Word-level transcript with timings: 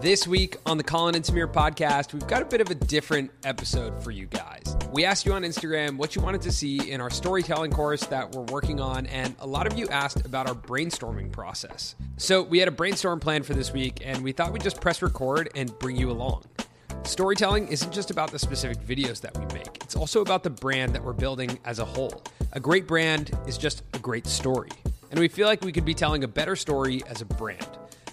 This 0.00 0.28
week 0.28 0.58
on 0.64 0.78
the 0.78 0.84
Colin 0.84 1.16
and 1.16 1.24
Samir 1.24 1.52
podcast, 1.52 2.12
we've 2.12 2.26
got 2.28 2.40
a 2.40 2.44
bit 2.44 2.60
of 2.60 2.70
a 2.70 2.74
different 2.76 3.32
episode 3.42 4.00
for 4.00 4.12
you 4.12 4.26
guys. 4.26 4.76
We 4.92 5.04
asked 5.04 5.26
you 5.26 5.32
on 5.32 5.42
Instagram 5.42 5.96
what 5.96 6.14
you 6.14 6.22
wanted 6.22 6.40
to 6.42 6.52
see 6.52 6.92
in 6.92 7.00
our 7.00 7.10
storytelling 7.10 7.72
course 7.72 8.06
that 8.06 8.30
we're 8.30 8.44
working 8.44 8.78
on, 8.78 9.06
and 9.06 9.34
a 9.40 9.46
lot 9.46 9.66
of 9.66 9.76
you 9.76 9.88
asked 9.88 10.24
about 10.24 10.48
our 10.48 10.54
brainstorming 10.54 11.32
process. 11.32 11.96
So 12.16 12.42
we 12.42 12.60
had 12.60 12.68
a 12.68 12.70
brainstorm 12.70 13.18
plan 13.18 13.42
for 13.42 13.54
this 13.54 13.72
week, 13.72 14.00
and 14.04 14.22
we 14.22 14.30
thought 14.30 14.52
we'd 14.52 14.62
just 14.62 14.80
press 14.80 15.02
record 15.02 15.50
and 15.56 15.76
bring 15.80 15.96
you 15.96 16.12
along. 16.12 16.44
Storytelling 17.02 17.66
isn't 17.66 17.92
just 17.92 18.12
about 18.12 18.30
the 18.30 18.38
specific 18.38 18.78
videos 18.78 19.20
that 19.22 19.36
we 19.36 19.46
make, 19.52 19.82
it's 19.82 19.96
also 19.96 20.20
about 20.20 20.44
the 20.44 20.50
brand 20.50 20.94
that 20.94 21.02
we're 21.02 21.12
building 21.12 21.58
as 21.64 21.80
a 21.80 21.84
whole. 21.84 22.22
A 22.52 22.60
great 22.60 22.86
brand 22.86 23.36
is 23.48 23.58
just 23.58 23.82
a 23.94 23.98
great 23.98 24.28
story, 24.28 24.70
and 25.10 25.18
we 25.18 25.26
feel 25.26 25.48
like 25.48 25.64
we 25.64 25.72
could 25.72 25.84
be 25.84 25.94
telling 25.94 26.22
a 26.22 26.28
better 26.28 26.54
story 26.54 27.02
as 27.08 27.20
a 27.20 27.24
brand. 27.24 27.66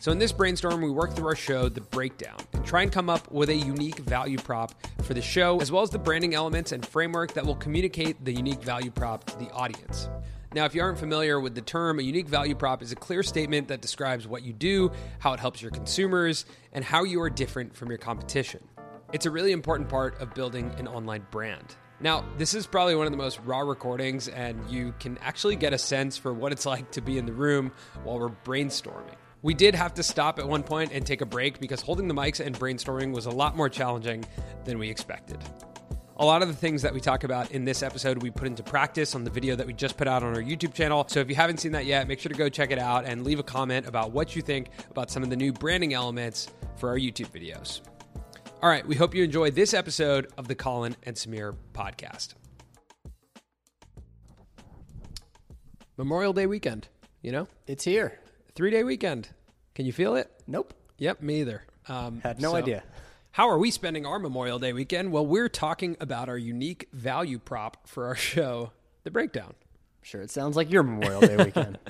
So, 0.05 0.11
in 0.11 0.19
this 0.19 0.31
brainstorm, 0.31 0.83
we 0.83 0.91
work 0.91 1.15
through 1.15 1.25
our 1.25 1.35
show, 1.35 1.67
The 1.67 1.81
Breakdown, 1.81 2.37
and 2.53 2.63
try 2.63 2.83
and 2.83 2.91
come 2.91 3.09
up 3.09 3.31
with 3.31 3.49
a 3.49 3.55
unique 3.55 3.97
value 3.97 4.37
prop 4.37 4.75
for 5.01 5.15
the 5.15 5.21
show, 5.23 5.59
as 5.61 5.71
well 5.71 5.81
as 5.81 5.89
the 5.89 5.97
branding 5.97 6.35
elements 6.35 6.71
and 6.71 6.85
framework 6.85 7.33
that 7.33 7.43
will 7.43 7.55
communicate 7.55 8.23
the 8.23 8.31
unique 8.31 8.61
value 8.61 8.91
prop 8.91 9.23
to 9.23 9.39
the 9.39 9.49
audience. 9.49 10.07
Now, 10.53 10.65
if 10.65 10.75
you 10.75 10.83
aren't 10.83 10.99
familiar 10.99 11.39
with 11.39 11.55
the 11.55 11.61
term, 11.61 11.97
a 11.97 12.03
unique 12.03 12.27
value 12.27 12.53
prop 12.53 12.83
is 12.83 12.91
a 12.91 12.95
clear 12.95 13.23
statement 13.23 13.69
that 13.69 13.81
describes 13.81 14.27
what 14.27 14.43
you 14.43 14.53
do, 14.53 14.91
how 15.17 15.33
it 15.33 15.39
helps 15.39 15.59
your 15.59 15.71
consumers, 15.71 16.45
and 16.71 16.85
how 16.85 17.03
you 17.03 17.19
are 17.23 17.29
different 17.31 17.75
from 17.75 17.89
your 17.89 17.97
competition. 17.97 18.63
It's 19.11 19.25
a 19.25 19.31
really 19.31 19.53
important 19.53 19.89
part 19.89 20.21
of 20.21 20.35
building 20.35 20.71
an 20.77 20.87
online 20.87 21.25
brand. 21.31 21.77
Now, 21.99 22.25
this 22.37 22.53
is 22.53 22.67
probably 22.67 22.93
one 22.93 23.07
of 23.07 23.11
the 23.11 23.17
most 23.17 23.39
raw 23.43 23.61
recordings, 23.61 24.27
and 24.27 24.69
you 24.69 24.93
can 24.99 25.17
actually 25.23 25.55
get 25.55 25.73
a 25.73 25.79
sense 25.79 26.15
for 26.15 26.31
what 26.31 26.51
it's 26.51 26.65
like 26.67 26.91
to 26.91 27.01
be 27.01 27.17
in 27.17 27.25
the 27.25 27.33
room 27.33 27.71
while 28.03 28.19
we're 28.19 28.29
brainstorming. 28.29 29.15
We 29.45 29.53
did 29.53 29.75
have 29.75 29.93
to 29.93 30.01
stop 30.01 30.39
at 30.39 30.47
one 30.47 30.63
point 30.63 30.91
and 30.91 31.05
take 31.05 31.21
a 31.21 31.25
break 31.25 31.59
because 31.59 31.79
holding 31.79 32.07
the 32.07 32.15
mics 32.15 32.43
and 32.43 32.57
brainstorming 32.57 33.13
was 33.13 33.27
a 33.27 33.29
lot 33.29 33.55
more 33.55 33.69
challenging 33.69 34.25
than 34.63 34.79
we 34.79 34.89
expected. 34.89 35.37
A 36.17 36.25
lot 36.25 36.41
of 36.41 36.47
the 36.47 36.55
things 36.55 36.81
that 36.81 36.91
we 36.91 36.99
talk 36.99 37.23
about 37.23 37.51
in 37.51 37.63
this 37.63 37.83
episode, 37.83 38.23
we 38.23 38.31
put 38.31 38.47
into 38.47 38.63
practice 38.63 39.13
on 39.13 39.23
the 39.23 39.29
video 39.29 39.55
that 39.55 39.67
we 39.67 39.73
just 39.73 39.97
put 39.97 40.07
out 40.07 40.23
on 40.23 40.35
our 40.35 40.41
YouTube 40.41 40.73
channel. 40.73 41.05
So 41.07 41.19
if 41.19 41.29
you 41.29 41.35
haven't 41.35 41.59
seen 41.59 41.73
that 41.73 41.85
yet, 41.85 42.07
make 42.07 42.19
sure 42.19 42.31
to 42.31 42.35
go 42.35 42.49
check 42.49 42.71
it 42.71 42.79
out 42.79 43.05
and 43.05 43.23
leave 43.23 43.37
a 43.37 43.43
comment 43.43 43.85
about 43.85 44.09
what 44.09 44.35
you 44.35 44.41
think 44.41 44.69
about 44.89 45.11
some 45.11 45.21
of 45.21 45.29
the 45.29 45.35
new 45.35 45.53
branding 45.53 45.93
elements 45.93 46.47
for 46.77 46.89
our 46.89 46.97
YouTube 46.97 47.29
videos. 47.29 47.81
All 48.63 48.69
right, 48.69 48.87
we 48.87 48.95
hope 48.95 49.13
you 49.13 49.23
enjoy 49.23 49.51
this 49.51 49.75
episode 49.75 50.25
of 50.39 50.47
the 50.47 50.55
Colin 50.55 50.95
and 51.03 51.15
Samir 51.15 51.55
podcast. 51.71 52.33
Memorial 55.97 56.33
Day 56.33 56.47
weekend, 56.47 56.87
you 57.21 57.31
know? 57.31 57.47
It's 57.67 57.83
here. 57.83 58.21
Three 58.55 58.71
day 58.71 58.83
weekend. 58.83 59.29
Can 59.75 59.85
you 59.85 59.93
feel 59.93 60.15
it? 60.15 60.31
Nope. 60.47 60.73
Yep, 60.97 61.21
me 61.21 61.41
either. 61.41 61.63
Um, 61.89 62.21
Had 62.21 62.41
no 62.41 62.51
so 62.51 62.55
idea. 62.55 62.83
How 63.31 63.49
are 63.49 63.59
we 63.59 63.69
spending 63.69 64.05
our 64.05 64.17
Memorial 64.17 64.57
Day 64.57 64.71
weekend? 64.71 65.11
Well, 65.11 65.25
we're 65.25 65.49
talking 65.49 65.97
about 65.99 66.29
our 66.29 66.37
unique 66.37 66.87
value 66.93 67.37
prop 67.37 67.85
for 67.85 68.05
our 68.05 68.15
show, 68.15 68.71
The 69.03 69.11
Breakdown. 69.11 69.53
Sure, 70.01 70.21
it 70.21 70.31
sounds 70.31 70.55
like 70.55 70.71
your 70.71 70.83
Memorial 70.83 71.21
Day 71.21 71.37
weekend. 71.37 71.77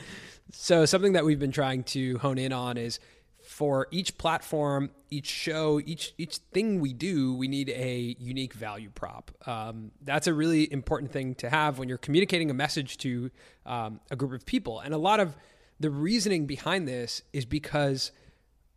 So, 0.51 0.85
something 0.85 1.13
that 1.13 1.25
we've 1.25 1.39
been 1.39 1.51
trying 1.51 1.83
to 1.85 2.19
hone 2.19 2.37
in 2.37 2.53
on 2.53 2.77
is 2.77 2.99
for 3.43 3.87
each 3.89 4.15
platform, 4.19 4.91
each 5.09 5.25
show, 5.25 5.81
each 5.83 6.13
each 6.19 6.37
thing 6.37 6.79
we 6.79 6.93
do, 6.93 7.35
we 7.35 7.47
need 7.47 7.69
a 7.69 8.15
unique 8.19 8.53
value 8.53 8.91
prop. 8.93 9.31
Um, 9.47 9.91
that's 10.03 10.27
a 10.27 10.35
really 10.35 10.71
important 10.71 11.11
thing 11.11 11.33
to 11.35 11.49
have 11.49 11.79
when 11.79 11.89
you're 11.89 11.97
communicating 11.97 12.51
a 12.51 12.53
message 12.53 12.97
to 12.99 13.31
um, 13.65 13.99
a 14.11 14.15
group 14.15 14.33
of 14.33 14.45
people. 14.45 14.79
And 14.81 14.93
a 14.93 14.99
lot 14.99 15.19
of 15.19 15.35
the 15.79 15.89
reasoning 15.89 16.45
behind 16.45 16.87
this 16.87 17.21
is 17.33 17.45
because 17.45 18.11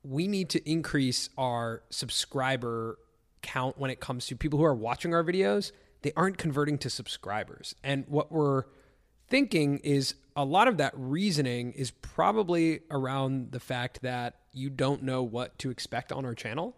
we 0.02 0.26
need 0.26 0.48
to 0.50 0.70
increase 0.70 1.28
our 1.36 1.82
subscriber 1.90 2.98
count 3.42 3.78
when 3.78 3.90
it 3.90 4.00
comes 4.00 4.26
to 4.26 4.36
people 4.36 4.58
who 4.58 4.64
are 4.64 4.74
watching 4.74 5.14
our 5.14 5.24
videos. 5.24 5.72
They 6.02 6.12
aren't 6.16 6.38
converting 6.38 6.78
to 6.78 6.90
subscribers. 6.90 7.74
And 7.82 8.04
what 8.08 8.30
we're 8.32 8.64
thinking 9.28 9.78
is 9.78 10.14
a 10.36 10.44
lot 10.44 10.68
of 10.68 10.76
that 10.78 10.92
reasoning 10.96 11.72
is 11.72 11.90
probably 11.90 12.80
around 12.90 13.52
the 13.52 13.60
fact 13.60 14.02
that 14.02 14.36
you 14.52 14.70
don't 14.70 15.02
know 15.02 15.22
what 15.22 15.58
to 15.58 15.70
expect 15.70 16.12
on 16.12 16.24
our 16.24 16.34
channel, 16.34 16.76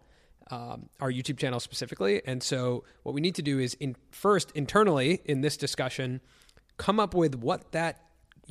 um, 0.49 0.89
our 0.99 1.11
YouTube 1.11 1.37
channel 1.37 1.59
specifically. 1.59 2.21
And 2.25 2.41
so, 2.41 2.83
what 3.03 3.13
we 3.13 3.21
need 3.21 3.35
to 3.35 3.41
do 3.41 3.59
is, 3.59 3.75
in 3.75 3.95
first 4.11 4.51
internally 4.51 5.21
in 5.25 5.41
this 5.41 5.57
discussion, 5.57 6.21
come 6.77 6.99
up 6.99 7.13
with 7.13 7.35
what 7.35 7.71
that 7.71 8.01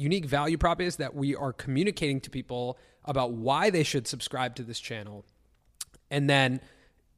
unique 0.00 0.24
value 0.24 0.56
prop 0.58 0.80
is 0.80 0.96
that 0.96 1.14
we 1.14 1.34
are 1.36 1.52
communicating 1.52 2.20
to 2.22 2.30
people 2.30 2.78
about 3.04 3.32
why 3.32 3.70
they 3.70 3.82
should 3.82 4.06
subscribe 4.06 4.54
to 4.56 4.62
this 4.62 4.80
channel, 4.80 5.24
and 6.10 6.28
then 6.28 6.60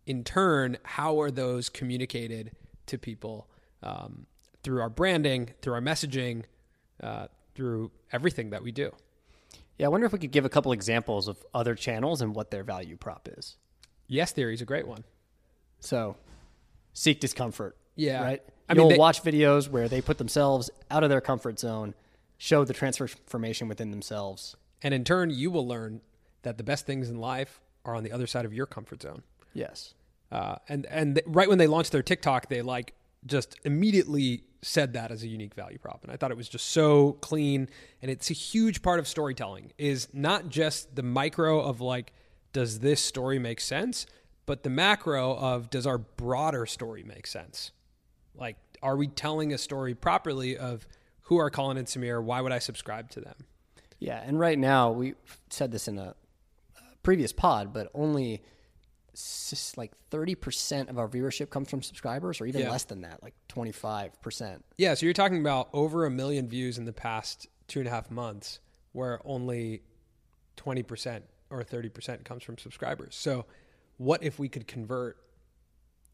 in 0.07 0.25
turn, 0.25 0.77
how 0.83 1.21
are 1.21 1.31
those 1.31 1.69
communicated 1.69 2.53
to 2.87 2.99
people 2.99 3.49
um, 3.83 4.27
through 4.63 4.81
our 4.81 4.91
branding, 4.91 5.51
through 5.63 5.75
our 5.75 5.81
messaging, 5.81 6.45
uh, 7.03 7.27
through 7.55 7.91
everything 8.13 8.51
that 8.51 8.63
we 8.63 8.73
do. 8.73 8.91
yeah, 9.79 9.87
I 9.87 9.89
wonder 9.89 10.07
if 10.07 10.13
we 10.13 10.19
could 10.19 10.33
give 10.33 10.45
a 10.45 10.49
couple 10.49 10.73
examples 10.73 11.29
of 11.29 11.37
other 11.55 11.75
channels 11.75 12.21
and 12.21 12.35
what 12.35 12.51
their 12.51 12.65
value 12.65 12.97
prop 12.97 13.29
is. 13.39 13.57
Yes 14.09 14.33
Theory 14.33 14.55
is 14.55 14.61
a 14.61 14.65
great 14.65 14.87
one. 14.87 15.05
So, 15.81 16.17
seek 16.93 17.21
discomfort. 17.21 17.77
Yeah. 17.97 18.23
Right? 18.23 18.43
I 18.69 18.75
mean, 18.75 18.81
You'll 18.83 18.91
they- 18.91 18.99
watch 18.99 19.23
videos 19.23 19.69
where 19.69 19.89
they 19.89 20.01
put 20.01 20.19
themselves 20.19 20.71
out 20.91 21.03
of 21.05 21.11
their 21.11 21.21
comfort 21.21 21.59
zone, 21.59 21.95
show 22.43 22.65
the 22.65 22.73
transformation 22.73 23.69
within 23.69 23.93
themselves. 23.93 24.57
And 24.83 24.93
in 24.93 25.05
turn, 25.05 25.31
you 25.31 25.49
will 25.49 25.65
learn 25.65 26.01
that 26.43 26.59
the 26.59 26.65
best 26.65 26.85
things 26.87 27.09
in 27.09 27.19
life 27.19 27.61
are 27.85 27.95
on 27.95 28.03
the 28.03 28.11
other 28.11 28.27
side 28.27 28.45
of 28.45 28.53
your 28.53 28.67
comfort 28.67 29.01
zone. 29.01 29.23
Yes. 29.55 29.95
Uh, 30.33 30.57
and 30.69 30.85
and 30.87 31.15
th- 31.15 31.25
right 31.29 31.49
when 31.49 31.59
they 31.59 31.69
launched 31.69 31.93
their 31.93 32.03
TikTok, 32.03 32.49
they 32.49 32.61
like 32.61 32.95
just 33.27 33.55
immediately 33.65 34.43
said 34.61 34.95
that 34.95 35.13
as 35.13 35.23
a 35.23 35.29
unique 35.29 35.55
value 35.55 35.79
prop, 35.79 36.03
and 36.03 36.11
I 36.11 36.17
thought 36.17 36.33
it 36.33 36.37
was 36.37 36.49
just 36.49 36.67
so 36.73 37.13
clean. 37.21 37.69
And 38.01 38.11
it's 38.11 38.29
a 38.29 38.35
huge 38.35 38.83
part 38.83 38.99
of 38.99 39.07
storytelling 39.07 39.73
is 39.79 40.09
not 40.13 40.49
just 40.49 40.97
the 40.97 41.05
micro 41.05 41.61
of 41.61 41.81
like, 41.81 42.13
does 42.53 42.81
this 42.81 43.01
story 43.01 43.39
make 43.39 43.61
sense, 43.61 44.05
but 44.47 44.65
the 44.65 44.71
macro 44.71 45.37
of 45.37 45.71
does 45.71 45.87
our 45.87 45.99
broader 45.99 46.67
story 46.67 47.05
make 47.05 47.29
sense? 47.29 47.71
Like, 48.35 48.57
are 48.83 48.97
we 48.97 49.07
telling 49.07 49.53
a 49.53 49.59
story 49.59 49.95
properly 49.95 50.57
of 50.57 50.89
who 51.23 51.37
are 51.39 51.51
Colin 51.51 51.77
and 51.77 51.87
Samir? 51.87 52.23
Why 52.23 52.41
would 52.41 52.53
I 52.53 52.59
subscribe 52.59 53.11
to 53.11 53.21
them? 53.21 53.35
Yeah, 53.99 54.21
and 54.25 54.39
right 54.39 54.59
now 54.59 54.91
we 54.91 55.15
said 55.51 55.71
this 55.71 55.87
in 55.89 55.99
a 55.99 56.15
previous 57.03 57.33
pod, 57.33 57.73
but 57.73 57.91
only 57.95 58.43
like 59.77 59.93
30% 60.11 60.89
of 60.89 60.99
our 60.99 61.07
viewership 61.09 61.51
comes 61.51 61.69
from 61.69 61.83
subscribers 61.83 62.41
or 62.41 62.47
even 62.47 62.63
Yeah. 62.63 62.71
less 62.71 62.85
than 62.85 63.03
that, 63.03 63.23
like 63.23 63.35
25%. 63.49 64.65
Yeah, 64.79 64.95
so 64.95 65.05
you're 65.07 65.13
talking 65.13 65.41
about 65.41 65.69
over 65.73 66.07
a 66.07 66.11
million 66.11 66.49
views 66.49 66.79
in 66.79 66.85
the 66.87 66.93
past 66.93 67.47
two 67.69 67.81
and 67.81 67.87
a 67.89 67.91
half 67.91 68.11
months, 68.11 68.61
where 68.93 69.21
only 69.25 69.83
20% 70.57 71.23
or 71.51 71.63
30% 71.63 72.25
comes 72.25 72.43
from 72.43 72.57
subscribers. 72.59 73.15
So, 73.15 73.45
what 73.99 74.23
if 74.23 74.39
we 74.39 74.49
could 74.49 74.67
convert 74.67 75.19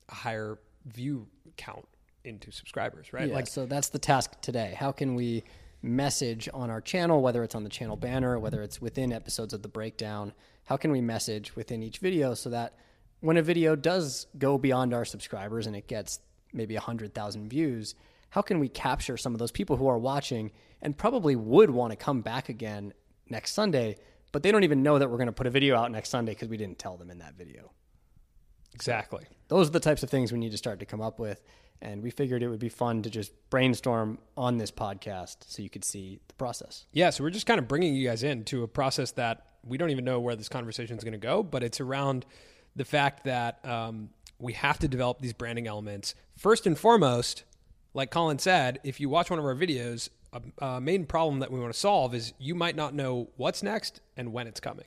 a 0.08 0.14
higher 0.14 0.58
view 0.84 1.28
count 1.56 1.86
into 2.28 2.52
subscribers, 2.52 3.12
right? 3.12 3.28
Yeah, 3.28 3.34
Like, 3.34 3.46
so 3.46 3.66
that's 3.66 3.88
the 3.88 3.98
task 3.98 4.40
today. 4.40 4.76
How 4.78 4.92
can 4.92 5.14
we 5.14 5.44
message 5.82 6.48
on 6.52 6.70
our 6.70 6.80
channel, 6.80 7.22
whether 7.22 7.42
it's 7.42 7.54
on 7.54 7.64
the 7.64 7.70
channel 7.70 7.96
banner, 7.96 8.38
whether 8.38 8.62
it's 8.62 8.80
within 8.80 9.12
episodes 9.12 9.52
of 9.52 9.62
the 9.62 9.68
breakdown? 9.68 10.32
How 10.64 10.76
can 10.76 10.92
we 10.92 11.00
message 11.00 11.56
within 11.56 11.82
each 11.82 11.98
video 11.98 12.34
so 12.34 12.50
that 12.50 12.74
when 13.20 13.36
a 13.36 13.42
video 13.42 13.74
does 13.74 14.26
go 14.38 14.58
beyond 14.58 14.94
our 14.94 15.04
subscribers 15.04 15.66
and 15.66 15.74
it 15.74 15.88
gets 15.88 16.20
maybe 16.52 16.74
100,000 16.74 17.48
views, 17.48 17.94
how 18.30 18.42
can 18.42 18.60
we 18.60 18.68
capture 18.68 19.16
some 19.16 19.34
of 19.34 19.38
those 19.38 19.50
people 19.50 19.76
who 19.76 19.88
are 19.88 19.98
watching 19.98 20.50
and 20.82 20.96
probably 20.96 21.34
would 21.34 21.70
want 21.70 21.90
to 21.90 21.96
come 21.96 22.20
back 22.20 22.48
again 22.48 22.92
next 23.28 23.54
Sunday, 23.54 23.96
but 24.32 24.42
they 24.42 24.52
don't 24.52 24.64
even 24.64 24.82
know 24.82 24.98
that 24.98 25.10
we're 25.10 25.16
going 25.16 25.26
to 25.26 25.32
put 25.32 25.46
a 25.46 25.50
video 25.50 25.76
out 25.76 25.90
next 25.90 26.10
Sunday 26.10 26.32
because 26.32 26.48
we 26.48 26.56
didn't 26.56 26.78
tell 26.78 26.96
them 26.96 27.10
in 27.10 27.18
that 27.18 27.34
video? 27.36 27.72
exactly. 28.74 29.26
those 29.48 29.68
are 29.68 29.72
the 29.72 29.80
types 29.80 30.02
of 30.02 30.10
things 30.10 30.30
we 30.30 30.38
need 30.38 30.52
to 30.52 30.58
start 30.58 30.78
to 30.78 30.86
come 30.86 31.00
up 31.00 31.18
with. 31.18 31.42
And 31.80 32.02
we 32.02 32.10
figured 32.10 32.42
it 32.42 32.48
would 32.48 32.58
be 32.58 32.68
fun 32.68 33.02
to 33.02 33.10
just 33.10 33.32
brainstorm 33.50 34.18
on 34.36 34.58
this 34.58 34.70
podcast 34.70 35.36
so 35.46 35.62
you 35.62 35.70
could 35.70 35.84
see 35.84 36.18
the 36.26 36.34
process. 36.34 36.86
Yeah, 36.92 37.10
so 37.10 37.22
we're 37.22 37.30
just 37.30 37.46
kind 37.46 37.58
of 37.58 37.68
bringing 37.68 37.94
you 37.94 38.08
guys 38.08 38.22
into 38.22 38.62
a 38.64 38.68
process 38.68 39.12
that 39.12 39.46
we 39.64 39.78
don't 39.78 39.90
even 39.90 40.04
know 40.04 40.18
where 40.18 40.34
this 40.34 40.48
conversation 40.48 40.96
is 40.96 41.04
going 41.04 41.12
to 41.12 41.18
go, 41.18 41.42
but 41.42 41.62
it's 41.62 41.80
around 41.80 42.26
the 42.74 42.84
fact 42.84 43.24
that 43.24 43.64
um, 43.64 44.10
we 44.38 44.52
have 44.54 44.78
to 44.80 44.88
develop 44.88 45.20
these 45.20 45.32
branding 45.32 45.66
elements. 45.66 46.14
First 46.36 46.66
and 46.66 46.78
foremost, 46.78 47.44
like 47.94 48.10
Colin 48.10 48.38
said, 48.38 48.80
if 48.84 49.00
you 49.00 49.08
watch 49.08 49.30
one 49.30 49.38
of 49.38 49.44
our 49.44 49.54
videos, 49.54 50.08
a, 50.32 50.64
a 50.64 50.80
main 50.80 51.06
problem 51.06 51.40
that 51.40 51.50
we 51.50 51.58
want 51.60 51.72
to 51.72 51.78
solve 51.78 52.14
is 52.14 52.32
you 52.38 52.54
might 52.54 52.76
not 52.76 52.94
know 52.94 53.28
what's 53.36 53.62
next 53.62 54.00
and 54.16 54.32
when 54.32 54.46
it's 54.46 54.60
coming. 54.60 54.86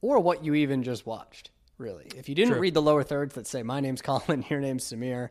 Or 0.00 0.18
what 0.20 0.44
you 0.44 0.54
even 0.54 0.82
just 0.82 1.06
watched, 1.06 1.50
really. 1.76 2.06
If 2.16 2.28
you 2.28 2.34
didn't 2.34 2.52
True. 2.52 2.60
read 2.60 2.74
the 2.74 2.82
lower 2.82 3.02
thirds 3.02 3.34
that 3.34 3.46
say, 3.46 3.62
My 3.62 3.80
name's 3.80 4.02
Colin, 4.02 4.44
your 4.50 4.60
name's 4.60 4.84
Samir, 4.84 5.28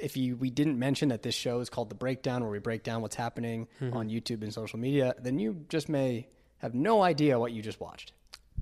if 0.00 0.16
you 0.16 0.36
we 0.36 0.50
didn't 0.50 0.78
mention 0.78 1.08
that 1.10 1.22
this 1.22 1.34
show 1.34 1.60
is 1.60 1.70
called 1.70 1.88
The 1.90 1.94
Breakdown, 1.94 2.42
where 2.42 2.50
we 2.50 2.58
break 2.58 2.82
down 2.82 3.02
what's 3.02 3.16
happening 3.16 3.68
mm-hmm. 3.80 3.96
on 3.96 4.08
YouTube 4.08 4.42
and 4.42 4.52
social 4.52 4.78
media, 4.78 5.14
then 5.20 5.38
you 5.38 5.64
just 5.68 5.88
may 5.88 6.28
have 6.58 6.74
no 6.74 7.02
idea 7.02 7.38
what 7.38 7.52
you 7.52 7.62
just 7.62 7.80
watched. 7.80 8.12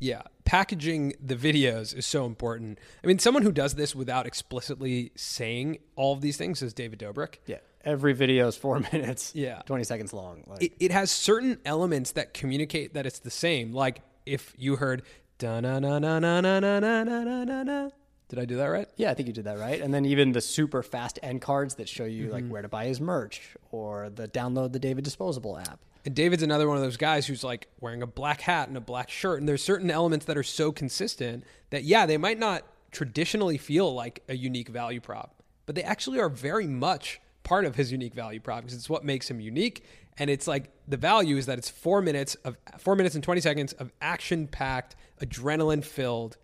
Yeah, 0.01 0.23
packaging 0.45 1.15
the 1.21 1.35
videos 1.35 1.97
is 1.97 2.07
so 2.07 2.25
important. 2.25 2.79
I 3.03 3.07
mean, 3.07 3.19
someone 3.19 3.43
who 3.43 3.53
does 3.53 3.75
this 3.75 3.95
without 3.95 4.27
explicitly 4.27 5.13
saying 5.17 5.79
all 5.97 6.13
of 6.13 6.21
these 6.21 6.37
things 6.37 6.63
is 6.63 6.73
David 6.73 7.01
Dobrik. 7.01 7.37
Yeah. 7.47 7.59
Every 7.85 8.13
video 8.13 8.49
is 8.49 8.57
four 8.57 8.81
minutes. 8.93 9.35
Yeah. 9.35 9.63
20 9.67 9.85
seconds 9.85 10.13
long. 10.13 10.45
Like, 10.47 10.63
It, 10.63 10.73
it 10.79 10.91
has 10.93 11.11
certain 11.11 11.59
elements 11.65 12.13
that 12.13 12.35
communicate 12.35 12.95
that 12.95 13.07
it's 13.07 13.19
the 13.21 13.31
same. 13.31 13.73
Like 13.73 14.03
if 14.27 14.55
you 14.57 14.77
heard 14.77 15.03
da 15.39 15.61
na 15.61 15.79
na 15.79 15.99
na 15.99 16.19
na 16.19 16.41
na 16.41 16.61
na 16.61 16.79
na 16.81 17.03
na 17.03 17.45
na 17.45 17.63
na. 17.63 17.89
Did 18.29 18.39
I 18.39 18.45
do 18.45 18.57
that 18.57 18.67
right? 18.67 18.89
yeah, 18.97 19.11
I 19.11 19.15
think 19.15 19.27
you 19.29 19.33
did 19.33 19.45
that 19.45 19.59
right. 19.59 19.81
And 19.81 19.93
then 19.95 20.05
even 20.05 20.33
the 20.33 20.41
super 20.41 20.83
fast 20.83 21.19
end 21.23 21.41
cards 21.41 21.77
that 21.77 21.89
show 21.89 22.05
you 22.05 22.25
Mm-hmm. 22.25 22.33
like 22.33 22.49
where 22.49 22.63
to 22.63 22.69
buy 22.69 22.85
his 22.87 23.01
merch 23.01 23.57
or 23.73 24.11
the 24.11 24.29
download 24.29 24.73
the 24.73 24.79
David 24.79 25.05
Disposable 25.05 25.57
app. 25.59 25.79
And 26.05 26.15
David's 26.15 26.43
another 26.43 26.69
one 26.69 26.77
of 26.77 26.83
those 26.83 26.97
guys 26.97 27.27
who's 27.27 27.43
like 27.43 27.69
wearing 27.81 28.03
a 28.03 28.07
black 28.07 28.41
hat 28.43 28.69
and 28.69 28.77
a 28.77 28.81
black 28.81 29.11
shirt. 29.11 29.41
And 29.41 29.49
there's 29.49 29.63
certain 29.65 29.91
elements 29.91 30.27
that 30.27 30.37
are 30.37 30.43
so 30.43 30.73
consistent 30.73 31.45
that, 31.71 31.85
yeah, 31.85 32.07
they 32.07 32.17
might 32.19 32.39
not 32.39 32.63
traditionally 32.93 33.59
feel 33.59 33.93
like 33.95 34.23
a 34.29 34.35
unique 34.37 34.69
value 34.69 35.01
prop, 35.01 35.43
but 35.67 35.75
they 35.75 35.83
actually 35.83 36.19
are 36.21 36.29
very 36.29 36.67
much 36.67 37.21
part 37.45 37.65
of 37.65 37.75
his 37.77 37.93
unique 37.93 38.15
value 38.15 38.41
prop 38.41 38.61
because 38.61 38.75
it's 38.75 38.89
what 38.91 39.05
makes 39.05 39.31
him 39.31 39.41
unique. 39.41 39.85
And 40.19 40.29
it's 40.31 40.47
like 40.47 40.71
the 40.87 40.97
value 40.97 41.37
is 41.37 41.47
that 41.47 41.59
it's 41.59 41.69
four 41.71 42.01
minutes 42.03 42.35
of 42.45 42.57
four 42.79 42.95
minutes 42.97 43.15
and 43.15 43.25
20 43.25 43.41
seconds 43.41 43.73
of 43.75 43.91
action 44.01 44.47
packed, 44.49 44.97
adrenaline 45.23 45.85
filled, 45.85 46.37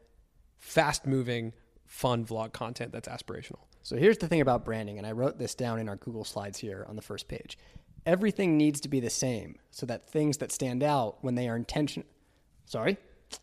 fast 0.58 1.06
moving, 1.06 1.52
fun 1.86 2.24
vlog 2.24 2.52
content 2.52 2.92
that's 2.92 3.08
aspirational. 3.08 3.60
So 3.82 3.96
here's 3.96 4.18
the 4.18 4.28
thing 4.28 4.40
about 4.40 4.64
branding, 4.64 4.98
and 4.98 5.06
I 5.06 5.12
wrote 5.12 5.38
this 5.38 5.54
down 5.54 5.78
in 5.78 5.88
our 5.88 5.96
Google 5.96 6.24
Slides 6.24 6.58
here 6.58 6.86
on 6.88 6.96
the 6.96 7.02
first 7.02 7.28
page. 7.28 7.58
Everything 8.06 8.56
needs 8.56 8.80
to 8.80 8.88
be 8.88 9.00
the 9.00 9.10
same 9.10 9.58
so 9.70 9.86
that 9.86 10.08
things 10.08 10.38
that 10.38 10.52
stand 10.52 10.82
out 10.82 11.18
when 11.22 11.34
they 11.34 11.48
are 11.48 11.56
intention 11.56 12.04
Sorry, 12.66 12.96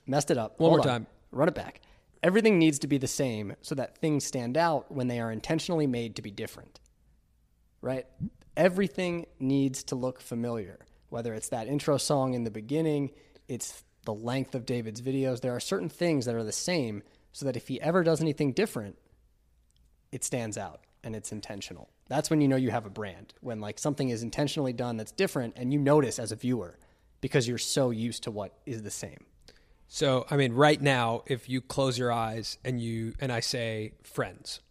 messed 0.05 0.31
it 0.31 0.37
up. 0.37 0.59
One 0.59 0.71
Hold 0.71 0.79
more 0.79 0.91
on. 0.91 1.01
time. 1.01 1.07
Run 1.31 1.47
it 1.47 1.55
back. 1.55 1.81
Everything 2.23 2.59
needs 2.59 2.79
to 2.79 2.87
be 2.87 2.97
the 2.97 3.07
same 3.07 3.55
so 3.61 3.75
that 3.75 3.97
things 3.97 4.25
stand 4.25 4.57
out 4.57 4.91
when 4.91 5.07
they 5.07 5.19
are 5.19 5.31
intentionally 5.31 5.87
made 5.87 6.15
to 6.15 6.21
be 6.21 6.31
different. 6.31 6.79
Right? 7.81 8.05
Everything 8.55 9.25
needs 9.39 9.83
to 9.85 9.95
look 9.95 10.21
familiar. 10.21 10.85
Whether 11.09 11.33
it's 11.33 11.49
that 11.49 11.67
intro 11.67 11.97
song 11.97 12.33
in 12.33 12.43
the 12.43 12.51
beginning, 12.51 13.11
it's 13.47 13.83
the 14.05 14.13
length 14.13 14.55
of 14.55 14.65
David's 14.65 15.01
videos. 15.01 15.41
There 15.41 15.55
are 15.55 15.59
certain 15.59 15.89
things 15.89 16.25
that 16.25 16.35
are 16.35 16.43
the 16.43 16.51
same 16.51 17.03
so 17.33 17.45
that 17.45 17.55
if 17.55 17.67
he 17.67 17.79
ever 17.81 18.03
does 18.03 18.21
anything 18.21 18.51
different, 18.53 18.97
it 20.11 20.23
stands 20.23 20.57
out 20.57 20.81
and 21.03 21.15
it's 21.15 21.31
intentional. 21.31 21.89
That's 22.07 22.29
when 22.29 22.41
you 22.41 22.47
know 22.47 22.57
you 22.57 22.71
have 22.71 22.85
a 22.85 22.89
brand. 22.89 23.33
When 23.41 23.61
like 23.61 23.79
something 23.79 24.09
is 24.09 24.23
intentionally 24.23 24.73
done 24.73 24.97
that's 24.97 25.11
different 25.11 25.53
and 25.55 25.71
you 25.71 25.79
notice 25.79 26.19
as 26.19 26.31
a 26.31 26.35
viewer 26.35 26.77
because 27.21 27.47
you're 27.47 27.57
so 27.57 27.89
used 27.91 28.23
to 28.23 28.31
what 28.31 28.53
is 28.65 28.83
the 28.83 28.91
same. 28.91 29.25
So, 29.87 30.25
I 30.29 30.37
mean, 30.37 30.53
right 30.53 30.81
now, 30.81 31.23
if 31.27 31.49
you 31.49 31.59
close 31.61 31.97
your 31.97 32.11
eyes 32.11 32.57
and 32.63 32.79
you 32.81 33.13
and 33.19 33.31
I 33.31 33.41
say 33.41 33.93
friends, 34.03 34.61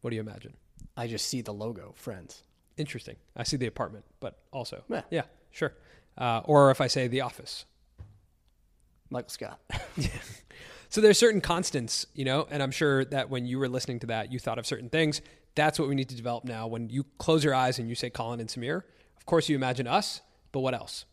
what 0.00 0.10
do 0.10 0.16
you 0.16 0.20
imagine? 0.22 0.54
I 0.96 1.06
just 1.06 1.26
see 1.28 1.40
the 1.40 1.52
logo, 1.52 1.92
friends. 1.96 2.42
Interesting. 2.76 3.16
I 3.36 3.42
see 3.44 3.56
the 3.56 3.66
apartment, 3.66 4.04
but 4.20 4.38
also, 4.52 4.84
Yeah. 4.88 5.02
yeah, 5.10 5.22
sure. 5.50 5.72
Uh, 6.16 6.42
or 6.44 6.70
if 6.70 6.80
I 6.80 6.86
say 6.88 7.08
the 7.08 7.22
office. 7.22 7.64
Michael 9.10 9.30
Scott. 9.30 9.60
So 10.90 11.00
there's 11.00 11.18
certain 11.18 11.40
constants, 11.40 12.06
you 12.14 12.24
know, 12.24 12.46
and 12.50 12.62
I'm 12.62 12.70
sure 12.70 13.04
that 13.06 13.28
when 13.28 13.46
you 13.46 13.58
were 13.58 13.68
listening 13.68 14.00
to 14.00 14.06
that, 14.06 14.32
you 14.32 14.38
thought 14.38 14.58
of 14.58 14.66
certain 14.66 14.88
things. 14.88 15.20
That's 15.54 15.78
what 15.78 15.88
we 15.88 15.94
need 15.94 16.08
to 16.08 16.16
develop 16.16 16.44
now. 16.44 16.66
When 16.66 16.88
you 16.88 17.04
close 17.18 17.44
your 17.44 17.54
eyes 17.54 17.78
and 17.78 17.88
you 17.88 17.94
say 17.94 18.10
Colin 18.10 18.40
and 18.40 18.48
Samir, 18.48 18.82
of 19.16 19.26
course 19.26 19.48
you 19.48 19.56
imagine 19.56 19.86
us, 19.86 20.22
but 20.52 20.60
what 20.60 20.74
else? 20.74 21.04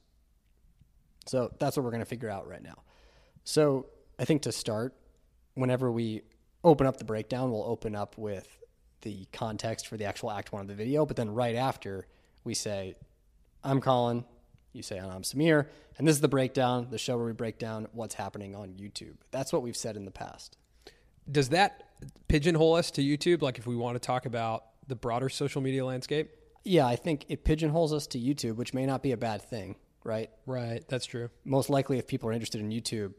So 1.27 1.51
that's 1.59 1.75
what 1.75 1.83
we're 1.83 1.91
going 1.91 2.01
to 2.01 2.05
figure 2.05 2.29
out 2.29 2.47
right 2.47 2.63
now. 2.63 2.83
So 3.43 3.87
I 4.17 4.25
think 4.25 4.43
to 4.43 4.51
start, 4.51 4.93
whenever 5.55 5.91
we 5.91 6.21
open 6.63 6.87
up 6.87 6.97
the 6.97 7.05
breakdown, 7.05 7.51
we'll 7.51 7.63
open 7.63 7.95
up 7.95 8.17
with 8.17 8.47
the 9.01 9.25
context 9.33 9.87
for 9.87 9.97
the 9.97 10.05
actual 10.05 10.31
act 10.31 10.51
one 10.51 10.61
of 10.61 10.67
the 10.67 10.75
video. 10.75 11.05
But 11.05 11.15
then 11.17 11.33
right 11.33 11.55
after, 11.55 12.07
we 12.43 12.53
say, 12.53 12.95
I'm 13.63 13.81
Colin. 13.81 14.23
You 14.75 14.83
say, 14.83 14.99
I'm 14.99 15.21
Samir. 15.21 15.67
And 15.97 16.07
this 16.07 16.15
is 16.15 16.21
the 16.21 16.27
breakdown, 16.27 16.87
the 16.91 16.97
show 16.97 17.15
where 17.15 17.25
we 17.25 17.31
break 17.31 17.57
down 17.57 17.87
what's 17.93 18.15
happening 18.15 18.55
on 18.55 18.73
YouTube. 18.73 19.15
That's 19.31 19.53
what 19.53 19.61
we've 19.61 19.77
said 19.77 19.95
in 19.95 20.05
the 20.05 20.11
past. 20.11 20.57
Does 21.31 21.49
that 21.49 21.83
pigeonhole 22.27 22.75
us 22.75 22.91
to 22.91 23.01
YouTube? 23.01 23.41
Like 23.41 23.57
if 23.57 23.65
we 23.65 23.75
want 23.75 23.95
to 23.95 24.05
talk 24.05 24.25
about 24.25 24.65
the 24.87 24.95
broader 24.95 25.29
social 25.29 25.61
media 25.61 25.85
landscape? 25.85 26.31
Yeah, 26.63 26.85
I 26.85 26.97
think 26.97 27.25
it 27.29 27.45
pigeonholes 27.45 27.93
us 27.93 28.05
to 28.07 28.19
YouTube, 28.19 28.55
which 28.55 28.73
may 28.73 28.85
not 28.85 29.01
be 29.01 29.13
a 29.13 29.17
bad 29.17 29.41
thing, 29.41 29.75
right? 30.03 30.29
Right. 30.45 30.83
That's 30.87 31.05
true. 31.05 31.29
most 31.45 31.69
likely 31.69 31.97
if 31.97 32.07
people 32.07 32.29
are 32.29 32.33
interested 32.33 32.59
in 32.59 32.69
YouTube, 32.69 33.13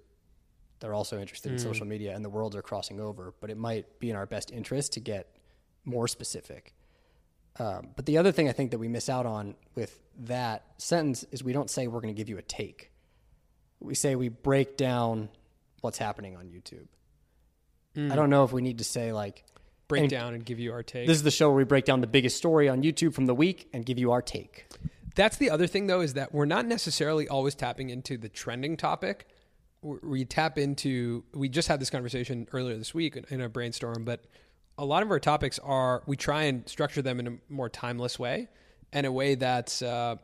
they're 0.81 0.95
also 0.95 1.19
interested 1.19 1.53
in 1.53 1.59
mm. 1.59 1.63
social 1.63 1.87
media 1.87 2.15
and 2.15 2.23
the 2.23 2.29
worlds 2.29 2.55
are 2.55 2.63
crossing 2.63 3.01
over, 3.01 3.33
but 3.41 3.51
it 3.51 3.57
might 3.57 3.99
be 3.99 4.11
in 4.11 4.17
our 4.17 4.27
best 4.27 4.51
interest 4.51 4.93
to 4.93 5.01
get 5.01 5.35
more 5.87 6.07
specific. 6.07 6.75
Um, 7.59 7.89
but 7.97 8.07
the 8.07 8.19
other 8.19 8.33
thing 8.33 8.49
I 8.49 8.53
think 8.53 8.71
that 8.73 8.79
we 8.79 8.89
miss 8.89 9.09
out 9.09 9.27
on 9.27 9.55
with 9.75 9.99
that 10.25 10.65
sentence 10.79 11.25
is 11.31 11.43
we 11.43 11.53
don't 11.53 11.71
say 11.71 11.87
we're 11.87 12.01
going 12.01 12.15
to 12.15 12.19
give 12.19 12.29
you 12.29 12.39
a 12.39 12.43
take. 12.43 12.91
We 13.81 13.95
say 13.95 14.15
we 14.15 14.29
break 14.29 14.77
down 14.77 15.29
what's 15.81 15.99
happening 15.99 16.37
on 16.37 16.47
YouTube. 16.49 16.87
I 17.99 18.15
don't 18.15 18.29
know 18.29 18.45
if 18.45 18.53
we 18.53 18.61
need 18.61 18.79
to 18.79 18.85
say 18.85 19.13
like 19.13 19.45
Break 19.89 20.03
And- 20.03 20.11
down 20.11 20.35
and 20.35 20.45
give 20.45 20.59
you 20.59 20.73
our 20.73 20.83
take. 20.83 21.07
this 21.07 21.17
is 21.17 21.23
the 21.23 21.31
show 21.31 21.49
where 21.49 21.57
we 21.59 21.65
break 21.65 21.85
down 21.85 22.01
the 22.01 22.07
biggest 22.09 22.37
story 22.37 22.69
on 22.69 22.83
YouTube 22.83 23.15
from 23.15 23.27
the 23.27 23.35
week 23.35 23.69
and 23.73 23.87
give 23.87 23.99
you 23.99 24.11
our 24.13 24.21
take. 24.21 24.67
That's 25.15 25.37
the 25.39 25.49
other 25.49 25.67
thing, 25.67 25.87
though, 25.87 26.01
is 26.03 26.15
that 26.15 26.35
we're 26.35 26.45
not 26.45 26.67
necessarily 26.67 27.27
always 27.29 27.55
tapping 27.55 27.89
into 27.89 28.19
the 28.19 28.29
trending 28.29 28.77
topic. 28.77 29.27
We 29.81 30.25
tap 30.25 30.59
into, 30.59 31.23
we 31.33 31.49
just 31.49 31.69
had 31.69 31.81
this 31.81 31.89
conversation 31.89 32.49
earlier 32.53 32.77
this 32.77 32.93
week 32.93 33.17
in 33.31 33.41
a 33.41 33.49
brainstorm, 33.49 34.05
but 34.05 34.25
a 34.79 34.85
lot 34.85 35.03
of 35.03 35.11
our 35.11 35.21
topics 35.21 35.59
are, 35.61 36.03
we 36.07 36.17
try 36.17 36.45
and 36.45 36.69
structure 36.69 37.03
them 37.03 37.21
in 37.21 37.27
a 37.27 37.39
more 37.49 37.69
timeless 37.69 38.19
way 38.19 38.49
and 38.93 39.07
a 39.07 39.13
way 39.13 39.35
that's, 39.35 39.83
uh, 39.83 40.17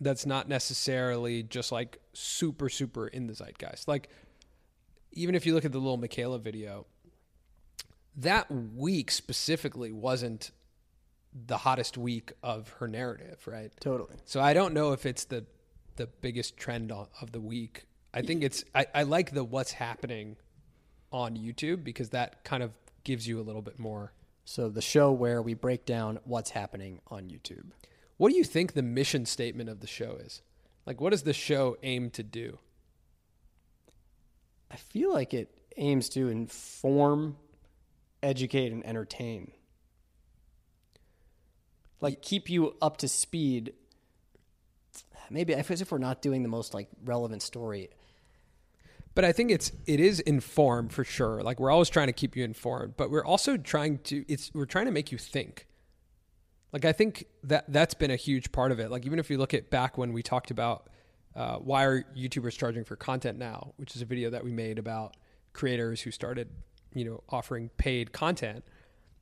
that's 0.00 0.26
not 0.26 0.48
necessarily 0.48 1.42
just 1.42 1.72
like 1.72 1.98
super, 2.12 2.68
super 2.68 3.06
in 3.06 3.26
the 3.26 3.34
zeitgeist. 3.34 3.86
Like, 3.86 4.08
even 5.12 5.34
if 5.34 5.46
you 5.46 5.54
look 5.54 5.64
at 5.64 5.72
the 5.72 5.78
Lil 5.78 5.98
Miquela 5.98 6.40
video, 6.40 6.86
that 8.16 8.50
week 8.50 9.10
specifically 9.10 9.92
wasn't 9.92 10.50
the 11.46 11.58
hottest 11.58 11.96
week 11.96 12.32
of 12.42 12.68
her 12.78 12.88
narrative, 12.88 13.38
right? 13.46 13.72
Totally. 13.80 14.16
So 14.24 14.40
I 14.40 14.52
don't 14.52 14.74
know 14.74 14.92
if 14.92 15.06
it's 15.06 15.24
the 15.24 15.44
the 15.96 16.06
biggest 16.06 16.56
trend 16.56 16.90
of 16.90 17.32
the 17.32 17.40
week. 17.40 17.84
I 18.14 18.22
think 18.22 18.42
it's 18.42 18.64
I, 18.74 18.86
I 18.94 19.02
like 19.02 19.32
the 19.32 19.44
what's 19.44 19.72
happening 19.72 20.36
on 21.10 21.36
YouTube 21.36 21.84
because 21.84 22.10
that 22.10 22.44
kind 22.44 22.62
of 22.62 22.72
gives 23.04 23.26
you 23.26 23.40
a 23.40 23.42
little 23.42 23.62
bit 23.62 23.78
more. 23.78 24.12
So 24.44 24.68
the 24.68 24.82
show 24.82 25.12
where 25.12 25.40
we 25.40 25.54
break 25.54 25.84
down 25.86 26.18
what's 26.24 26.50
happening 26.50 27.00
on 27.08 27.24
YouTube. 27.24 27.70
What 28.16 28.30
do 28.30 28.36
you 28.36 28.44
think 28.44 28.72
the 28.72 28.82
mission 28.82 29.26
statement 29.26 29.68
of 29.68 29.80
the 29.80 29.86
show 29.86 30.16
is? 30.20 30.42
Like 30.86 31.00
what 31.00 31.10
does 31.10 31.22
the 31.22 31.32
show 31.32 31.76
aim 31.82 32.10
to 32.10 32.22
do? 32.22 32.58
I 34.70 34.76
feel 34.76 35.12
like 35.12 35.34
it 35.34 35.54
aims 35.76 36.08
to 36.10 36.28
inform, 36.28 37.36
educate, 38.22 38.72
and 38.72 38.84
entertain. 38.86 39.52
Like 42.00 42.22
keep 42.22 42.50
you 42.50 42.74
up 42.82 42.96
to 42.98 43.08
speed. 43.08 43.74
Maybe 45.30 45.54
I 45.54 45.62
feel 45.62 45.74
as 45.74 45.80
if 45.80 45.92
we're 45.92 45.98
not 45.98 46.20
doing 46.20 46.42
the 46.42 46.48
most 46.48 46.74
like 46.74 46.88
relevant 47.04 47.42
story. 47.42 47.90
But 49.14 49.24
I 49.24 49.32
think 49.32 49.50
it's 49.50 49.72
it 49.86 50.00
is 50.00 50.20
informed 50.20 50.92
for 50.92 51.04
sure. 51.04 51.42
Like 51.42 51.60
we're 51.60 51.70
always 51.70 51.90
trying 51.90 52.06
to 52.06 52.12
keep 52.12 52.36
you 52.36 52.44
informed, 52.44 52.96
but 52.96 53.10
we're 53.10 53.24
also 53.24 53.56
trying 53.56 53.98
to 54.04 54.24
it's 54.28 54.50
we're 54.54 54.64
trying 54.64 54.86
to 54.86 54.92
make 54.92 55.12
you 55.12 55.18
think. 55.18 55.66
Like 56.72 56.84
I 56.86 56.92
think 56.92 57.26
that 57.44 57.66
that's 57.68 57.94
been 57.94 58.10
a 58.10 58.16
huge 58.16 58.52
part 58.52 58.72
of 58.72 58.80
it. 58.80 58.90
Like 58.90 59.04
even 59.04 59.18
if 59.18 59.28
you 59.28 59.36
look 59.36 59.52
at 59.52 59.70
back 59.70 59.98
when 59.98 60.12
we 60.12 60.22
talked 60.22 60.50
about 60.50 60.88
uh, 61.34 61.56
why 61.56 61.84
are 61.84 62.02
YouTubers 62.16 62.56
charging 62.56 62.84
for 62.84 62.96
content 62.96 63.38
now, 63.38 63.72
which 63.76 63.94
is 63.96 64.02
a 64.02 64.04
video 64.04 64.30
that 64.30 64.44
we 64.44 64.52
made 64.52 64.78
about 64.78 65.16
creators 65.52 66.00
who 66.00 66.10
started, 66.10 66.48
you 66.94 67.04
know, 67.04 67.22
offering 67.28 67.70
paid 67.76 68.12
content. 68.12 68.64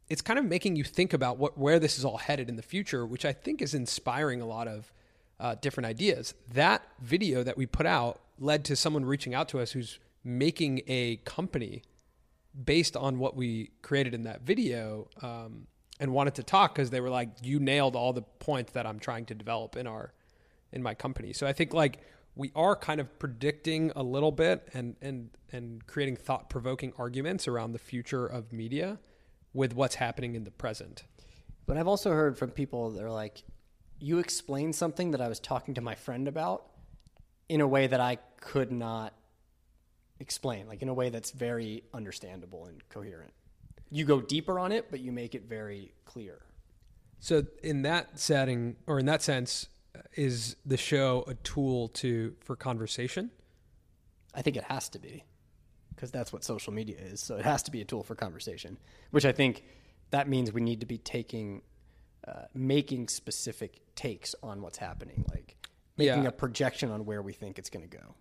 It's 0.09 0.23
kind 0.23 0.39
of 0.39 0.45
making 0.45 0.77
you 0.77 0.85
think 0.85 1.13
about 1.13 1.39
what 1.39 1.59
where 1.59 1.81
this 1.81 1.99
is 1.99 2.05
all 2.05 2.19
headed 2.19 2.49
in 2.49 2.57
the 2.57 2.63
future, 2.63 3.05
which 3.05 3.25
I 3.25 3.33
think 3.33 3.61
is 3.61 3.75
inspiring 3.75 4.41
a 4.41 4.47
lot 4.47 4.69
of 4.69 4.93
uh, 5.41 5.57
different 5.57 5.87
ideas. 5.87 6.35
That 6.53 6.83
video 7.01 7.43
that 7.43 7.57
we 7.57 7.67
put 7.67 7.87
out 7.87 8.21
led 8.39 8.65
to 8.67 8.77
someone 8.77 9.05
reaching 9.05 9.35
out 9.35 9.49
to 9.49 9.59
us 9.59 9.73
who's 9.73 9.99
making 10.23 10.83
a 10.87 11.17
company 11.25 11.83
based 12.65 12.97
on 12.97 13.19
what 13.19 13.35
we 13.35 13.71
created 13.83 14.13
in 14.13 14.25
that 14.25 14.43
video 14.43 15.09
um, 15.23 15.67
and 15.99 16.13
wanted 16.13 16.35
to 16.35 16.43
talk 16.43 16.75
because 16.75 16.91
they 16.91 17.01
were 17.01 17.11
like, 17.11 17.31
"You 17.43 17.59
nailed 17.59 17.97
all 17.97 18.13
the 18.13 18.23
points 18.23 18.73
that 18.73 18.87
I'm 18.87 18.99
trying 18.99 19.27
to 19.27 19.35
develop 19.35 19.77
in 19.77 19.87
our 19.87 20.13
in 20.73 20.83
my 20.83 20.95
company." 20.95 21.33
So 21.33 21.47
I 21.47 21.53
think 21.53 21.73
like 21.73 22.01
we 22.37 22.53
are 22.55 22.77
kind 22.77 23.01
of 23.01 23.19
predicting 23.19 23.93
a 23.97 24.03
little 24.03 24.33
bit 24.33 24.69
and 24.75 24.97
and 25.01 25.31
and 25.53 25.87
creating 25.87 26.17
thought 26.17 26.51
provoking 26.51 26.93
arguments 26.99 27.49
around 27.49 27.73
the 27.73 27.79
future 27.79 28.27
of 28.27 28.53
media 28.53 28.99
with 29.53 29.75
what's 29.75 29.97
happening 29.97 30.35
in 30.35 30.45
the 30.45 30.51
present. 30.51 31.05
But 31.67 31.77
I've 31.77 31.89
also 31.89 32.11
heard 32.11 32.39
from 32.39 32.51
people 32.51 32.91
that 32.91 33.05
are 33.05 33.11
like, 33.11 33.43
you 34.01 34.19
explained 34.19 34.75
something 34.75 35.13
that 35.13 35.21
I 35.21 35.29
was 35.29 35.39
talking 35.39 35.75
to 35.75 35.81
my 35.81 35.95
friend 35.95 36.27
about 36.27 36.67
in 37.49 37.61
a 37.61 37.69
way 37.69 37.87
that 37.87 38.01
I 38.01 38.17
could 38.41 38.73
not 38.73 39.15
explain, 40.19 40.67
like 40.67 40.83
in 40.83 40.89
a 40.89 40.95
way 40.95 41.11
that's 41.11 41.31
very 41.31 41.85
understandable 41.93 42.67
and 42.67 42.87
coherent. 42.89 43.33
You 43.91 44.05
go 44.05 44.21
deeper 44.21 44.59
on 44.59 44.73
it, 44.73 44.87
but 44.91 45.01
you 45.01 45.13
make 45.13 45.35
it 45.35 45.45
very 45.45 45.93
clear. 46.05 46.41
So 47.19 47.45
in 47.63 47.83
that 47.83 48.19
setting 48.19 48.77
or 48.87 48.99
in 48.99 49.07
that 49.07 49.23
sense, 49.23 49.69
uh, 49.95 50.01
is 50.15 50.57
the 50.65 50.77
show 50.77 51.25
a 51.27 51.35
tool 51.35 51.89
to 51.89 52.35
for 52.41 52.57
conversation? 52.57 53.31
I 54.35 54.43
think 54.43 54.57
it 54.57 54.65
has 54.65 54.89
to 54.91 54.99
be 54.99 55.25
because 55.95 56.11
that's 56.11 56.33
what 56.33 56.45
social 56.45 56.73
media 56.73 56.97
is. 56.99 57.21
So 57.21 57.37
it 57.37 57.45
has 57.45 57.63
to 57.65 57.71
be 57.71 57.83
a 57.83 57.85
tool 57.85 58.03
for 58.03 58.15
conversation, 58.15 58.79
which 59.11 59.27
I 59.27 59.33
think 59.33 59.65
that 60.11 60.29
means 60.29 60.53
we 60.53 60.63
need 60.63 60.81
to 60.81 60.87
be 60.87 60.97
taking, 60.99 61.63
uh, 62.27 62.43
making 62.55 63.09
specific 63.09 63.81
takes 63.95 64.35
on 64.43 64.63
what's 64.63 64.79
happening, 64.79 65.25
like 65.31 65.57
making 65.97 66.23
Yeah. 66.23 66.29
a 66.29 66.33
projection 66.33 66.91
on 66.91 67.05
where 67.05 67.23
we 67.23 67.33
think 67.33 67.59
it's 67.59 67.71
going 67.71 67.89
to 67.89 67.97
go. 67.97 68.15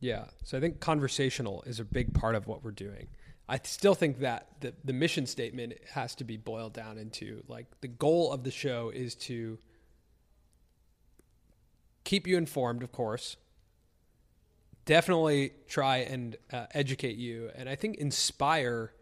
Yeah. 0.00 0.24
So 0.42 0.58
I 0.58 0.60
think 0.60 0.80
conversational 0.80 1.62
is 1.66 1.80
a 1.80 1.84
big 1.84 2.12
part 2.12 2.34
of 2.34 2.46
what 2.46 2.62
we're 2.62 2.70
doing. 2.72 3.08
I 3.48 3.58
still 3.62 3.94
think 3.94 4.20
that 4.20 4.48
the, 4.60 4.74
the 4.84 4.92
mission 4.92 5.26
statement 5.26 5.74
has 5.92 6.14
to 6.16 6.24
be 6.24 6.36
boiled 6.36 6.72
down 6.72 6.98
into 6.98 7.42
like 7.48 7.66
the 7.80 7.88
goal 7.88 8.32
of 8.32 8.42
the 8.42 8.50
show 8.50 8.90
is 8.90 9.14
to 9.16 9.58
keep 12.04 12.26
you 12.26 12.36
informed, 12.36 12.82
of 12.82 12.92
course. 12.92 13.36
Definitely 14.86 15.52
try 15.66 15.98
and 15.98 16.36
uh, 16.52 16.66
educate 16.72 17.16
you, 17.16 17.50
and 17.54 17.68
I 17.68 17.74
think 17.74 17.96
inspire 17.96 18.92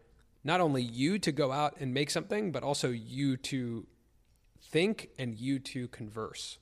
not 0.45 0.61
only 0.61 0.81
you 0.81 1.19
to 1.19 1.31
go 1.31 1.51
out 1.51 1.75
and 1.79 1.93
make 1.93 2.09
something, 2.09 2.53
but 2.53 2.63
also 2.63 2.89
you 2.89 3.35
to 3.37 3.85
think 4.73 5.09
and 5.19 5.37
you 5.37 5.59
to 5.59 5.87
converse. 5.89 6.57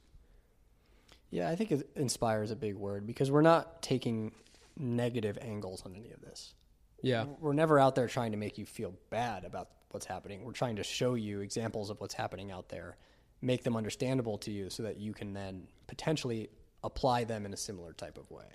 Yeah, 1.32 1.50
I 1.50 1.56
think 1.56 1.72
it 1.72 1.90
inspire 1.96 2.44
is 2.44 2.52
a 2.52 2.58
big 2.58 2.76
word 2.76 3.08
because 3.08 3.32
we're 3.32 3.42
not 3.42 3.82
taking 3.82 4.34
negative 4.78 5.38
angles 5.42 5.82
on 5.86 5.96
any 5.96 6.12
of 6.12 6.22
this. 6.22 6.54
Yeah. 7.02 7.26
We're 7.40 7.54
never 7.54 7.80
out 7.80 7.96
there 7.96 8.08
trying 8.08 8.32
to 8.34 8.38
make 8.38 8.58
you 8.58 8.66
feel 8.66 8.94
bad 9.10 9.46
about 9.46 9.70
what's 9.92 10.06
happening. 10.06 10.44
We're 10.44 10.52
trying 10.52 10.76
to 10.76 10.84
show 10.84 11.16
you 11.16 11.40
examples 11.40 11.90
of 11.90 12.02
what's 12.02 12.14
happening 12.14 12.52
out 12.52 12.68
there, 12.68 12.98
make 13.42 13.64
them 13.64 13.78
understandable 13.78 14.38
to 14.40 14.52
you 14.52 14.70
so 14.70 14.84
that 14.84 14.98
you 14.98 15.14
can 15.14 15.34
then 15.34 15.68
potentially 15.88 16.50
apply 16.84 17.24
them 17.24 17.46
in 17.46 17.54
a 17.54 17.58
similar 17.58 17.94
type 17.94 18.18
of 18.18 18.30
way. 18.30 18.46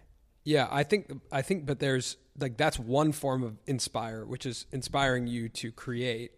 Yeah, 0.45 0.69
I 0.71 0.85
think 0.85 1.11
I 1.33 1.43
think 1.43 1.67
but 1.67 1.81
there's 1.81 2.19
like 2.39 2.57
that's 2.57 2.79
one 2.79 3.11
form 3.11 3.43
of 3.43 3.57
inspire, 3.67 4.25
which 4.25 4.47
is 4.47 4.67
inspiring 4.71 5.27
you 5.27 5.49
to 5.49 5.73
create 5.73 6.33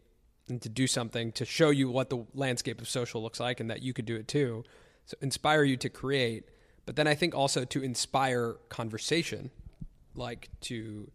and 0.48 0.60
to 0.62 0.68
do 0.68 0.86
something 0.86 1.32
to 1.32 1.44
show 1.44 1.70
you 1.70 1.90
what 1.90 2.10
the 2.10 2.24
landscape 2.34 2.80
of 2.80 2.88
social 2.88 3.22
looks 3.22 3.40
like 3.40 3.60
and 3.60 3.70
that 3.70 3.82
you 3.82 3.92
could 3.92 4.04
do 4.04 4.16
it 4.16 4.28
too. 4.28 4.64
So 5.06 5.16
inspire 5.20 5.64
you 5.64 5.76
to 5.78 5.88
create, 5.88 6.44
but 6.86 6.96
then 6.96 7.06
I 7.06 7.14
think 7.14 7.34
also 7.34 7.64
to 7.64 7.82
inspire 7.82 8.56
conversation, 8.68 9.50
like 10.14 10.48
to 10.62 11.10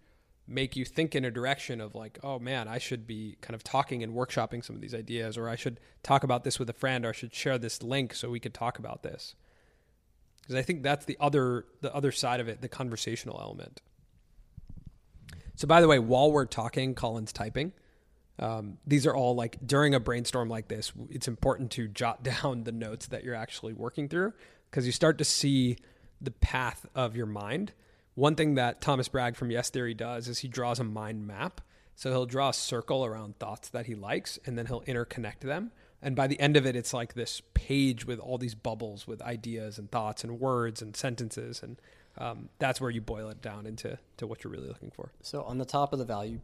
make 0.47 0.75
you 0.75 0.83
think 0.83 1.15
in 1.15 1.23
a 1.25 1.31
direction 1.31 1.79
of 1.79 1.95
like, 1.95 2.19
oh 2.23 2.39
man, 2.39 2.67
I 2.67 2.77
should 2.77 3.07
be 3.07 3.37
kind 3.41 3.55
of 3.55 3.63
talking 3.63 4.03
and 4.03 4.13
workshopping 4.13 4.63
some 4.63 4.75
of 4.75 4.81
these 4.81 4.95
ideas, 4.95 5.37
or 5.37 5.47
I 5.47 5.55
should 5.55 5.79
talk 6.01 6.23
about 6.23 6.43
this 6.43 6.59
with 6.59 6.69
a 6.69 6.73
friend, 6.73 7.05
or 7.05 7.09
I 7.09 7.13
should 7.13 7.33
share 7.33 7.57
this 7.57 7.81
link 7.81 8.13
so 8.13 8.29
we 8.29 8.39
could 8.39 8.53
talk 8.53 8.79
about 8.79 9.03
this 9.03 9.35
because 10.43 10.55
I 10.55 10.61
think 10.61 10.83
that's 10.83 11.05
the 11.05 11.17
other 11.19 11.65
the 11.81 11.93
other 11.93 12.11
side 12.11 12.39
of 12.39 12.47
it, 12.47 12.61
the 12.61 12.67
conversational 12.67 13.39
element. 13.41 13.81
So, 15.55 15.67
by 15.67 15.81
the 15.81 15.87
way, 15.87 15.99
while 15.99 16.31
we're 16.31 16.45
talking, 16.45 16.95
Colin's 16.95 17.31
typing. 17.31 17.71
Um, 18.39 18.77
these 18.85 19.05
are 19.05 19.15
all 19.15 19.35
like 19.35 19.57
during 19.65 19.93
a 19.93 19.99
brainstorm 19.99 20.49
like 20.49 20.67
this. 20.67 20.91
It's 21.09 21.27
important 21.27 21.71
to 21.71 21.87
jot 21.87 22.23
down 22.43 22.63
the 22.63 22.71
notes 22.71 23.07
that 23.07 23.23
you're 23.23 23.35
actually 23.35 23.73
working 23.73 24.09
through 24.09 24.33
because 24.69 24.85
you 24.85 24.91
start 24.91 25.17
to 25.19 25.25
see 25.25 25.77
the 26.21 26.31
path 26.31 26.85
of 26.95 27.15
your 27.15 27.25
mind. 27.25 27.73
One 28.15 28.35
thing 28.35 28.55
that 28.55 28.81
Thomas 28.81 29.07
Bragg 29.07 29.35
from 29.35 29.51
Yes 29.51 29.69
Theory 29.69 29.93
does 29.93 30.27
is 30.27 30.39
he 30.39 30.47
draws 30.47 30.79
a 30.79 30.83
mind 30.83 31.25
map. 31.27 31.61
So 31.95 32.09
he'll 32.09 32.25
draw 32.25 32.49
a 32.49 32.53
circle 32.53 33.05
around 33.05 33.37
thoughts 33.37 33.69
that 33.69 33.85
he 33.85 33.93
likes, 33.93 34.39
and 34.45 34.57
then 34.57 34.65
he'll 34.65 34.81
interconnect 34.81 35.41
them. 35.41 35.71
And 36.01 36.15
by 36.15 36.27
the 36.27 36.39
end 36.39 36.57
of 36.57 36.65
it, 36.65 36.75
it's 36.75 36.93
like 36.93 37.13
this 37.13 37.41
page 37.53 38.05
with 38.05 38.19
all 38.19 38.37
these 38.37 38.55
bubbles 38.55 39.07
with 39.07 39.21
ideas 39.21 39.77
and 39.77 39.89
thoughts 39.89 40.23
and 40.23 40.39
words 40.39 40.81
and 40.81 40.95
sentences. 40.95 41.61
And 41.63 41.79
um, 42.17 42.49
that's 42.59 42.81
where 42.81 42.89
you 42.89 42.99
boil 42.99 43.29
it 43.29 43.41
down 43.41 43.65
into 43.65 43.97
to 44.17 44.27
what 44.27 44.43
you're 44.43 44.51
really 44.51 44.67
looking 44.67 44.91
for. 44.91 45.11
So 45.21 45.43
on 45.43 45.59
the 45.59 45.65
top 45.65 45.93
of 45.93 45.99
the 45.99 46.05
value 46.05 46.41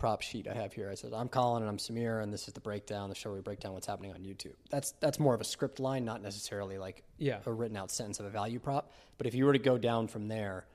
prop 0.00 0.22
sheet 0.22 0.48
I 0.48 0.54
have 0.54 0.72
here, 0.72 0.88
I 0.90 0.94
said, 0.94 1.12
I'm 1.12 1.28
Colin 1.28 1.62
and 1.62 1.68
I'm 1.70 1.76
Samir, 1.76 2.22
and 2.22 2.32
this 2.32 2.48
is 2.48 2.54
the 2.54 2.60
breakdown, 2.60 3.10
the 3.10 3.14
show 3.14 3.28
where 3.30 3.36
we 3.36 3.42
break 3.42 3.60
down 3.60 3.74
what's 3.74 3.86
happening 3.86 4.12
on 4.12 4.20
YouTube. 4.20 4.54
That's 4.70 4.92
that's 5.00 5.20
more 5.20 5.34
of 5.34 5.40
a 5.40 5.44
script 5.44 5.78
line, 5.78 6.04
not 6.04 6.22
necessarily 6.22 6.78
like 6.78 7.04
Yeah. 7.18 7.38
a 7.46 7.52
written 7.52 7.76
out 7.76 7.90
sentence 7.90 8.18
of 8.18 8.26
a 8.26 8.30
value 8.30 8.58
prop. 8.58 8.92
But 9.18 9.26
if 9.26 9.34
you 9.34 9.44
were 9.44 9.52
to 9.52 9.58
go 9.58 9.78
down 9.78 10.08
from 10.08 10.26
there, 10.26 10.66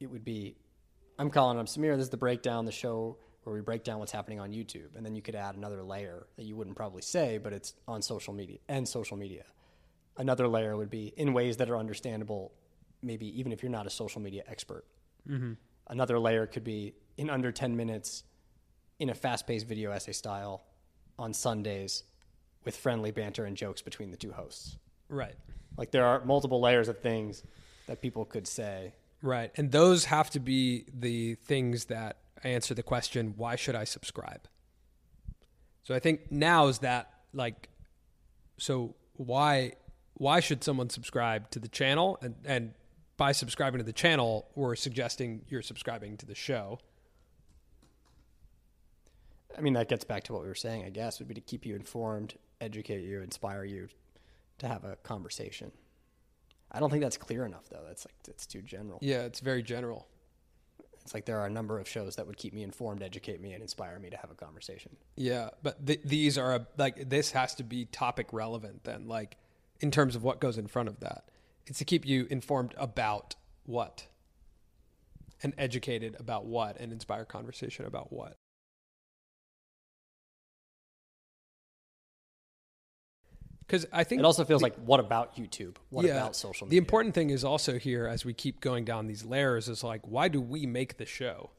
it 0.00 0.10
would 0.10 0.24
be, 0.24 0.56
I'm 1.18 1.30
Colin, 1.30 1.52
and 1.56 1.60
I'm 1.60 1.66
Samir, 1.66 1.96
this 1.96 2.04
is 2.04 2.10
the 2.10 2.16
breakdown, 2.16 2.64
the 2.64 2.72
show 2.72 3.16
where 3.44 3.54
we 3.54 3.60
break 3.62 3.84
down 3.84 3.98
what's 4.00 4.12
happening 4.12 4.40
on 4.40 4.50
YouTube. 4.52 4.94
And 4.96 5.06
then 5.06 5.14
you 5.14 5.22
could 5.22 5.36
add 5.36 5.54
another 5.54 5.82
layer 5.82 6.26
that 6.36 6.44
you 6.44 6.56
wouldn't 6.56 6.76
probably 6.76 7.02
say, 7.02 7.38
but 7.38 7.52
it's 7.52 7.74
on 7.86 8.02
social 8.02 8.34
media 8.34 8.58
and 8.68 8.86
social 8.86 9.16
media. 9.16 9.44
Another 10.16 10.48
layer 10.48 10.76
would 10.76 10.90
be 10.90 11.14
in 11.16 11.32
ways 11.32 11.56
that 11.58 11.70
are 11.70 11.76
understandable, 11.78 12.52
maybe 13.00 13.26
even 13.38 13.52
if 13.52 13.62
you're 13.62 13.70
not 13.70 13.86
a 13.86 13.90
social 13.90 14.20
media 14.20 14.42
expert. 14.48 14.84
Mm-hmm. 15.28 15.52
Another 15.86 16.18
layer 16.18 16.46
could 16.46 16.64
be 16.64 16.94
in 17.18 17.28
under 17.28 17.52
10 17.52 17.76
minutes 17.76 18.22
in 18.98 19.10
a 19.10 19.14
fast 19.14 19.46
paced 19.46 19.66
video 19.66 19.90
essay 19.90 20.12
style 20.12 20.62
on 21.18 21.34
Sundays 21.34 22.04
with 22.64 22.76
friendly 22.76 23.10
banter 23.10 23.44
and 23.44 23.56
jokes 23.56 23.82
between 23.82 24.10
the 24.10 24.16
two 24.16 24.32
hosts. 24.32 24.78
Right. 25.08 25.34
Like 25.76 25.90
there 25.90 26.06
are 26.06 26.24
multiple 26.24 26.60
layers 26.60 26.88
of 26.88 27.00
things 27.00 27.42
that 27.86 28.00
people 28.00 28.24
could 28.24 28.46
say. 28.46 28.94
Right. 29.20 29.50
And 29.56 29.70
those 29.70 30.06
have 30.06 30.30
to 30.30 30.40
be 30.40 30.86
the 30.92 31.34
things 31.34 31.86
that 31.86 32.18
answer 32.44 32.74
the 32.74 32.82
question, 32.82 33.34
why 33.36 33.56
should 33.56 33.74
I 33.74 33.84
subscribe? 33.84 34.46
So 35.82 35.94
I 35.94 35.98
think 35.98 36.30
now 36.30 36.68
is 36.68 36.78
that 36.80 37.10
like 37.32 37.68
so 38.58 38.94
why 39.14 39.72
why 40.14 40.40
should 40.40 40.62
someone 40.62 40.90
subscribe 40.90 41.50
to 41.50 41.58
the 41.58 41.68
channel? 41.68 42.18
And 42.20 42.34
and 42.44 42.74
by 43.16 43.32
subscribing 43.32 43.78
to 43.78 43.84
the 43.84 43.92
channel, 43.92 44.48
we're 44.54 44.76
suggesting 44.76 45.42
you're 45.48 45.62
subscribing 45.62 46.16
to 46.18 46.26
the 46.26 46.34
show. 46.34 46.78
I 49.56 49.60
mean, 49.60 49.72
that 49.74 49.88
gets 49.88 50.04
back 50.04 50.24
to 50.24 50.32
what 50.32 50.42
we 50.42 50.48
were 50.48 50.54
saying, 50.54 50.84
I 50.84 50.90
guess, 50.90 51.18
would 51.18 51.28
be 51.28 51.34
to 51.34 51.40
keep 51.40 51.64
you 51.64 51.74
informed, 51.74 52.34
educate 52.60 53.02
you, 53.02 53.22
inspire 53.22 53.64
you 53.64 53.88
to 54.58 54.68
have 54.68 54.84
a 54.84 54.96
conversation. 54.96 55.72
I 56.70 56.80
don't 56.80 56.90
think 56.90 57.02
that's 57.02 57.16
clear 57.16 57.44
enough, 57.46 57.68
though. 57.70 57.82
That's 57.86 58.04
like, 58.04 58.14
it's 58.28 58.46
too 58.46 58.60
general. 58.60 58.98
Yeah, 59.00 59.22
it's 59.22 59.40
very 59.40 59.62
general. 59.62 60.06
It's 61.00 61.14
like 61.14 61.24
there 61.24 61.40
are 61.40 61.46
a 61.46 61.50
number 61.50 61.78
of 61.78 61.88
shows 61.88 62.16
that 62.16 62.26
would 62.26 62.36
keep 62.36 62.52
me 62.52 62.62
informed, 62.62 63.02
educate 63.02 63.40
me, 63.40 63.54
and 63.54 63.62
inspire 63.62 63.98
me 63.98 64.10
to 64.10 64.16
have 64.18 64.30
a 64.30 64.34
conversation. 64.34 64.94
Yeah, 65.16 65.48
but 65.62 65.86
th- 65.86 66.02
these 66.04 66.36
are 66.36 66.54
a, 66.54 66.66
like 66.76 67.08
this 67.08 67.30
has 67.30 67.54
to 67.54 67.64
be 67.64 67.86
topic 67.86 68.26
relevant 68.32 68.84
then, 68.84 69.08
like 69.08 69.38
in 69.80 69.90
terms 69.90 70.14
of 70.16 70.22
what 70.22 70.40
goes 70.40 70.58
in 70.58 70.66
front 70.66 70.88
of 70.88 71.00
that. 71.00 71.30
It's 71.66 71.78
to 71.78 71.86
keep 71.86 72.06
you 72.06 72.26
informed 72.28 72.74
about 72.76 73.36
what, 73.64 74.06
and 75.42 75.54
educated 75.56 76.16
about 76.18 76.44
what, 76.44 76.78
and 76.78 76.92
inspire 76.92 77.24
conversation 77.24 77.86
about 77.86 78.12
what. 78.12 78.36
Because 83.68 83.86
I 83.92 84.02
think 84.02 84.20
It 84.20 84.24
also 84.24 84.46
feels 84.46 84.62
like, 84.62 84.74
what 84.76 84.98
about 84.98 85.36
YouTube? 85.36 85.76
What 85.90 86.06
yeah, 86.06 86.12
about 86.12 86.34
social 86.34 86.66
The 86.66 86.78
important 86.78 87.14
thing 87.14 87.28
is 87.28 87.44
also 87.44 87.78
here 87.78 88.06
as 88.06 88.24
we 88.24 88.32
keep 88.32 88.62
going 88.62 88.86
down 88.86 89.06
these 89.06 89.26
layers 89.26 89.68
is 89.68 89.84
like, 89.84 90.00
why 90.08 90.28
do 90.28 90.40
we 90.40 90.64
make 90.64 90.96
the 90.96 91.04
show? 91.04 91.50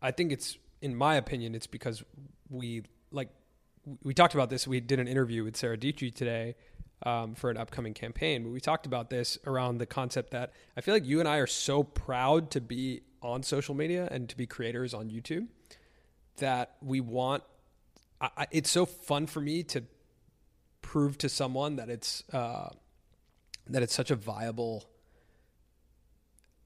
I 0.00 0.12
think 0.12 0.30
it's, 0.30 0.56
in 0.80 0.94
my 0.94 1.16
opinion, 1.16 1.56
it's 1.56 1.66
because 1.66 2.04
we 2.48 2.84
like 3.10 3.30
we 4.02 4.14
talked 4.14 4.34
about 4.34 4.48
this. 4.48 4.66
We 4.68 4.78
did 4.80 5.00
an 5.00 5.08
interview 5.08 5.42
with 5.42 5.56
Sara 5.56 5.76
Dietschy 5.76 6.14
today 6.14 6.54
um, 7.04 7.34
for 7.34 7.50
an 7.50 7.56
upcoming 7.56 7.94
campaign, 7.94 8.44
but 8.44 8.50
we 8.50 8.60
talked 8.60 8.86
about 8.86 9.10
this 9.10 9.36
around 9.44 9.78
the 9.78 9.86
concept 9.86 10.30
that 10.30 10.52
I 10.76 10.82
feel 10.82 10.94
like 10.94 11.04
you 11.04 11.18
and 11.18 11.28
I 11.28 11.38
are 11.38 11.48
so 11.48 11.82
proud 11.82 12.52
to 12.52 12.60
be 12.60 13.02
on 13.22 13.42
social 13.42 13.74
media 13.74 14.06
and 14.10 14.28
to 14.28 14.36
be 14.36 14.46
creators 14.46 14.94
on 14.94 15.10
YouTube 15.10 15.48
that 16.36 16.76
we 16.80 17.00
want. 17.00 17.42
I, 18.20 18.46
it's 18.52 18.70
so 18.70 18.86
fun 18.86 19.26
for 19.26 19.40
me 19.40 19.64
to 19.64 19.82
prove 20.94 21.18
to 21.18 21.28
someone 21.28 21.74
that 21.74 21.88
it's 21.88 22.22
uh, 22.32 22.68
that 23.66 23.82
it's 23.82 23.92
such 23.92 24.12
a 24.12 24.14
viable 24.14 24.84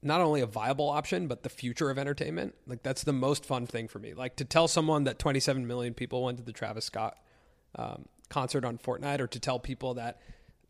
not 0.03 0.21
only 0.21 0.39
a 0.39 0.45
viable 0.45 0.87
option 0.87 1.27
but 1.27 1.41
the 1.41 1.49
future 1.49 1.89
of 1.89 1.97
entertainment. 1.97 2.53
Like 2.67 2.83
that's 2.83 3.03
the 3.03 3.11
most 3.11 3.43
fun 3.43 3.65
thing 3.65 3.87
for 3.87 3.97
me. 3.97 4.13
Like 4.13 4.35
to 4.35 4.45
tell 4.45 4.67
someone 4.67 5.05
that 5.05 5.17
27 5.17 5.65
million 5.65 5.95
people 5.95 6.23
went 6.23 6.37
to 6.37 6.43
the 6.43 6.53
travis 6.53 6.85
scott 6.85 7.17
um, 7.73 8.05
concert 8.29 8.63
on 8.63 8.77
fortnite 8.77 9.19
or 9.19 9.25
to 9.25 9.39
tell 9.39 9.57
people 9.57 9.95
that 9.95 10.21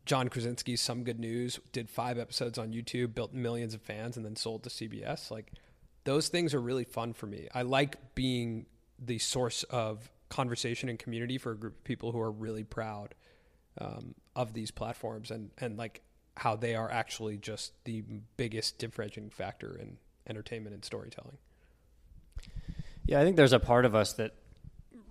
john 0.06 0.30
krasinski's 0.30 0.80
some 0.80 1.04
good 1.04 1.20
news 1.20 1.60
did 1.74 1.89
five 1.89 2.18
episodes 2.18 2.58
on 2.58 2.72
youtube 2.72 3.13
built 3.13 3.34
millions 3.34 3.74
of 3.74 3.82
fans 3.82 4.16
and 4.16 4.25
then 4.25 4.36
sold 4.36 4.63
to 4.63 4.70
cbs 4.70 5.30
like 5.30 5.51
those 6.10 6.30
things 6.30 6.54
are 6.54 6.62
really 6.62 6.86
fun 6.86 7.13
for 7.13 7.28
me. 7.28 7.48
I 7.54 7.63
like 7.63 8.16
being 8.16 8.66
the 8.98 9.20
source 9.20 9.63
of 9.63 10.10
conversation 10.30 10.89
and 10.89 10.98
community 10.98 11.38
for 11.38 11.51
a 11.51 11.58
group 11.58 11.74
of 11.74 11.84
people 11.84 12.12
who 12.12 12.20
are 12.20 12.32
really 12.32 12.63
proud 12.63 13.13
um, 13.80 14.16
of 14.36 14.54
these 14.54 14.72
platforms 14.72 15.32
and 15.32 15.52
and 15.58 15.78
like 15.78 16.02
how 16.38 16.56
they 16.56 16.76
are 16.76 16.90
actually 16.90 17.38
just 17.38 17.74
the 17.84 18.02
biggest 18.38 18.78
differentiating 18.78 19.30
factor 19.30 19.78
in 19.78 19.98
entertainment 20.28 20.74
and 20.74 20.86
storytelling. 20.86 21.38
Yeah, 23.06 23.20
I 23.20 23.24
think 23.24 23.36
there's 23.36 23.54
a 23.54 23.60
part 23.60 23.86
of 23.86 23.96
us 23.96 24.14
that 24.14 24.36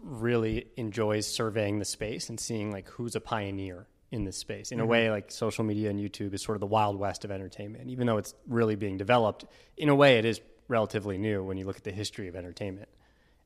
really 0.02 0.68
enjoys 0.76 1.26
surveying 1.26 1.78
the 1.80 1.84
space 1.84 2.28
and 2.28 2.38
seeing 2.40 2.70
like 2.70 2.88
who's 2.88 3.14
a 3.14 3.20
pioneer 3.20 3.86
in 4.10 4.24
this 4.24 4.38
space. 4.38 4.72
In 4.72 4.80
a 4.80 4.86
way, 4.86 5.10
like 5.10 5.30
social 5.30 5.64
media 5.64 5.90
and 5.90 6.00
YouTube 6.00 6.32
is 6.32 6.42
sort 6.42 6.56
of 6.56 6.60
the 6.60 6.66
wild 6.66 6.98
west 6.98 7.24
of 7.26 7.30
entertainment. 7.30 7.90
Even 7.90 8.06
though 8.06 8.16
it's 8.16 8.34
really 8.46 8.74
being 8.74 8.96
developed, 8.96 9.44
in 9.76 9.90
a 9.90 9.94
way, 9.94 10.18
it 10.18 10.24
is 10.24 10.40
relatively 10.68 11.18
new 11.18 11.42
when 11.42 11.58
you 11.58 11.66
look 11.66 11.76
at 11.76 11.84
the 11.84 11.92
history 11.92 12.28
of 12.28 12.36
entertainment. 12.36 12.88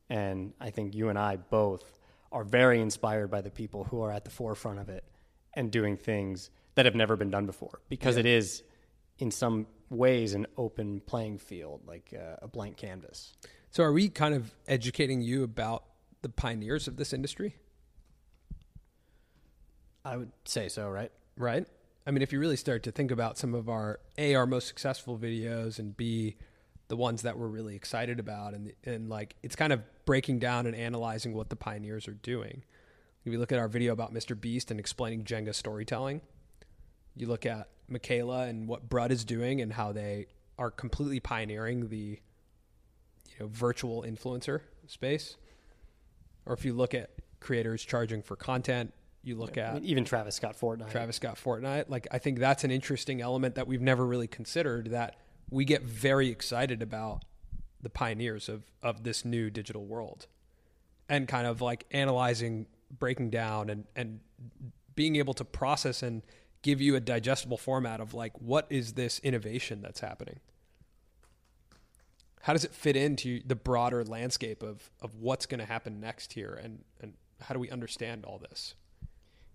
And 0.09 0.53
I 0.61 0.71
think 0.71 0.95
you 0.95 1.09
and 1.09 1.19
I 1.19 1.37
both 1.37 1.99
are 2.31 2.45
very 2.45 2.81
inspired 2.81 3.29
by 3.29 3.41
the 3.41 3.51
people 3.51 3.85
who 3.85 4.03
are 4.03 4.13
at 4.13 4.25
the 4.25 4.31
forefront 4.31 4.79
of 4.79 4.89
it 4.89 5.05
and 5.55 5.71
doing 5.71 5.97
things 5.97 6.51
that 6.75 6.87
have 6.87 6.95
never 6.95 7.17
been 7.17 7.31
done 7.31 7.47
before 7.47 7.81
because 7.89 8.17
it 8.17 8.27
is, 8.27 8.63
in 9.19 9.31
some 9.31 9.67
ways, 9.91 10.35
an 10.35 10.47
open 10.57 11.01
playing 11.01 11.39
field, 11.39 11.83
like 11.87 12.15
uh, 12.15 12.37
a 12.41 12.49
blank 12.49 12.77
canvas. 12.77 13.35
So, 13.71 13.85
are 13.85 13.93
we 13.93 14.09
kind 14.09 14.35
of 14.35 14.55
educating 14.67 15.21
you 15.21 15.43
about 15.43 15.85
the 16.23 16.29
pioneers 16.29 16.89
of 16.89 16.97
this 16.97 17.13
industry? 17.13 17.57
I 20.05 20.17
would 20.17 20.33
say 20.45 20.69
so, 20.69 20.89
right? 20.89 21.13
right? 21.37 21.67
I 22.07 22.11
mean, 22.11 22.23
if 22.23 22.33
you 22.33 22.41
really 22.41 22.57
start 22.57 22.83
to 22.85 22.91
think 22.91 23.11
about 23.11 23.39
some 23.39 23.55
of 23.55 23.69
our 23.69 24.01
A, 24.19 24.35
our 24.35 24.47
most 24.47 24.67
successful 24.67 25.17
videos, 25.19 25.79
and 25.79 25.97
B, 25.97 26.37
the 26.89 26.97
ones 26.97 27.23
that 27.23 27.39
we're 27.39 27.49
really 27.49 27.77
excited 27.77 28.19
about, 28.19 28.55
and 28.55 28.73
and 28.85 29.09
like 29.09 29.37
it's 29.43 29.55
kind 29.55 29.73
of 29.73 29.83
breaking 30.05 30.41
down 30.41 30.67
and 30.67 30.75
analyzing 30.75 31.33
what 31.35 31.49
the 31.49 31.57
pioneers 31.57 32.09
are 32.09 32.15
doing. 32.15 32.65
If 33.25 33.33
you 33.33 33.39
look 33.39 33.53
at 33.53 33.59
our 33.59 33.69
video 33.69 33.93
about 33.93 34.13
Mr. 34.13 34.39
Beast 34.39 34.71
and 34.71 34.81
explaining 34.81 35.25
Jenga 35.25 35.55
storytelling, 35.55 36.21
you 37.15 37.29
look 37.29 37.47
at 37.47 37.69
Miquela 37.91 38.49
and 38.49 38.67
what 38.67 38.89
Brud 38.89 39.13
is 39.13 39.25
doing 39.25 39.61
and 39.61 39.73
how 39.73 39.93
they 39.93 40.27
are 40.59 40.71
completely 40.71 41.21
pioneering 41.21 41.89
the 41.89 42.19
you 43.29 43.37
know 43.41 43.47
virtual 43.49 44.03
influencer 44.03 44.61
space. 44.87 45.37
Or 46.47 46.55
if 46.55 46.65
you 46.65 46.73
look 46.73 46.95
at 46.95 47.11
creators 47.41 47.85
charging 47.85 48.23
for 48.23 48.37
content, 48.37 48.93
you 49.23 49.37
look 49.37 49.57
I 49.57 49.63
at 49.63 49.75
mean, 49.75 49.85
even 49.85 50.05
Travis 50.05 50.35
Scott 50.35 50.57
Fortnite. 50.61 50.91
Travis 50.91 51.17
Scott 51.17 51.39
Fortnite. 51.43 51.89
Like 51.89 52.09
I 52.11 52.19
think 52.19 52.39
that's 52.39 52.65
an 52.65 52.71
interesting 52.71 53.21
element 53.21 53.55
that 53.55 53.69
we've 53.69 53.81
never 53.81 54.05
really 54.05 54.27
considered 54.27 54.91
that 54.91 55.17
we 55.51 55.65
get 55.65 55.83
very 55.83 56.29
excited 56.29 56.83
about 56.83 57.25
the 57.81 57.91
pioneers 57.91 58.49
of 58.49 58.65
of 58.83 59.05
this 59.05 59.25
new 59.25 59.51
digital 59.51 59.85
world. 59.85 60.27
And 61.09 61.29
kind 61.29 61.47
of 61.47 61.61
like 61.61 61.85
analyzing, 61.91 62.67
breaking 62.99 63.31
down 63.31 63.71
and 63.71 63.85
and 63.97 64.21
being 64.95 65.17
able 65.17 65.35
to 65.35 65.45
process 65.45 66.03
and 66.03 66.23
give 66.63 66.81
you 66.81 66.95
a 66.95 67.01
digestible 67.01 67.57
format 67.57 68.01
of 68.01 68.15
like 68.15 68.33
what 68.41 68.67
is 68.71 68.93
this 68.93 69.19
innovation 69.21 69.81
that's 69.81 70.01
happening? 70.01 70.41
How 72.43 72.53
does 72.53 72.65
it 72.65 72.75
fit 72.75 72.97
into 72.97 73.41
the 73.47 73.55
broader 73.55 74.05
landscape 74.05 74.63
of 74.63 74.91
of 75.01 75.17
what's 75.17 75.47
going 75.47 75.61
to 75.61 75.67
happen 75.67 76.01
next 76.01 76.33
here 76.33 76.59
and 76.63 76.85
and 77.01 77.15
how 77.41 77.55
do 77.55 77.61
we 77.61 77.71
understand 77.71 78.25
all 78.25 78.39
this? 78.39 78.75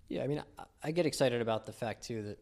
Yeah, 0.09 0.23
I 0.23 0.27
mean, 0.27 0.43
I, 0.57 0.63
I 0.83 0.91
get 0.91 1.05
excited 1.05 1.41
about 1.41 1.65
the 1.65 1.73
fact 1.73 2.03
too 2.03 2.23
that 2.23 2.39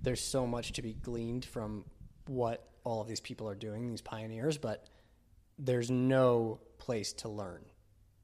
there's 0.00 0.20
so 0.20 0.46
much 0.46 0.72
to 0.72 0.82
be 0.82 0.94
gleaned 0.94 1.44
from 1.44 1.84
what 2.26 2.68
all 2.84 3.00
of 3.00 3.08
these 3.08 3.20
people 3.20 3.48
are 3.48 3.54
doing, 3.54 3.90
these 3.90 4.00
pioneers, 4.00 4.58
but 4.58 4.88
there's 5.58 5.90
no 5.90 6.60
place 6.78 7.12
to 7.12 7.28
learn 7.28 7.64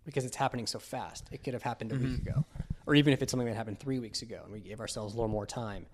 because 0.08 0.24
it's 0.24 0.36
happening 0.36 0.66
so 0.66 0.78
fast. 0.78 1.28
It 1.30 1.44
could 1.44 1.52
have 1.52 1.62
happened 1.62 1.92
a 1.92 1.96
week 1.96 2.22
ago, 2.26 2.46
or 2.86 2.94
even 2.94 3.12
if 3.12 3.20
it's 3.20 3.30
something 3.30 3.46
that 3.46 3.54
happened 3.54 3.78
three 3.78 3.98
weeks 3.98 4.22
ago 4.22 4.40
and 4.42 4.50
we 4.50 4.58
gave 4.58 4.80
ourselves 4.80 5.12
a 5.12 5.16
little 5.18 5.28
more 5.28 5.44
time. 5.44 5.84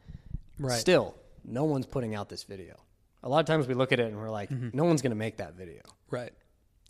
Right. 0.56 0.78
Still, 0.78 1.16
no 1.44 1.64
one's 1.64 1.84
putting 1.84 2.14
out 2.14 2.28
this 2.28 2.44
video. 2.44 2.76
A 3.24 3.28
lot 3.28 3.40
of 3.40 3.46
times 3.46 3.66
we 3.66 3.74
look 3.74 3.90
at 3.90 3.98
it 3.98 4.06
and 4.06 4.16
we're 4.16 4.30
like, 4.30 4.52
no 4.52 4.84
one's 4.84 5.02
going 5.02 5.10
to 5.10 5.16
make 5.16 5.38
that 5.38 5.54
video. 5.54 5.82
Right. 6.12 6.30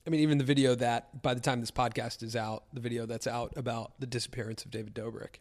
I 0.06 0.10
mean, 0.10 0.20
even 0.20 0.36
the 0.36 0.44
video 0.44 0.74
that 0.74 1.22
by 1.22 1.32
the 1.32 1.40
time 1.40 1.60
this 1.60 1.70
podcast 1.70 2.22
is 2.22 2.36
out, 2.36 2.64
the 2.74 2.80
video 2.80 3.06
that's 3.06 3.26
out 3.26 3.54
about 3.56 3.98
the 4.00 4.06
disappearance 4.06 4.62
of 4.66 4.70
David 4.70 4.94
Dobrik, 4.94 5.36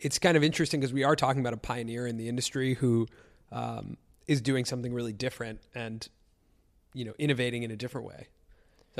it's 0.00 0.18
kind 0.18 0.36
of 0.36 0.42
interesting 0.42 0.80
because 0.80 0.92
we 0.92 1.04
are 1.04 1.14
talking 1.14 1.40
about 1.40 1.52
a 1.52 1.58
pioneer 1.58 2.08
in 2.08 2.16
the 2.16 2.28
industry 2.28 2.74
who 2.74 3.06
um, 3.52 3.98
is 4.26 4.40
doing 4.40 4.64
something 4.64 4.92
really 4.92 5.12
different 5.12 5.60
and 5.76 6.08
you 6.92 7.04
know 7.04 7.12
innovating 7.20 7.62
in 7.62 7.70
a 7.70 7.76
different 7.76 8.08
way. 8.08 8.26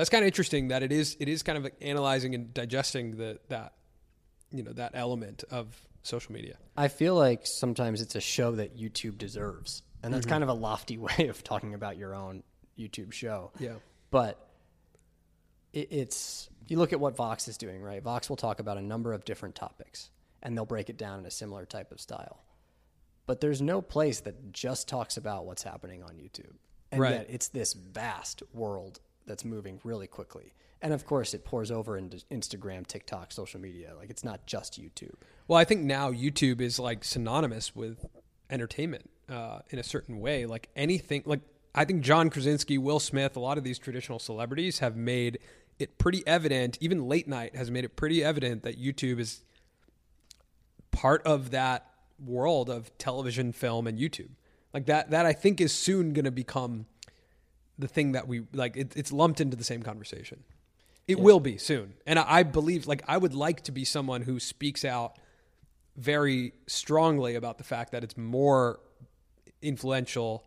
That's 0.00 0.08
kind 0.08 0.24
of 0.24 0.28
interesting 0.28 0.68
that 0.68 0.82
it 0.82 0.92
is 0.92 1.14
it 1.20 1.28
is 1.28 1.42
kind 1.42 1.58
of 1.58 1.70
analyzing 1.82 2.34
and 2.34 2.54
digesting 2.54 3.18
the 3.18 3.38
that 3.50 3.74
you 4.50 4.62
know 4.62 4.72
that 4.72 4.92
element 4.94 5.44
of 5.50 5.78
social 6.02 6.32
media. 6.32 6.56
I 6.74 6.88
feel 6.88 7.14
like 7.14 7.42
sometimes 7.44 8.00
it's 8.00 8.14
a 8.14 8.20
show 8.22 8.52
that 8.52 8.78
YouTube 8.78 9.18
deserves. 9.18 9.82
And 10.02 10.14
that's 10.14 10.24
mm-hmm. 10.24 10.30
kind 10.30 10.42
of 10.42 10.48
a 10.48 10.54
lofty 10.54 10.96
way 11.18 11.28
of 11.28 11.44
talking 11.44 11.74
about 11.74 11.98
your 11.98 12.14
own 12.14 12.44
YouTube 12.78 13.12
show. 13.12 13.50
Yeah. 13.58 13.74
But 14.10 14.38
it, 15.74 15.88
it's, 15.90 16.48
you 16.66 16.78
look 16.78 16.94
at 16.94 17.00
what 17.00 17.14
Vox 17.14 17.46
is 17.46 17.58
doing, 17.58 17.82
right? 17.82 18.02
Vox 18.02 18.30
will 18.30 18.38
talk 18.38 18.58
about 18.58 18.78
a 18.78 18.82
number 18.82 19.12
of 19.12 19.26
different 19.26 19.54
topics 19.54 20.08
and 20.42 20.56
they'll 20.56 20.64
break 20.64 20.88
it 20.88 20.96
down 20.96 21.18
in 21.18 21.26
a 21.26 21.30
similar 21.30 21.66
type 21.66 21.92
of 21.92 22.00
style. 22.00 22.42
But 23.26 23.42
there's 23.42 23.60
no 23.60 23.82
place 23.82 24.20
that 24.20 24.50
just 24.50 24.88
talks 24.88 25.18
about 25.18 25.44
what's 25.44 25.62
happening 25.62 26.02
on 26.02 26.14
YouTube. 26.14 26.54
And 26.90 27.02
Right. 27.02 27.12
yet 27.12 27.26
it's 27.28 27.48
this 27.48 27.74
vast 27.74 28.42
world 28.54 29.00
that's 29.30 29.44
moving 29.44 29.80
really 29.84 30.08
quickly. 30.08 30.52
And 30.82 30.92
of 30.92 31.06
course, 31.06 31.34
it 31.34 31.44
pours 31.44 31.70
over 31.70 31.96
into 31.96 32.18
Instagram, 32.30 32.86
TikTok, 32.86 33.32
social 33.32 33.60
media. 33.60 33.92
Like 33.96 34.10
it's 34.10 34.24
not 34.24 34.44
just 34.46 34.80
YouTube. 34.80 35.14
Well, 35.46 35.58
I 35.58 35.64
think 35.64 35.82
now 35.82 36.10
YouTube 36.10 36.60
is 36.60 36.78
like 36.78 37.04
synonymous 37.04 37.76
with 37.76 38.04
entertainment 38.50 39.08
uh, 39.28 39.60
in 39.70 39.78
a 39.78 39.82
certain 39.82 40.18
way. 40.20 40.46
Like 40.46 40.68
anything, 40.74 41.22
like 41.26 41.40
I 41.74 41.84
think 41.84 42.02
John 42.02 42.28
Krasinski, 42.28 42.76
Will 42.76 42.98
Smith, 42.98 43.36
a 43.36 43.40
lot 43.40 43.56
of 43.56 43.64
these 43.64 43.78
traditional 43.78 44.18
celebrities 44.18 44.80
have 44.80 44.96
made 44.96 45.38
it 45.78 45.96
pretty 45.98 46.26
evident. 46.26 46.76
Even 46.80 47.06
late 47.08 47.28
night 47.28 47.54
has 47.54 47.70
made 47.70 47.84
it 47.84 47.94
pretty 47.94 48.24
evident 48.24 48.64
that 48.64 48.80
YouTube 48.80 49.20
is 49.20 49.42
part 50.90 51.22
of 51.24 51.52
that 51.52 51.86
world 52.18 52.68
of 52.68 52.96
television, 52.98 53.52
film, 53.52 53.86
and 53.86 53.98
YouTube. 53.98 54.30
Like 54.74 54.86
that, 54.86 55.10
that 55.10 55.24
I 55.24 55.32
think 55.32 55.60
is 55.60 55.72
soon 55.72 56.12
going 56.12 56.24
to 56.24 56.30
become 56.30 56.86
the 57.80 57.88
thing 57.88 58.12
that 58.12 58.28
we 58.28 58.42
like. 58.52 58.76
It, 58.76 58.96
it's 58.96 59.12
lumped 59.12 59.40
into 59.40 59.56
the 59.56 59.64
same 59.64 59.82
conversation. 59.82 60.44
It 61.08 61.18
will 61.18 61.40
be 61.40 61.58
soon, 61.58 61.94
and 62.06 62.20
I, 62.20 62.24
I 62.28 62.42
believe, 62.44 62.86
like, 62.86 63.02
I 63.08 63.16
would 63.16 63.34
like 63.34 63.62
to 63.62 63.72
be 63.72 63.84
someone 63.84 64.22
who 64.22 64.38
speaks 64.38 64.84
out 64.84 65.18
very 65.96 66.52
strongly 66.68 67.34
about 67.34 67.58
the 67.58 67.64
fact 67.64 67.90
that 67.92 68.04
it's 68.04 68.16
more 68.16 68.78
influential 69.60 70.46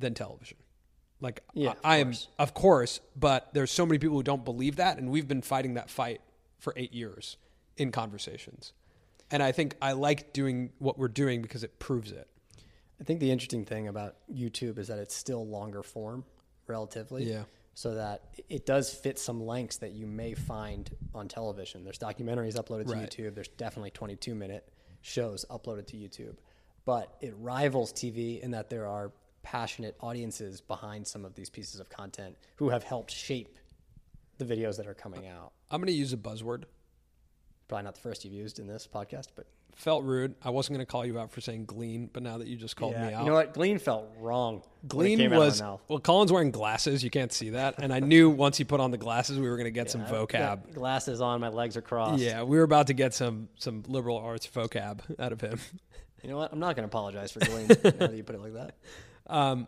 than 0.00 0.14
television. 0.14 0.56
Like, 1.20 1.44
Yeah, 1.54 1.74
I, 1.84 1.94
I 1.94 1.96
am, 1.98 2.14
of 2.36 2.52
course, 2.52 3.00
but 3.14 3.54
there's 3.54 3.70
so 3.70 3.86
many 3.86 3.98
people 3.98 4.16
who 4.16 4.24
don't 4.24 4.44
believe 4.44 4.76
that, 4.76 4.98
and 4.98 5.08
we've 5.08 5.28
been 5.28 5.42
fighting 5.42 5.74
that 5.74 5.88
fight 5.88 6.20
for 6.58 6.72
eight 6.76 6.92
years 6.92 7.36
in 7.76 7.92
conversations. 7.92 8.72
And 9.30 9.40
I 9.42 9.52
think 9.52 9.76
I 9.80 9.92
like 9.92 10.32
doing 10.32 10.70
what 10.78 10.98
we're 10.98 11.08
doing 11.08 11.42
because 11.42 11.62
it 11.62 11.78
proves 11.78 12.10
it. 12.10 12.28
I 13.00 13.04
think 13.04 13.20
the 13.20 13.30
interesting 13.30 13.64
thing 13.64 13.88
about 13.88 14.16
YouTube 14.32 14.78
is 14.78 14.88
that 14.88 14.98
it's 14.98 15.14
still 15.14 15.46
longer 15.46 15.82
form 15.82 16.24
relatively. 16.72 17.24
Yeah. 17.24 17.44
So 17.74 17.94
that 17.94 18.34
it 18.50 18.66
does 18.66 18.92
fit 18.92 19.18
some 19.18 19.46
lengths 19.46 19.78
that 19.78 19.92
you 19.92 20.06
may 20.06 20.34
find 20.34 20.90
on 21.14 21.28
television. 21.28 21.84
There's 21.84 21.98
documentaries 21.98 22.56
uploaded 22.56 22.86
to 22.88 22.94
Right. 22.94 23.08
YouTube. 23.08 23.34
There's 23.34 23.48
definitely 23.48 23.92
22 23.92 24.34
minute 24.34 24.68
shows 25.00 25.46
uploaded 25.48 25.86
to 25.88 25.96
YouTube. 25.96 26.36
But 26.84 27.16
it 27.20 27.34
rivals 27.38 27.92
TV 27.92 28.40
in 28.42 28.50
that 28.50 28.68
there 28.68 28.86
are 28.86 29.12
passionate 29.42 29.96
audiences 30.00 30.60
behind 30.60 31.06
some 31.06 31.24
of 31.24 31.34
these 31.34 31.48
pieces 31.50 31.80
of 31.80 31.88
content 31.88 32.36
who 32.56 32.68
have 32.68 32.82
helped 32.84 33.10
shape 33.10 33.58
the 34.38 34.44
videos 34.44 34.76
that 34.76 34.86
are 34.86 34.94
coming 34.94 35.26
uh, 35.26 35.36
out. 35.36 35.52
I'm 35.70 35.80
going 35.80 35.86
to 35.86 35.92
use 35.92 36.12
a 36.12 36.16
buzzword. 36.16 36.64
Probably 37.68 37.84
not 37.84 37.94
the 37.94 38.00
first 38.00 38.24
you've 38.24 38.34
used 38.34 38.58
in 38.58 38.66
this 38.66 38.86
podcast, 38.92 39.28
but 39.34 39.46
Felt 39.74 40.04
rude. 40.04 40.34
I 40.42 40.50
wasn't 40.50 40.76
going 40.76 40.86
to 40.86 40.90
call 40.90 41.04
you 41.06 41.18
out 41.18 41.32
for 41.32 41.40
saying 41.40 41.64
glean, 41.64 42.10
but 42.12 42.22
now 42.22 42.38
that 42.38 42.46
you 42.46 42.56
just 42.56 42.76
called 42.76 42.92
yeah. 42.92 43.08
me 43.08 43.14
out, 43.14 43.20
you 43.20 43.30
know 43.30 43.34
what? 43.34 43.54
Glean 43.54 43.78
felt 43.78 44.06
wrong. 44.18 44.62
Glean 44.86 45.18
came 45.18 45.32
out 45.32 45.34
of 45.34 45.38
my 45.38 45.44
was 45.46 45.62
well. 45.88 46.00
Colin's 46.00 46.30
wearing 46.30 46.50
glasses. 46.50 47.02
You 47.02 47.10
can't 47.10 47.32
see 47.32 47.50
that, 47.50 47.76
and 47.78 47.92
I 47.92 48.00
knew 48.00 48.28
once 48.28 48.58
he 48.58 48.64
put 48.64 48.80
on 48.80 48.90
the 48.90 48.98
glasses, 48.98 49.38
we 49.38 49.48
were 49.48 49.56
going 49.56 49.64
to 49.64 49.70
get 49.70 49.90
some 49.90 50.04
vocab. 50.04 50.74
Glasses 50.74 51.20
on, 51.20 51.40
my 51.40 51.48
legs 51.48 51.76
are 51.76 51.82
crossed. 51.82 52.22
Yeah, 52.22 52.42
we 52.42 52.58
were 52.58 52.64
about 52.64 52.88
to 52.88 52.92
get 52.92 53.14
some 53.14 53.48
some 53.58 53.82
liberal 53.88 54.18
arts 54.18 54.46
vocab 54.46 55.00
out 55.18 55.32
of 55.32 55.40
him. 55.40 55.58
You 56.22 56.30
know 56.30 56.36
what? 56.36 56.52
I'm 56.52 56.60
not 56.60 56.76
going 56.76 56.88
to 56.88 56.94
apologize 56.94 57.32
for 57.32 57.40
Glean 57.44 57.66
now 57.68 58.06
that 58.06 58.14
you 58.14 58.22
put 58.22 58.36
it 58.36 58.40
like 58.40 58.54
that. 58.54 58.76
Um, 59.26 59.66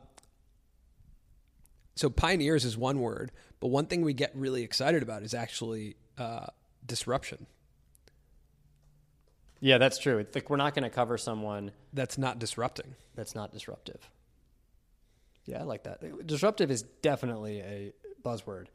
so 1.97 2.11
pioneers 2.11 2.65
is 2.65 2.77
one 2.77 3.01
word, 3.01 3.33
but 3.61 3.69
one 3.69 3.87
thing 3.87 4.03
we 4.03 4.15
get 4.15 4.33
really 4.35 4.63
excited 4.63 5.03
about 5.03 5.23
is 5.23 5.35
actually 5.35 5.97
uh, 6.19 6.47
disruption. 6.87 7.47
Yeah, 9.65 9.79
that's 9.79 9.97
true. 9.97 10.19
It's 10.19 10.35
like 10.35 10.51
we're 10.51 10.59
not 10.59 10.75
going 10.75 10.83
to 10.83 10.91
cover 10.91 11.17
someone 11.17 11.71
That's 11.95 12.19
not 12.19 12.39
disrupting. 12.39 12.95
that's 13.15 13.35
not 13.35 13.51
disruptive. 13.51 14.11
Yeah, 15.47 15.61
I 15.61 15.63
like 15.63 15.85
that. 15.85 16.27
Disruptive 16.27 16.71
is 16.71 16.83
definitely 16.83 17.61
a 17.61 17.93
buzzword. 18.23 18.67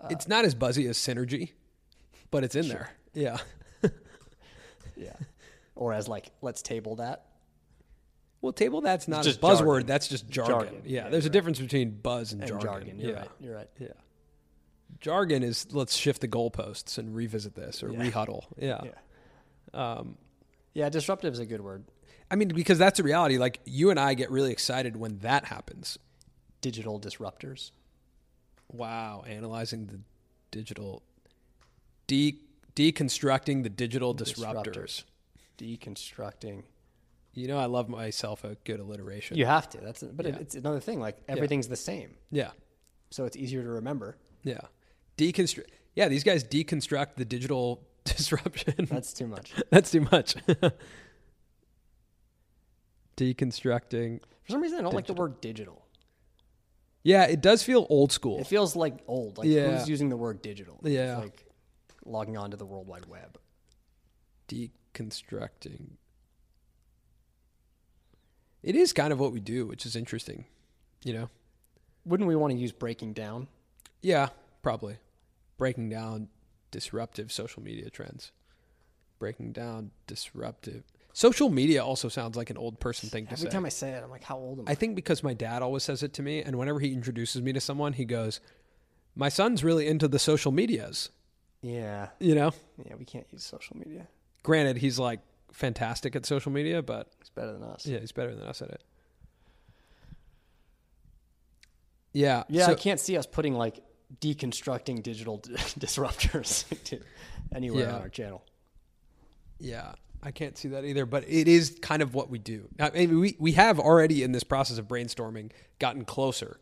Uh, 0.00 0.08
it's 0.10 0.26
not 0.26 0.44
as 0.44 0.56
buzzy 0.56 0.88
as 0.88 0.98
synergy, 0.98 1.52
but 2.32 2.42
it's 2.42 2.56
in 2.56 2.66
there. 2.68 2.90
Yeah. 3.14 3.38
Yeah. 4.96 5.12
or 5.74 5.92
as 5.92 6.06
like, 6.08 6.30
let's 6.40 6.62
table 6.62 6.96
that. 6.96 7.26
Well, 8.40 8.52
table 8.52 8.80
that's 8.80 9.08
not 9.08 9.24
just 9.24 9.38
a 9.38 9.42
buzzword. 9.42 9.58
jargon. 9.58 9.86
That's 9.86 10.06
just 10.08 10.28
jargon. 10.28 10.54
Jargon. 10.54 10.82
Yeah, 10.84 11.04
Yeah, 11.04 11.10
there's 11.10 11.26
a 11.26 11.30
difference 11.30 11.58
between 11.60 11.90
buzz 11.90 12.32
and, 12.32 12.42
And 12.42 12.48
jargon. 12.48 12.66
jargon. 12.68 13.00
You're 13.00 13.10
yeah. 13.10 13.18
right. 13.18 13.30
You're 13.40 13.54
right. 13.56 13.68
Yeah. 13.80 13.88
Jargon 15.00 15.42
is 15.42 15.66
let's 15.72 15.96
shift 15.96 16.20
the 16.20 16.28
goalposts 16.28 16.98
and 16.98 17.14
revisit 17.14 17.54
this 17.54 17.82
or 17.82 17.88
rehuddle. 17.88 18.44
Yeah. 18.56 18.80
Yeah. 18.84 18.90
Um, 19.74 20.16
Yeah, 20.72 20.88
disruptive 20.88 21.32
is 21.34 21.38
a 21.40 21.46
good 21.46 21.60
word. 21.60 21.84
I 22.30 22.36
mean, 22.36 22.48
because 22.48 22.78
that's 22.78 22.98
a 22.98 23.02
reality. 23.02 23.38
Like 23.38 23.60
you 23.64 23.90
and 23.90 24.00
I 24.00 24.14
get 24.14 24.30
really 24.30 24.50
excited 24.52 24.96
when 24.96 25.18
that 25.18 25.44
happens. 25.46 25.98
Digital 26.60 26.98
disruptors. 26.98 27.70
Wow, 28.72 29.22
analyzing 29.26 29.86
the 29.86 30.00
digital, 30.50 31.02
de- 32.06 32.40
deconstructing 32.74 33.62
the 33.62 33.68
digital 33.68 34.14
disruptors. 34.14 34.64
Disruptors. 34.64 35.04
Deconstructing. 35.58 36.62
You 37.34 37.48
know, 37.48 37.58
I 37.58 37.66
love 37.66 37.88
myself 37.88 38.44
a 38.44 38.56
good 38.64 38.80
alliteration. 38.80 39.36
You 39.36 39.46
have 39.46 39.68
to. 39.70 39.78
That's 39.78 40.02
but 40.02 40.26
Yeah. 40.26 40.36
it's 40.40 40.54
another 40.54 40.80
thing. 40.80 41.00
Like 41.00 41.18
everything's 41.28 41.68
the 41.68 41.76
same, 41.76 42.14
yeah, 42.30 42.50
so 43.10 43.24
it's 43.24 43.36
easier 43.36 43.62
to 43.62 43.68
remember. 43.68 44.16
yeah. 44.42 44.60
Deconstruct. 45.16 45.66
Yeah, 45.94 46.08
these 46.08 46.24
guys 46.24 46.42
deconstruct 46.42 47.14
the 47.16 47.24
digital 47.24 47.86
disruption. 48.16 48.86
That's 48.90 49.12
too 49.12 49.26
much. 49.26 49.52
That's 49.70 49.90
too 49.90 50.06
much. 50.10 50.36
Deconstructing. 53.16 54.20
For 54.44 54.52
some 54.52 54.60
reason, 54.60 54.78
I 54.78 54.82
don't 54.82 54.94
like 54.94 55.06
the 55.06 55.14
word 55.14 55.40
digital. 55.40 55.86
Yeah, 57.02 57.24
it 57.24 57.40
does 57.40 57.62
feel 57.62 57.86
old 57.90 58.12
school. 58.12 58.38
It 58.40 58.46
feels 58.46 58.74
like 58.74 58.98
old. 59.06 59.38
Like 59.38 59.46
Yeah. 59.46 59.78
who's 59.78 59.88
using 59.88 60.08
the 60.08 60.16
word 60.16 60.42
digital? 60.42 60.80
Yeah. 60.82 61.12
It's 61.16 61.20
like 61.22 61.44
logging 62.04 62.36
on 62.36 62.50
to 62.50 62.56
the 62.56 62.64
World 62.66 62.86
Wide 62.86 63.06
Web. 63.06 63.38
Deconstructing. 64.48 65.90
It 68.62 68.76
is 68.76 68.92
kind 68.94 69.12
of 69.12 69.20
what 69.20 69.32
we 69.32 69.40
do, 69.40 69.66
which 69.66 69.84
is 69.84 69.94
interesting. 69.96 70.46
You 71.04 71.12
know? 71.12 71.28
Wouldn't 72.06 72.26
we 72.28 72.36
want 72.36 72.52
to 72.52 72.58
use 72.58 72.72
breaking 72.72 73.12
down? 73.12 73.48
Yeah, 74.02 74.28
probably. 74.62 74.96
Breaking 75.58 75.88
down 75.90 76.28
disruptive 76.74 77.30
social 77.30 77.62
media 77.62 77.88
trends. 77.88 78.32
Breaking 79.20 79.52
down 79.52 79.92
disruptive. 80.08 80.82
Social 81.12 81.48
media 81.48 81.84
also 81.84 82.08
sounds 82.08 82.36
like 82.36 82.50
an 82.50 82.56
old 82.58 82.80
person 82.80 83.08
thing 83.08 83.26
to 83.26 83.32
Every 83.34 83.46
say. 83.46 83.50
time 83.52 83.64
I 83.64 83.68
say 83.68 83.90
it, 83.92 84.02
I'm 84.02 84.10
like, 84.10 84.24
how 84.24 84.36
old 84.36 84.58
am 84.58 84.64
I? 84.66 84.72
I 84.72 84.74
think 84.74 84.96
because 84.96 85.22
my 85.22 85.34
dad 85.34 85.62
always 85.62 85.84
says 85.84 86.02
it 86.02 86.12
to 86.14 86.22
me, 86.22 86.42
and 86.42 86.56
whenever 86.58 86.80
he 86.80 86.92
introduces 86.92 87.40
me 87.40 87.52
to 87.52 87.60
someone, 87.60 87.92
he 87.92 88.04
goes, 88.04 88.40
"My 89.14 89.28
son's 89.28 89.62
really 89.62 89.86
into 89.86 90.08
the 90.08 90.18
social 90.18 90.50
medias." 90.50 91.10
yeah. 91.62 92.08
You 92.18 92.34
know, 92.34 92.52
Yeah, 92.84 92.96
we 92.98 93.04
can't 93.04 93.26
use 93.32 93.44
social 93.44 93.76
media. 93.76 94.08
granted, 94.42 94.78
he's 94.78 94.98
like 94.98 95.20
fantastic 95.52 96.16
at 96.16 96.26
social 96.26 96.50
media, 96.50 96.82
but 96.82 97.08
he's 97.20 97.30
better 97.30 97.52
than 97.52 97.62
us. 97.62 97.86
yeah, 97.86 98.00
he's 98.00 98.10
better 98.12 98.34
than 98.34 98.44
us 98.48 98.60
at 98.60 98.70
it. 98.70 98.82
Yeah, 102.12 102.42
Yeah, 102.48 102.66
so- 102.66 102.72
I 102.72 102.74
can't 102.74 102.98
see 103.00 103.16
us 103.16 103.26
putting 103.26 103.54
like 103.54 103.80
deconstructing 104.20 105.02
digital 105.02 105.38
d- 105.38 105.52
disruptors 105.78 106.64
anywhere 107.54 107.84
Yeah. 107.86 107.94
on 107.96 108.02
our 108.02 108.08
channel. 108.08 108.44
Yeah, 109.58 109.92
I 110.22 110.30
can't 110.30 110.56
see 110.58 110.68
that 110.68 110.84
either, 110.84 111.06
but 111.06 111.24
it 111.28 111.48
is 111.48 111.78
kind 111.80 112.02
of 112.02 112.14
what 112.14 112.28
we 112.30 112.38
do. 112.38 112.68
I 112.80 112.90
mean, 112.90 113.20
we, 113.20 113.36
we 113.38 113.52
have 113.52 113.78
already 113.78 114.22
in 114.22 114.32
this 114.32 114.44
process 114.44 114.78
of 114.78 114.88
brainstorming 114.88 115.50
gotten 115.78 116.04
closer 116.04 116.58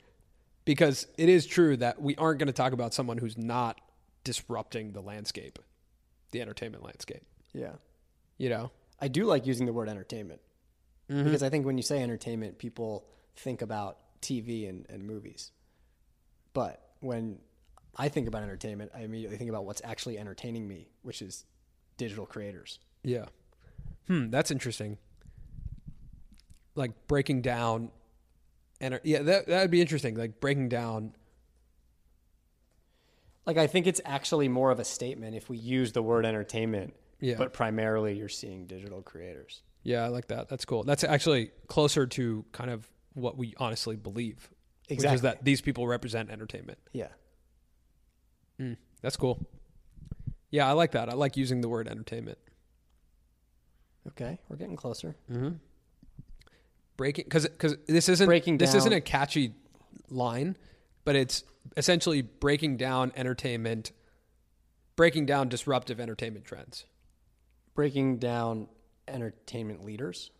because 0.64 1.06
it 1.16 1.28
is 1.28 1.46
true 1.46 1.76
that 1.78 2.00
we 2.00 2.14
aren't 2.16 2.38
going 2.38 2.46
to 2.48 2.52
talk 2.52 2.72
about 2.72 2.94
someone 2.94 3.18
who's 3.18 3.36
not 3.38 3.80
disrupting 4.24 4.92
the 4.92 5.00
landscape, 5.00 5.58
the 6.30 6.40
entertainment 6.40 6.84
landscape. 6.84 7.22
Yeah. 7.52 7.72
You 8.38 8.48
know? 8.50 8.70
I 9.00 9.08
do 9.08 9.24
like 9.24 9.46
using 9.46 9.66
the 9.66 9.72
word 9.72 9.88
entertainment 9.88 10.40
Mm-hmm. 11.10 11.24
because 11.24 11.42
I 11.42 11.48
think 11.50 11.66
when 11.66 11.76
you 11.76 11.82
say 11.82 12.00
entertainment, 12.00 12.58
people 12.58 13.04
think 13.36 13.60
about 13.60 13.98
TV 14.22 14.68
and, 14.68 14.86
and 14.88 15.04
movies. 15.04 15.50
But 16.54 16.80
when 17.02 17.38
I 17.96 18.08
think 18.08 18.28
about 18.28 18.42
entertainment, 18.42 18.90
I 18.94 19.00
immediately 19.00 19.36
think 19.36 19.50
about 19.50 19.64
what's 19.66 19.82
actually 19.84 20.18
entertaining 20.18 20.66
me, 20.66 20.88
which 21.02 21.20
is 21.20 21.44
digital 21.96 22.24
creators. 22.26 22.78
Yeah. 23.02 23.26
Hmm, 24.06 24.30
that's 24.30 24.50
interesting. 24.50 24.98
Like 26.74 27.06
breaking 27.06 27.42
down 27.42 27.90
and 28.80 28.98
yeah, 29.04 29.22
that 29.22 29.46
that 29.46 29.60
would 29.62 29.70
be 29.70 29.80
interesting. 29.80 30.16
Like 30.16 30.40
breaking 30.40 30.68
down 30.68 31.14
Like 33.46 33.58
I 33.58 33.66
think 33.66 33.86
it's 33.86 34.00
actually 34.04 34.48
more 34.48 34.70
of 34.70 34.78
a 34.80 34.84
statement 34.84 35.34
if 35.34 35.48
we 35.48 35.56
use 35.58 35.92
the 35.92 36.02
word 36.02 36.24
entertainment, 36.24 36.94
Yeah. 37.20 37.34
but 37.38 37.52
primarily 37.52 38.16
you're 38.16 38.28
seeing 38.28 38.66
digital 38.66 39.02
creators. 39.02 39.62
Yeah, 39.82 40.04
I 40.04 40.08
like 40.08 40.28
that. 40.28 40.48
That's 40.48 40.64
cool. 40.64 40.84
That's 40.84 41.02
actually 41.02 41.50
closer 41.66 42.06
to 42.06 42.44
kind 42.52 42.70
of 42.70 42.88
what 43.14 43.36
we 43.36 43.54
honestly 43.58 43.96
believe. 43.96 44.48
Which 44.88 44.96
Exactly. 44.98 45.14
is 45.14 45.22
that 45.22 45.44
these 45.44 45.60
people 45.60 45.86
represent 45.86 46.30
entertainment. 46.30 46.78
Yeah. 46.92 47.08
Mm, 48.60 48.76
that's 49.00 49.16
cool. 49.16 49.46
Yeah, 50.50 50.68
I 50.68 50.72
like 50.72 50.92
that. 50.92 51.08
I 51.08 51.14
like 51.14 51.36
using 51.36 51.60
the 51.62 51.68
word 51.68 51.88
entertainment. 51.88 52.38
Okay, 54.08 54.38
we're 54.48 54.56
getting 54.56 54.76
closer. 54.76 55.14
Mm-hmm. 55.30 55.50
Breaking 56.96 57.24
because 57.24 57.44
because 57.48 57.76
this 57.86 58.08
isn't 58.08 58.26
Breaking 58.26 58.58
this 58.58 58.74
isn't 58.74 58.92
a 58.92 59.00
catchy 59.00 59.54
line, 60.10 60.56
but 61.04 61.16
it's 61.16 61.44
essentially 61.76 62.20
breaking 62.22 62.76
down 62.76 63.12
entertainment, 63.16 63.92
breaking 64.96 65.24
down 65.26 65.48
disruptive 65.48 66.00
entertainment 66.00 66.44
trends, 66.44 66.84
Breaking 67.74 68.18
down 68.18 68.68
entertainment 69.08 69.84
leaders. 69.84 70.30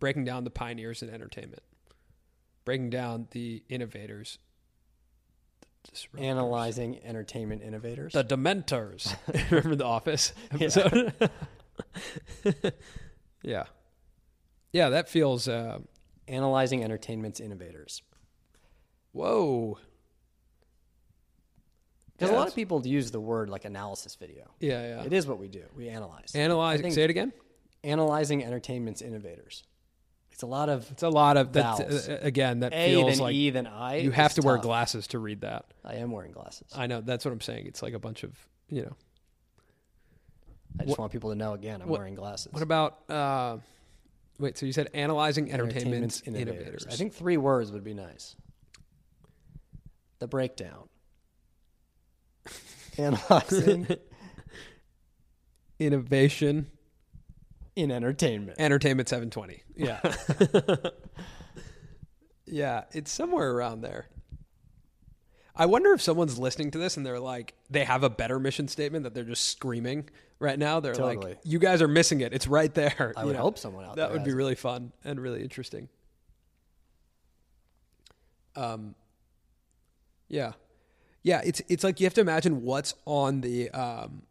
breaking 0.00 0.24
down 0.24 0.44
the 0.44 0.50
pioneers 0.50 1.02
in 1.02 1.10
entertainment, 1.10 1.62
breaking 2.68 2.90
down 2.90 3.26
the 3.30 3.62
innovators, 3.70 4.38
the. 5.84 6.20
Analyzing 6.20 7.00
entertainment 7.02 7.62
innovators. 7.62 8.12
the 8.12 8.22
Dementors. 8.22 9.16
Remember 9.50 9.74
the 9.74 9.86
Office 9.86 10.34
episode? 10.52 11.14
Yeah, 13.42 13.64
yeah. 14.72 14.90
that 14.90 15.08
feels. 15.08 15.48
Uh, 15.48 15.78
Analyzing 16.26 16.84
entertainment's 16.84 17.40
innovators. 17.40 18.02
whoa. 19.12 19.78
Because 22.12 22.30
Yeah, 22.30 22.36
a 22.36 22.38
lot 22.38 22.48
of 22.48 22.54
people 22.54 22.86
use 22.86 23.10
the 23.10 23.20
word 23.20 23.48
like 23.48 23.64
analysis 23.64 24.14
video. 24.16 24.50
Yeah, 24.60 24.82
yeah. 24.82 25.04
It 25.04 25.14
is 25.14 25.26
what 25.26 25.38
we 25.38 25.48
do. 25.48 25.62
We 25.74 25.88
analyze. 25.88 26.34
Analyze. 26.34 26.80
Say 26.94 27.04
it 27.04 27.10
again. 27.10 27.32
Analyzing 27.82 28.44
entertainment's 28.44 29.00
innovators. 29.00 29.62
It's 30.38 30.44
a 30.44 30.46
lot 30.46 30.68
of 30.68 30.88
It's 30.92 31.02
a 31.02 31.08
lot 31.08 31.36
of 31.36 31.54
that. 31.54 31.80
Uh, 31.80 32.18
again, 32.20 32.60
that 32.60 32.72
A 32.72 32.90
feels 32.94 33.14
then 33.16 33.18
like 33.18 33.34
E 33.34 33.50
then 33.50 33.66
I. 33.66 33.96
you 33.96 34.12
have 34.12 34.34
to 34.34 34.40
wear 34.42 34.56
glasses 34.56 35.08
to 35.08 35.18
read 35.18 35.40
that. 35.40 35.64
I 35.84 35.94
am 35.94 36.12
wearing 36.12 36.30
glasses. 36.30 36.68
I 36.76 36.86
know 36.86 37.00
that's 37.00 37.24
what 37.24 37.32
I'm 37.32 37.40
saying. 37.40 37.66
It's 37.66 37.82
like 37.82 37.92
a 37.92 37.98
bunch 37.98 38.22
of 38.22 38.30
you 38.68 38.82
know. 38.82 38.96
I 40.78 40.84
just 40.84 40.96
want 40.96 41.10
people 41.10 41.30
to 41.30 41.34
know 41.36 41.54
again 41.54 41.82
I'm 41.82 41.88
what- 41.88 41.98
wearing 41.98 42.14
glasses. 42.14 42.52
What 42.52 42.62
about? 42.62 43.10
Uh, 43.10 43.56
wait, 44.38 44.56
so 44.56 44.64
you 44.64 44.72
said 44.72 44.90
analyzing 44.94 45.50
entertainment 45.50 46.04
Entertainment's 46.04 46.22
innovators. 46.24 46.86
I 46.88 46.94
think 46.94 47.14
three 47.14 47.36
words 47.36 47.72
would 47.72 47.82
be 47.82 47.94
nice. 47.94 48.36
The 50.20 50.28
breakdown. 50.28 50.88
Analyzing 52.96 53.88
innovation 55.80 56.68
in 57.78 57.90
entertainment. 57.92 58.58
entertainment 58.60 59.08
720. 59.08 59.62
Yeah. 59.76 60.00
yeah, 62.46 62.84
it's 62.92 63.10
somewhere 63.12 63.52
around 63.52 63.82
there. 63.82 64.08
I 65.54 65.66
wonder 65.66 65.92
if 65.92 66.02
someone's 66.02 66.38
listening 66.38 66.70
to 66.72 66.78
this 66.78 66.96
and 66.96 67.06
they're 67.06 67.20
like, 67.20 67.54
they 67.70 67.84
have 67.84 68.02
a 68.02 68.10
better 68.10 68.38
mission 68.38 68.68
statement 68.68 69.04
that 69.04 69.14
they're 69.14 69.24
just 69.24 69.44
screaming 69.48 70.08
right 70.38 70.58
now. 70.58 70.80
They're 70.80 70.94
Totally. 70.94 71.30
like, 71.34 71.40
you 71.44 71.58
guys 71.58 71.80
are 71.82 71.88
missing 71.88 72.20
it. 72.20 72.32
It's 72.32 72.46
right 72.48 72.72
there. 72.74 73.12
I 73.16 73.20
You 73.22 73.26
would 73.28 73.36
know? 73.36 73.42
hope 73.42 73.58
someone 73.58 73.84
out 73.84 73.96
that 73.96 74.08
there 74.08 74.12
would 74.18 74.24
be 74.24 74.30
it. 74.30 74.34
really 74.36 74.54
fun 74.56 74.92
and 75.04 75.20
really 75.20 75.42
interesting. 75.42 75.88
Um, 78.56 78.94
yeah, 80.28 80.52
yeah. 81.22 81.40
It's 81.44 81.62
it's 81.68 81.84
like 81.84 82.00
you 82.00 82.06
have 82.06 82.14
to 82.14 82.20
imagine 82.20 82.62
what's 82.62 82.94
on 83.04 83.40
the 83.40 83.70
um, 83.70 84.22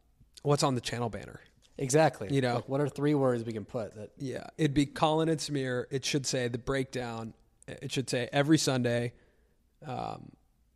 what's 0.43 0.63
on 0.63 0.75
the 0.75 0.81
channel 0.81 1.09
banner. 1.09 1.39
Exactly. 1.77 2.29
You 2.31 2.41
know. 2.41 2.55
Like, 2.55 2.69
what 2.69 2.81
are 2.81 2.89
three 2.89 3.13
words 3.13 3.43
we 3.43 3.53
can 3.53 3.65
put 3.65 3.95
that 3.95 4.11
Yeah, 4.17 4.47
it'd 4.57 4.73
be 4.73 4.85
Colin 4.85 5.29
and 5.29 5.39
Samir. 5.39 5.85
It 5.91 6.05
should 6.05 6.25
say 6.25 6.47
the 6.47 6.57
breakdown. 6.57 7.33
It 7.67 7.91
should 7.91 8.09
say 8.09 8.29
every 8.31 8.57
Sunday. 8.57 9.13
Um, 9.85 10.31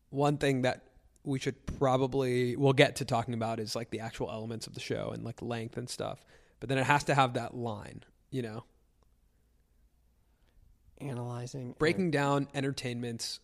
one 0.09 0.37
thing 0.37 0.63
that 0.63 0.83
we 1.23 1.39
should 1.39 1.65
probably 1.65 2.55
we'll 2.55 2.73
get 2.73 2.97
to 2.97 3.05
talking 3.05 3.33
about 3.33 3.59
is 3.59 3.75
like 3.75 3.89
the 3.89 3.99
actual 3.99 4.29
elements 4.29 4.67
of 4.67 4.73
the 4.73 4.79
show 4.79 5.11
and 5.13 5.23
like 5.23 5.41
length 5.41 5.77
and 5.77 5.89
stuff. 5.89 6.23
But 6.59 6.69
then 6.69 6.77
it 6.77 6.85
has 6.85 7.03
to 7.05 7.15
have 7.15 7.33
that 7.33 7.55
line, 7.55 8.03
you 8.29 8.41
know, 8.41 8.63
analyzing 10.99 11.75
breaking 11.79 12.11
down 12.11 12.47
entertainment's 12.53 13.39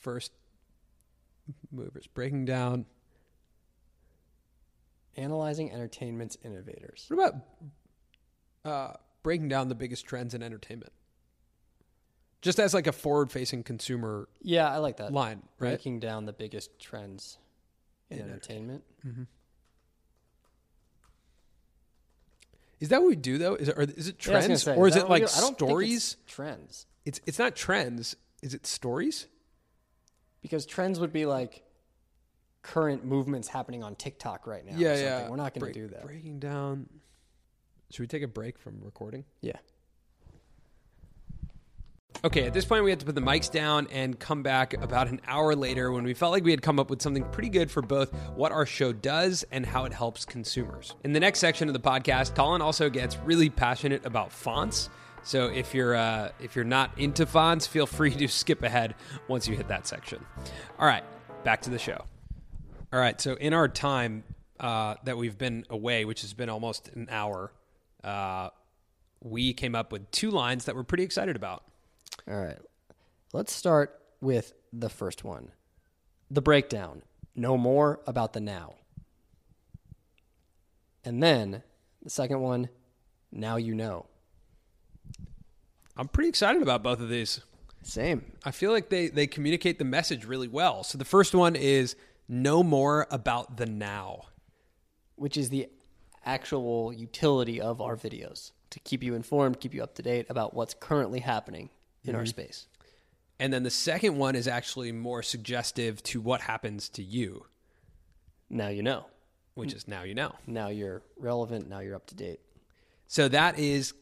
first 0.00 0.32
movers, 1.70 2.06
breaking 2.06 2.44
down. 2.44 2.86
Analyzing 5.16 5.72
entertainment's 5.72 6.36
innovators. 6.44 7.06
What 7.08 7.28
about 7.28 7.42
uh, 8.64 8.96
breaking 9.22 9.48
down 9.48 9.68
the 9.68 9.74
biggest 9.74 10.06
trends 10.06 10.34
in 10.34 10.42
entertainment, 10.42 10.92
just 12.42 12.58
as 12.58 12.72
like 12.74 12.86
a 12.86 12.92
forward-facing 12.92 13.62
consumer 13.64 14.28
Yeah, 14.42 14.70
I 14.72 14.78
like 14.78 14.96
that. 14.98 15.12
line, 15.12 15.42
right? 15.58 15.70
Breaking 15.70 16.00
down 16.00 16.26
the 16.26 16.32
biggest 16.32 16.78
trends 16.78 17.38
in, 18.10 18.18
In 18.18 18.24
entertainment. 18.24 18.82
Is 22.80 22.88
that 22.88 23.02
what 23.02 23.08
we 23.08 23.16
do 23.16 23.36
though? 23.36 23.54
Is 23.56 23.68
it 23.68 23.76
or 23.76 23.82
is 23.82 24.08
it 24.08 24.26
Yeah, 24.26 24.32
I 24.32 24.36
was 24.36 24.46
gonna 24.46 24.46
trends 24.46 24.62
say, 24.62 24.76
or 24.76 24.88
is 24.88 24.94
that 24.94 25.04
it 25.04 25.10
like 25.10 25.22
do? 25.26 25.28
I 25.36 25.40
don't 25.40 25.48
think 25.48 25.52
it's 25.52 25.56
stories? 25.58 26.16
trends. 26.26 26.86
It's 27.04 27.20
it's 27.26 27.38
not 27.38 27.54
trends. 27.54 28.16
Is 28.42 28.54
it 28.54 28.66
stories? 28.66 29.26
Because 30.40 30.64
trends 30.64 30.98
would 30.98 31.12
be 31.12 31.26
like 31.26 31.62
current 32.62 33.04
movements 33.04 33.48
happening 33.48 33.82
on 33.82 33.94
TikTok 33.96 34.46
right 34.46 34.64
now. 34.64 34.74
yeah, 34.76 34.96
yeah. 34.96 35.28
We're 35.28 35.36
not 35.36 35.54
going 35.54 35.72
to 35.72 35.80
do 35.80 35.88
that. 35.88 36.04
Breaking 36.04 36.38
down. 36.38 36.88
Should 37.90 38.02
we 38.02 38.06
take 38.06 38.22
a 38.22 38.28
break 38.28 38.58
from 38.58 38.80
recording? 38.82 39.24
Yeah. 39.40 39.56
Okay, 42.22 42.44
at 42.44 42.52
this 42.52 42.66
point, 42.66 42.84
we 42.84 42.90
had 42.90 43.00
to 43.00 43.06
put 43.06 43.14
the 43.14 43.22
mics 43.22 43.50
down 43.50 43.88
and 43.90 44.18
come 44.18 44.42
back 44.42 44.74
about 44.74 45.08
an 45.08 45.22
hour 45.26 45.56
later 45.56 45.90
when 45.90 46.04
we 46.04 46.12
felt 46.12 46.32
like 46.32 46.44
we 46.44 46.50
had 46.50 46.60
come 46.60 46.78
up 46.78 46.90
with 46.90 47.00
something 47.00 47.24
pretty 47.30 47.48
good 47.48 47.70
for 47.70 47.80
both 47.80 48.12
what 48.34 48.52
our 48.52 48.66
show 48.66 48.92
does 48.92 49.42
and 49.50 49.64
how 49.64 49.86
it 49.86 49.92
helps 49.92 50.26
consumers. 50.26 50.94
In 51.02 51.14
the 51.14 51.20
next 51.20 51.38
section 51.38 51.68
of 51.68 51.72
the 51.72 51.80
podcast, 51.80 52.34
Colin 52.34 52.60
also 52.60 52.90
gets 52.90 53.16
really 53.18 53.48
passionate 53.48 54.04
about 54.04 54.32
fonts. 54.32 54.90
So 55.22 55.46
if 55.46 55.74
you're 55.74 55.94
uh, 55.94 56.30
if 56.40 56.56
you're 56.56 56.64
not 56.64 56.90
into 56.98 57.24
fonts, 57.24 57.66
feel 57.66 57.86
free 57.86 58.10
to 58.10 58.28
skip 58.28 58.62
ahead 58.62 58.96
once 59.26 59.48
you 59.48 59.56
hit 59.56 59.68
that 59.68 59.86
section. 59.86 60.24
All 60.78 60.86
right, 60.86 61.04
back 61.42 61.62
to 61.62 61.70
the 61.70 61.78
show. 61.78 62.04
All 62.92 62.98
right, 62.98 63.20
so 63.20 63.34
in 63.34 63.54
our 63.54 63.68
time 63.68 64.24
uh, 64.58 64.96
that 65.04 65.16
we've 65.16 65.38
been 65.38 65.64
away, 65.70 66.04
which 66.04 66.22
has 66.22 66.34
been 66.34 66.48
almost 66.48 66.88
an 66.88 67.08
hour, 67.10 67.52
uh, 68.02 68.50
we 69.22 69.52
came 69.52 69.74
up 69.74 69.92
with 69.92 70.10
two 70.10 70.30
lines 70.30 70.64
that 70.64 70.74
we're 70.74 70.82
pretty 70.82 71.04
excited 71.04 71.36
about. 71.36 71.64
All 72.28 72.36
right. 72.36 72.58
Let's 73.32 73.52
start 73.52 74.00
with 74.20 74.52
the 74.72 74.88
first 74.88 75.24
one 75.24 75.52
the 76.30 76.42
breakdown. 76.42 77.02
Know 77.34 77.56
more 77.56 78.00
about 78.06 78.32
the 78.32 78.40
now. 78.40 78.74
And 81.04 81.22
then 81.22 81.62
the 82.02 82.10
second 82.10 82.40
one, 82.40 82.68
now 83.32 83.56
you 83.56 83.74
know. 83.74 84.06
I'm 85.96 86.08
pretty 86.08 86.28
excited 86.28 86.62
about 86.62 86.82
both 86.82 87.00
of 87.00 87.08
these. 87.08 87.40
Same. 87.82 88.32
I 88.44 88.50
feel 88.50 88.72
like 88.72 88.90
they 88.90 89.08
they 89.08 89.26
communicate 89.26 89.78
the 89.78 89.84
message 89.84 90.24
really 90.24 90.48
well. 90.48 90.84
So 90.84 90.98
the 90.98 91.04
first 91.04 91.34
one 91.34 91.56
is 91.56 91.96
know 92.30 92.62
more 92.62 93.06
about 93.10 93.56
the 93.56 93.66
now. 93.66 94.22
Which 95.16 95.36
is 95.36 95.50
the 95.50 95.68
actual 96.24 96.92
utility 96.92 97.60
of 97.60 97.80
our 97.80 97.96
videos 97.96 98.52
to 98.70 98.80
keep 98.80 99.02
you 99.02 99.14
informed, 99.14 99.60
keep 99.60 99.74
you 99.74 99.82
up 99.82 99.94
to 99.96 100.02
date 100.02 100.26
about 100.30 100.54
what's 100.54 100.74
currently 100.74 101.20
happening 101.20 101.70
in 102.04 102.14
our 102.14 102.22
mm-hmm. 102.22 102.28
space. 102.28 102.66
And 103.38 103.52
then 103.52 103.62
the 103.62 103.70
second 103.70 104.16
one 104.16 104.36
is 104.36 104.46
actually 104.46 104.92
more 104.92 105.22
suggestive 105.22 106.02
to 106.04 106.20
what 106.20 106.42
happens 106.42 106.88
to 106.90 107.02
you, 107.02 107.46
Now 108.48 108.68
you 108.68 108.82
know. 108.82 109.06
which 109.54 109.72
is 109.72 109.88
now 109.88 110.02
you 110.02 110.14
know. 110.14 110.34
Now 110.46 110.68
you're 110.68 111.02
relevant. 111.18 111.68
Now 111.68 111.80
you're 111.80 111.96
up 111.96 112.06
to 112.08 112.14
date. 112.14 112.40
So 113.06 113.28
that 113.28 113.58
is, 113.58 113.94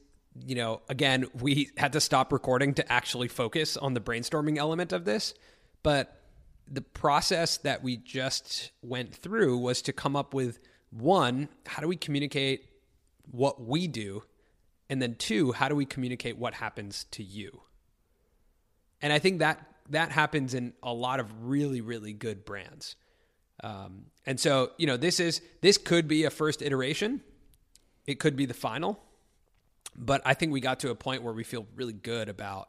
you 0.44 0.54
know, 0.54 0.82
again, 0.88 1.26
we 1.40 1.70
had 1.76 1.92
to 1.94 2.00
stop 2.00 2.32
recording 2.32 2.74
to 2.74 2.92
actually 2.92 3.28
focus 3.28 3.76
on 3.76 3.94
the 3.94 4.00
brainstorming 4.00 4.58
element 4.58 4.92
of 4.92 5.04
this. 5.04 5.34
But 5.82 6.17
the 6.70 6.82
process 6.82 7.58
that 7.58 7.82
we 7.82 7.96
just 7.96 8.72
went 8.82 9.14
through 9.14 9.58
was 9.58 9.82
to 9.82 9.92
come 9.92 10.16
up 10.16 10.34
with 10.34 10.58
one, 10.90 11.48
how 11.66 11.82
do 11.82 11.88
we 11.88 11.96
communicate 11.96 12.64
what 13.30 13.60
we 13.60 13.86
do? 13.86 14.22
And 14.90 15.02
then 15.02 15.16
two, 15.16 15.52
how 15.52 15.68
do 15.68 15.74
we 15.74 15.84
communicate 15.84 16.38
what 16.38 16.54
happens 16.54 17.04
to 17.12 17.22
you? 17.22 17.60
And 19.02 19.12
I 19.12 19.18
think 19.18 19.40
that 19.40 19.64
that 19.90 20.10
happens 20.10 20.54
in 20.54 20.74
a 20.82 20.92
lot 20.92 21.20
of 21.20 21.48
really, 21.48 21.80
really 21.80 22.12
good 22.12 22.44
brands. 22.44 22.96
Um, 23.62 24.06
and 24.26 24.38
so, 24.38 24.72
you 24.76 24.86
know, 24.86 24.96
this 24.96 25.20
is 25.20 25.40
this 25.62 25.78
could 25.78 26.08
be 26.08 26.24
a 26.24 26.30
first 26.30 26.62
iteration. 26.62 27.22
It 28.06 28.18
could 28.20 28.36
be 28.36 28.46
the 28.46 28.54
final. 28.54 29.00
But 29.96 30.22
I 30.24 30.34
think 30.34 30.52
we 30.52 30.60
got 30.60 30.80
to 30.80 30.90
a 30.90 30.94
point 30.94 31.22
where 31.22 31.34
we 31.34 31.44
feel 31.44 31.66
really 31.74 31.92
good 31.92 32.28
about 32.28 32.68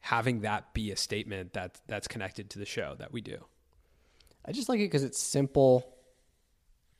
having 0.00 0.40
that 0.40 0.72
be 0.74 0.90
a 0.90 0.96
statement 0.96 1.52
that 1.54 1.80
that's 1.86 2.08
connected 2.08 2.50
to 2.50 2.58
the 2.58 2.66
show 2.66 2.94
that 2.98 3.12
we 3.12 3.20
do. 3.20 3.44
I 4.44 4.52
just 4.52 4.68
like 4.68 4.80
it 4.80 4.84
because 4.84 5.04
it's 5.04 5.20
simple 5.20 5.94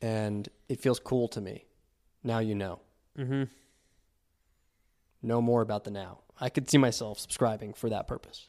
and 0.00 0.48
it 0.68 0.80
feels 0.80 0.98
cool 0.98 1.28
to 1.28 1.40
me. 1.40 1.64
Now 2.22 2.38
you 2.40 2.54
know. 2.54 2.80
Mm-hmm. 3.18 3.44
Know 5.22 5.40
more 5.40 5.62
about 5.62 5.84
the 5.84 5.90
now. 5.90 6.20
I 6.40 6.48
could 6.48 6.70
see 6.70 6.78
myself 6.78 7.18
subscribing 7.18 7.74
for 7.74 7.88
that 7.90 8.06
purpose. 8.06 8.46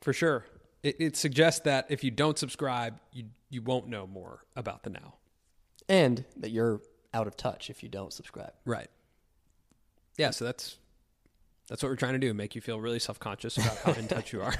For 0.00 0.12
sure. 0.12 0.44
It, 0.82 0.96
it 0.98 1.16
suggests 1.16 1.60
that 1.60 1.86
if 1.88 2.02
you 2.02 2.10
don't 2.10 2.38
subscribe, 2.38 2.98
you 3.12 3.26
you 3.50 3.62
won't 3.62 3.88
know 3.88 4.06
more 4.06 4.44
about 4.56 4.82
the 4.82 4.90
now. 4.90 5.14
And 5.88 6.24
that 6.36 6.50
you're 6.50 6.80
out 7.14 7.26
of 7.26 7.36
touch 7.36 7.70
if 7.70 7.82
you 7.82 7.88
don't 7.88 8.12
subscribe. 8.12 8.52
Right. 8.64 8.88
Yeah, 10.16 10.30
so 10.30 10.44
that's 10.44 10.76
that's 11.68 11.82
what 11.82 11.90
we're 11.90 11.96
trying 11.96 12.14
to 12.14 12.18
do, 12.18 12.34
make 12.34 12.54
you 12.54 12.60
feel 12.60 12.80
really 12.80 12.98
self-conscious 12.98 13.58
about 13.58 13.76
how 13.78 13.92
in 13.92 14.08
touch 14.08 14.32
you 14.32 14.42
are. 14.42 14.54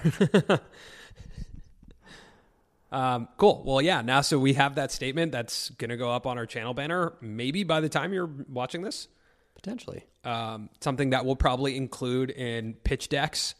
um, 2.93 3.29
cool. 3.37 3.63
Well, 3.65 3.83
yeah, 3.83 4.03
now 4.03 4.21
so 4.21 4.39
we 4.39 4.55
have 4.55 4.75
that 4.77 4.93
statement 4.93 5.33
that's 5.33 5.71
going 5.71 5.91
to 5.91 5.97
go 5.97 6.11
up 6.11 6.27
on 6.27 6.39
our 6.39 6.47
channel 6.47 6.75
banner 6.75 7.15
maybe 7.21 7.65
by 7.65 7.81
the 7.81 7.89
time 7.89 8.13
you're 8.13 8.31
watching 8.49 8.83
this. 8.83 9.09
Potentially. 9.55 10.05
Um, 10.23 10.71
something 10.81 11.11
that 11.11 11.25
we'll 11.25 11.35
probably 11.35 11.77
include 11.77 12.31
in 12.31 12.75
pitch 12.75 13.09
decks 13.09 13.55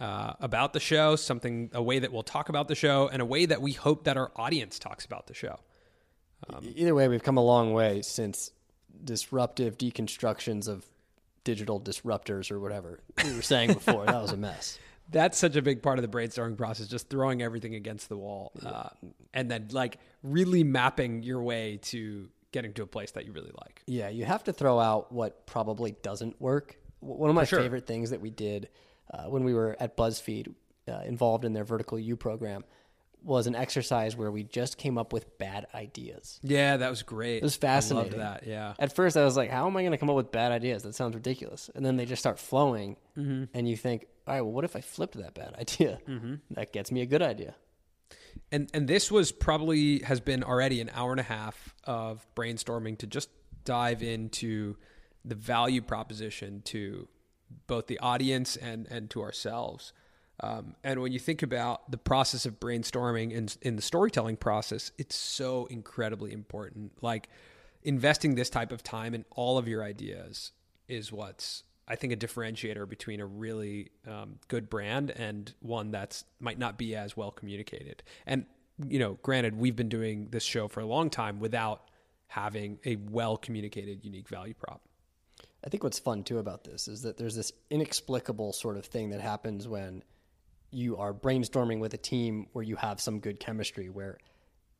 uh, 0.00 0.32
about 0.40 0.72
the 0.72 0.80
show, 0.80 1.16
something 1.16 1.70
a 1.74 1.82
way 1.82 1.98
that 1.98 2.10
we'll 2.10 2.22
talk 2.22 2.48
about 2.48 2.68
the 2.68 2.74
show 2.74 3.08
and 3.12 3.20
a 3.20 3.24
way 3.26 3.44
that 3.44 3.60
we 3.60 3.72
hope 3.72 4.04
that 4.04 4.16
our 4.16 4.32
audience 4.36 4.78
talks 4.78 5.04
about 5.04 5.26
the 5.26 5.34
show. 5.34 5.58
E- 6.62 6.72
Either 6.76 6.94
way, 6.94 7.06
we've 7.06 7.22
come 7.22 7.36
a 7.36 7.44
long 7.44 7.72
way 7.72 8.00
since 8.02 8.50
disruptive 9.04 9.76
deconstructions 9.76 10.68
of 10.68 10.86
digital 11.44 11.80
disruptors 11.80 12.50
or 12.50 12.60
whatever 12.60 13.00
we 13.24 13.34
were 13.34 13.42
saying 13.42 13.72
before. 13.72 14.06
that 14.06 14.20
was 14.20 14.32
a 14.32 14.36
mess. 14.36 14.78
that's 15.10 15.38
such 15.38 15.56
a 15.56 15.62
big 15.62 15.82
part 15.82 15.98
of 15.98 16.02
the 16.02 16.08
brainstorming 16.08 16.56
process 16.56 16.86
just 16.86 17.10
throwing 17.10 17.42
everything 17.42 17.74
against 17.74 18.08
the 18.08 18.16
wall 18.16 18.52
uh, 18.64 18.88
and 19.34 19.50
then 19.50 19.68
like 19.72 19.98
really 20.22 20.64
mapping 20.64 21.22
your 21.22 21.42
way 21.42 21.78
to 21.82 22.28
getting 22.52 22.72
to 22.72 22.82
a 22.82 22.86
place 22.86 23.10
that 23.12 23.26
you 23.26 23.32
really 23.32 23.50
like 23.60 23.82
Yeah, 23.86 24.08
you 24.08 24.24
have 24.24 24.44
to 24.44 24.52
throw 24.52 24.78
out 24.78 25.12
what 25.12 25.46
probably 25.46 25.92
doesn't 26.02 26.40
work. 26.40 26.76
One 27.00 27.30
of 27.30 27.36
my 27.36 27.44
sure. 27.44 27.60
favorite 27.60 27.86
things 27.86 28.10
that 28.10 28.20
we 28.20 28.30
did 28.30 28.68
uh, 29.12 29.24
when 29.24 29.44
we 29.44 29.54
were 29.54 29.76
at 29.80 29.96
BuzzFeed, 29.96 30.54
uh, 30.88 31.00
involved 31.04 31.44
in 31.44 31.52
their 31.52 31.64
Vertical 31.64 31.98
U 31.98 32.16
program, 32.16 32.64
was 33.24 33.46
an 33.46 33.54
exercise 33.54 34.16
where 34.16 34.30
we 34.30 34.42
just 34.42 34.76
came 34.78 34.98
up 34.98 35.12
with 35.12 35.38
bad 35.38 35.66
ideas. 35.74 36.40
yeah 36.42 36.76
that 36.76 36.90
was 36.90 37.02
great 37.02 37.36
It 37.36 37.42
was 37.42 37.56
fascinating. 37.56 38.14
I 38.20 38.24
loved 38.24 38.42
that 38.42 38.46
yeah 38.48 38.74
At 38.78 38.94
first, 38.94 39.16
I 39.16 39.24
was 39.24 39.36
like, 39.36 39.50
"How 39.50 39.66
am 39.66 39.76
I 39.76 39.82
going 39.82 39.92
to 39.92 39.98
come 39.98 40.10
up 40.10 40.16
with 40.16 40.32
bad 40.32 40.52
ideas? 40.52 40.82
That 40.82 40.94
sounds 40.94 41.14
ridiculous." 41.14 41.70
And 41.74 41.84
then 41.86 41.96
they 41.96 42.04
just 42.06 42.20
start 42.20 42.38
flowing, 42.38 42.96
Mm-hmm. 43.16 43.44
and 43.54 43.68
you 43.68 43.76
think, 43.76 44.06
"All 44.26 44.34
right, 44.34 44.40
well, 44.40 44.52
what 44.52 44.64
if 44.64 44.74
I 44.76 44.80
flipped 44.80 45.16
that 45.18 45.34
bad 45.34 45.54
idea? 45.58 45.98
That 46.52 46.72
gets 46.72 46.90
me 46.90 47.00
a 47.02 47.06
good 47.06 47.22
idea." 47.22 47.54
and 48.50 48.70
and 48.74 48.88
this 48.88 49.10
was 49.10 49.30
probably 49.30 49.98
has 50.00 50.20
been 50.20 50.42
already 50.42 50.80
an 50.80 50.90
hour 50.94 51.10
and 51.10 51.20
a 51.20 51.24
half 51.24 51.74
of 51.84 52.26
brainstorming 52.34 52.96
to 52.98 53.06
just 53.06 53.28
dive 53.64 54.02
into 54.02 54.76
the 55.24 55.34
value 55.34 55.82
proposition 55.82 56.62
to 56.62 57.06
both 57.66 57.86
the 57.86 57.98
audience 57.98 58.56
and 58.56 58.86
and 58.90 59.10
to 59.10 59.20
ourselves 59.22 59.92
um, 60.42 60.74
and 60.82 61.00
when 61.00 61.12
you 61.12 61.18
think 61.18 61.42
about 61.42 61.90
the 61.90 61.98
process 61.98 62.46
of 62.46 62.58
brainstorming 62.58 63.32
in, 63.32 63.48
in 63.62 63.76
the 63.76 63.82
storytelling 63.82 64.36
process 64.36 64.92
it's 64.98 65.16
so 65.16 65.66
incredibly 65.66 66.32
important 66.32 66.92
like 67.02 67.28
investing 67.82 68.34
this 68.34 68.50
type 68.50 68.72
of 68.72 68.82
time 68.82 69.14
in 69.14 69.24
all 69.30 69.58
of 69.58 69.66
your 69.66 69.82
ideas 69.82 70.52
is 70.88 71.12
what's 71.12 71.64
I 71.88 71.96
think 71.96 72.12
a 72.12 72.16
differentiator 72.16 72.88
between 72.88 73.20
a 73.20 73.26
really 73.26 73.90
um, 74.06 74.38
good 74.48 74.70
brand 74.70 75.10
and 75.10 75.52
one 75.60 75.90
that's 75.90 76.24
might 76.40 76.58
not 76.58 76.78
be 76.78 76.94
as 76.94 77.16
well 77.16 77.30
communicated. 77.30 78.02
And 78.26 78.46
you 78.88 78.98
know, 78.98 79.18
granted, 79.22 79.56
we've 79.56 79.76
been 79.76 79.88
doing 79.88 80.28
this 80.30 80.42
show 80.42 80.68
for 80.68 80.80
a 80.80 80.86
long 80.86 81.10
time 81.10 81.40
without 81.40 81.90
having 82.28 82.78
a 82.86 82.96
well 82.96 83.36
communicated 83.36 84.04
unique 84.04 84.28
value 84.28 84.54
prop. 84.54 84.80
I 85.64 85.68
think 85.68 85.84
what's 85.84 85.98
fun 85.98 86.24
too 86.24 86.38
about 86.38 86.64
this 86.64 86.88
is 86.88 87.02
that 87.02 87.16
there's 87.16 87.36
this 87.36 87.52
inexplicable 87.70 88.52
sort 88.52 88.76
of 88.76 88.86
thing 88.86 89.10
that 89.10 89.20
happens 89.20 89.68
when 89.68 90.02
you 90.72 90.96
are 90.96 91.12
brainstorming 91.12 91.78
with 91.78 91.94
a 91.94 91.98
team 91.98 92.46
where 92.52 92.64
you 92.64 92.76
have 92.76 93.00
some 93.00 93.20
good 93.20 93.38
chemistry, 93.38 93.88
where 93.88 94.18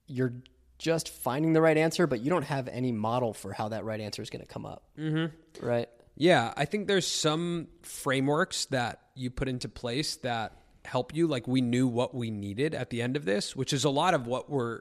you're 0.07 0.35
just 0.79 1.11
finding 1.11 1.53
the 1.53 1.61
right 1.61 1.77
answer, 1.77 2.07
but 2.07 2.21
you 2.21 2.31
don't 2.31 2.45
have 2.45 2.67
any 2.69 2.91
model 2.91 3.33
for 3.33 3.53
how 3.53 3.69
that 3.69 3.85
right 3.85 4.01
answer 4.01 4.23
is 4.23 4.31
going 4.31 4.45
to 4.45 4.53
come 4.53 4.67
up. 4.67 4.83
Mm-hmm. 4.99 5.65
Right? 5.65 5.89
Yeah, 6.17 6.53
I 6.57 6.65
think 6.65 6.89
there's 6.89 7.07
some 7.07 7.69
frameworks 7.83 8.67
that 8.67 9.01
you 9.15 9.31
put 9.31 9.49
into 9.49 9.69
place 9.69 10.17
that 10.17 10.57
help 10.85 11.15
you. 11.15 11.27
Like 11.27 11.47
we 11.47 11.61
knew 11.61 11.87
what 11.87 12.15
we 12.15 12.31
needed 12.31 12.75
at 12.75 12.91
the 12.91 13.01
end 13.01 13.17
of 13.17 13.25
this, 13.25 13.55
which 13.55 13.73
is 13.73 13.85
a 13.85 13.91
lot 13.91 14.15
of 14.15 14.27
what 14.27 14.51
we're 14.51 14.81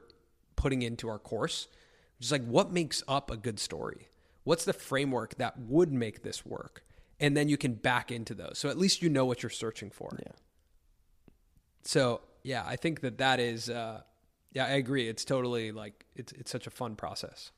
putting 0.56 0.82
into 0.82 1.08
our 1.08 1.18
course. 1.18 1.68
Just 2.20 2.32
like 2.32 2.44
what 2.44 2.72
makes 2.72 3.02
up 3.06 3.30
a 3.30 3.36
good 3.36 3.58
story? 3.58 4.08
What's 4.44 4.64
the 4.64 4.72
framework 4.72 5.36
that 5.38 5.58
would 5.58 5.92
make 5.92 6.22
this 6.22 6.44
work? 6.44 6.84
And 7.20 7.36
then 7.36 7.48
you 7.48 7.56
can 7.56 7.74
back 7.74 8.10
into 8.10 8.34
those. 8.34 8.58
So 8.58 8.68
at 8.68 8.78
least 8.78 9.02
you 9.02 9.08
know 9.08 9.24
what 9.24 9.42
you're 9.42 9.50
searching 9.50 9.90
for. 9.90 10.16
Yeah. 10.18 10.32
So 11.82 12.20
yeah, 12.42 12.64
I 12.66 12.76
think 12.76 13.00
that 13.00 13.18
that 13.18 13.40
is. 13.40 13.68
Uh, 13.70 14.02
yeah, 14.52 14.66
I 14.66 14.70
agree. 14.70 15.08
It's 15.08 15.24
totally 15.24 15.72
like 15.72 16.04
it's 16.14 16.32
it's 16.32 16.50
such 16.50 16.66
a 16.66 16.70
fun 16.70 16.96
process. 16.96 17.52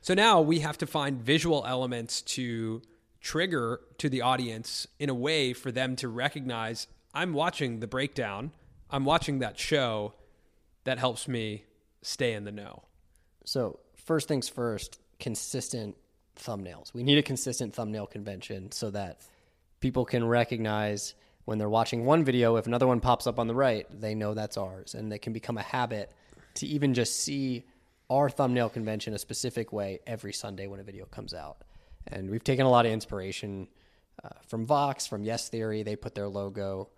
So 0.00 0.14
now 0.14 0.40
we 0.40 0.60
have 0.60 0.78
to 0.78 0.86
find 0.86 1.20
visual 1.20 1.64
elements 1.66 2.22
to 2.22 2.82
trigger 3.20 3.80
to 3.98 4.08
the 4.08 4.22
audience 4.22 4.86
in 4.98 5.10
a 5.10 5.14
way 5.14 5.52
for 5.52 5.72
them 5.72 5.96
to 5.96 6.08
recognize 6.08 6.86
I'm 7.14 7.32
watching 7.32 7.80
the 7.80 7.86
breakdown. 7.86 8.52
I'm 8.90 9.04
watching 9.04 9.40
that 9.40 9.58
show. 9.58 10.14
That 10.84 10.98
helps 10.98 11.28
me 11.28 11.64
stay 12.02 12.32
in 12.32 12.44
the 12.44 12.52
know. 12.52 12.84
So 13.44 13.80
first 13.96 14.28
things 14.28 14.48
first, 14.48 14.98
consistent 15.18 15.96
thumbnails. 16.36 16.94
We 16.94 17.02
need 17.02 17.18
a 17.18 17.22
consistent 17.22 17.74
thumbnail 17.74 18.06
convention 18.06 18.72
so 18.72 18.90
that 18.90 19.20
people 19.80 20.04
can 20.04 20.24
recognize 20.26 21.14
when 21.48 21.56
they're 21.56 21.66
watching 21.70 22.04
one 22.04 22.24
video, 22.24 22.56
if 22.56 22.66
another 22.66 22.86
one 22.86 23.00
pops 23.00 23.26
up 23.26 23.38
on 23.38 23.46
the 23.46 23.54
right, 23.54 23.86
they 23.90 24.14
know 24.14 24.34
that's 24.34 24.58
ours. 24.58 24.94
And 24.94 25.10
it 25.10 25.22
can 25.22 25.32
become 25.32 25.56
a 25.56 25.62
habit 25.62 26.12
to 26.56 26.66
even 26.66 26.92
just 26.92 27.20
see 27.20 27.64
our 28.10 28.28
thumbnail 28.28 28.68
convention 28.68 29.14
a 29.14 29.18
specific 29.18 29.72
way 29.72 30.00
every 30.06 30.34
Sunday 30.34 30.66
when 30.66 30.78
a 30.78 30.82
video 30.82 31.06
comes 31.06 31.32
out. 31.32 31.64
And 32.06 32.28
we've 32.28 32.44
taken 32.44 32.66
a 32.66 32.68
lot 32.68 32.84
of 32.84 32.92
inspiration 32.92 33.66
uh, 34.22 34.28
from 34.46 34.66
Vox, 34.66 35.06
from 35.06 35.24
Yes 35.24 35.48
Theory. 35.48 35.82
They 35.82 35.96
put 35.96 36.14
their 36.14 36.28
logo 36.28 36.90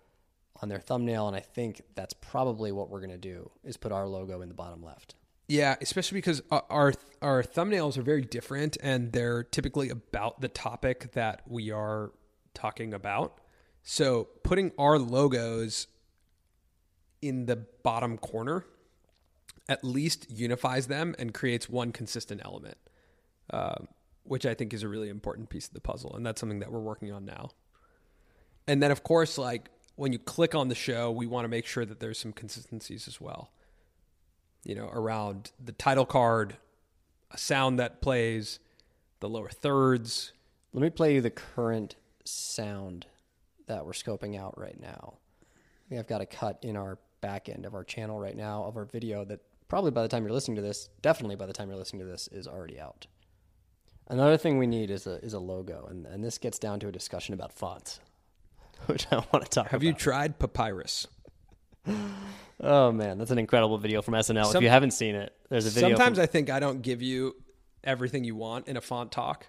on 0.61 0.67
their 0.67 0.81
thumbnail, 0.81 1.29
and 1.29 1.37
I 1.37 1.39
think 1.39 1.81
that's 1.95 2.13
probably 2.13 2.73
what 2.73 2.89
we're 2.89 2.99
going 2.99 3.11
to 3.11 3.17
do 3.17 3.49
is 3.63 3.77
put 3.77 3.93
our 3.93 4.05
logo 4.05 4.41
in 4.41 4.49
the 4.49 4.53
bottom 4.53 4.83
left. 4.83 5.15
Yeah, 5.47 5.77
especially 5.79 6.17
because 6.17 6.41
our, 6.51 6.65
our 6.69 6.93
our 7.21 7.41
thumbnails 7.41 7.97
are 7.97 8.01
very 8.01 8.23
different, 8.23 8.75
and 8.83 9.13
they're 9.13 9.43
typically 9.43 9.87
about 9.87 10.41
the 10.41 10.49
topic 10.49 11.13
that 11.13 11.41
we 11.47 11.71
are 11.71 12.11
talking 12.53 12.93
about. 12.93 13.40
So 13.83 14.29
putting 14.43 14.71
our 14.77 14.99
logos 14.99 15.87
in 17.21 17.45
the 17.45 17.55
bottom 17.83 18.17
corner 18.17 18.65
at 19.69 19.83
least 19.83 20.29
unifies 20.29 20.87
them 20.87 21.15
and 21.17 21.33
creates 21.33 21.69
one 21.69 21.91
consistent 21.91 22.41
element, 22.43 22.77
uh, 23.51 23.75
which 24.23 24.45
I 24.45 24.53
think 24.53 24.73
is 24.73 24.83
a 24.83 24.87
really 24.87 25.09
important 25.09 25.49
piece 25.49 25.67
of 25.67 25.73
the 25.73 25.81
puzzle, 25.81 26.15
and 26.15 26.25
that's 26.25 26.39
something 26.39 26.59
that 26.59 26.71
we're 26.71 26.79
working 26.79 27.11
on 27.11 27.25
now. 27.25 27.51
And 28.67 28.81
then, 28.83 28.91
of 28.91 29.03
course, 29.03 29.37
like 29.37 29.69
when 29.95 30.13
you 30.13 30.19
click 30.19 30.55
on 30.55 30.67
the 30.67 30.75
show, 30.75 31.11
we 31.11 31.25
want 31.25 31.45
to 31.45 31.49
make 31.49 31.65
sure 31.65 31.85
that 31.85 31.99
there's 31.99 32.19
some 32.19 32.33
consistencies 32.33 33.07
as 33.07 33.21
well. 33.21 33.51
You 34.63 34.75
know, 34.75 34.89
around 34.91 35.51
the 35.63 35.71
title 35.71 36.05
card, 36.05 36.57
a 37.31 37.37
sound 37.37 37.79
that 37.79 38.01
plays, 38.01 38.59
the 39.21 39.29
lower 39.29 39.49
thirds. 39.49 40.33
Let 40.73 40.81
me 40.81 40.89
play 40.89 41.15
you 41.15 41.21
the 41.21 41.29
current 41.29 41.95
sound 42.23 43.05
that 43.71 43.85
we're 43.85 43.93
scoping 43.93 44.37
out 44.37 44.57
right 44.57 44.79
now. 44.79 45.13
I 45.41 45.89
think 45.89 45.99
I've 45.99 46.07
got 46.07 46.21
a 46.21 46.25
cut 46.25 46.59
in 46.61 46.75
our 46.75 46.99
back 47.21 47.47
end 47.47 47.65
of 47.65 47.73
our 47.73 47.83
channel 47.83 48.19
right 48.19 48.35
now 48.35 48.65
of 48.65 48.75
our 48.75 48.85
video 48.85 49.23
that 49.25 49.39
probably 49.69 49.91
by 49.91 50.01
the 50.01 50.07
time 50.09 50.23
you're 50.23 50.33
listening 50.33 50.57
to 50.57 50.61
this, 50.61 50.89
definitely 51.01 51.35
by 51.35 51.45
the 51.45 51.53
time 51.53 51.69
you're 51.69 51.77
listening 51.77 52.01
to 52.01 52.05
this, 52.05 52.27
is 52.33 52.47
already 52.47 52.79
out. 52.79 53.07
Another 54.07 54.35
thing 54.35 54.57
we 54.57 54.67
need 54.67 54.91
is 54.91 55.07
a 55.07 55.23
is 55.23 55.33
a 55.33 55.39
logo, 55.39 55.87
and, 55.89 56.05
and 56.05 56.21
this 56.21 56.37
gets 56.37 56.59
down 56.59 56.81
to 56.81 56.89
a 56.89 56.91
discussion 56.91 57.33
about 57.33 57.53
fonts, 57.53 58.01
which 58.87 59.07
I 59.09 59.23
want 59.31 59.45
to 59.45 59.49
talk 59.49 59.67
about. 59.67 59.71
Have 59.71 59.81
about. 59.81 59.83
you 59.83 59.93
tried 59.93 60.37
Papyrus? 60.37 61.07
Oh 62.63 62.91
man, 62.91 63.17
that's 63.17 63.31
an 63.31 63.39
incredible 63.39 63.77
video 63.77 64.01
from 64.01 64.15
SNL. 64.15 64.53
if 64.53 64.61
you 64.61 64.69
haven't 64.69 64.91
seen 64.91 65.15
it, 65.15 65.33
there's 65.49 65.65
a 65.65 65.69
video. 65.69 65.89
Sometimes 65.91 66.17
from- 66.17 66.23
I 66.23 66.25
think 66.25 66.49
I 66.49 66.59
don't 66.59 66.81
give 66.81 67.01
you 67.01 67.35
everything 67.83 68.25
you 68.25 68.35
want 68.35 68.67
in 68.67 68.75
a 68.75 68.81
font 68.81 69.13
talk, 69.13 69.47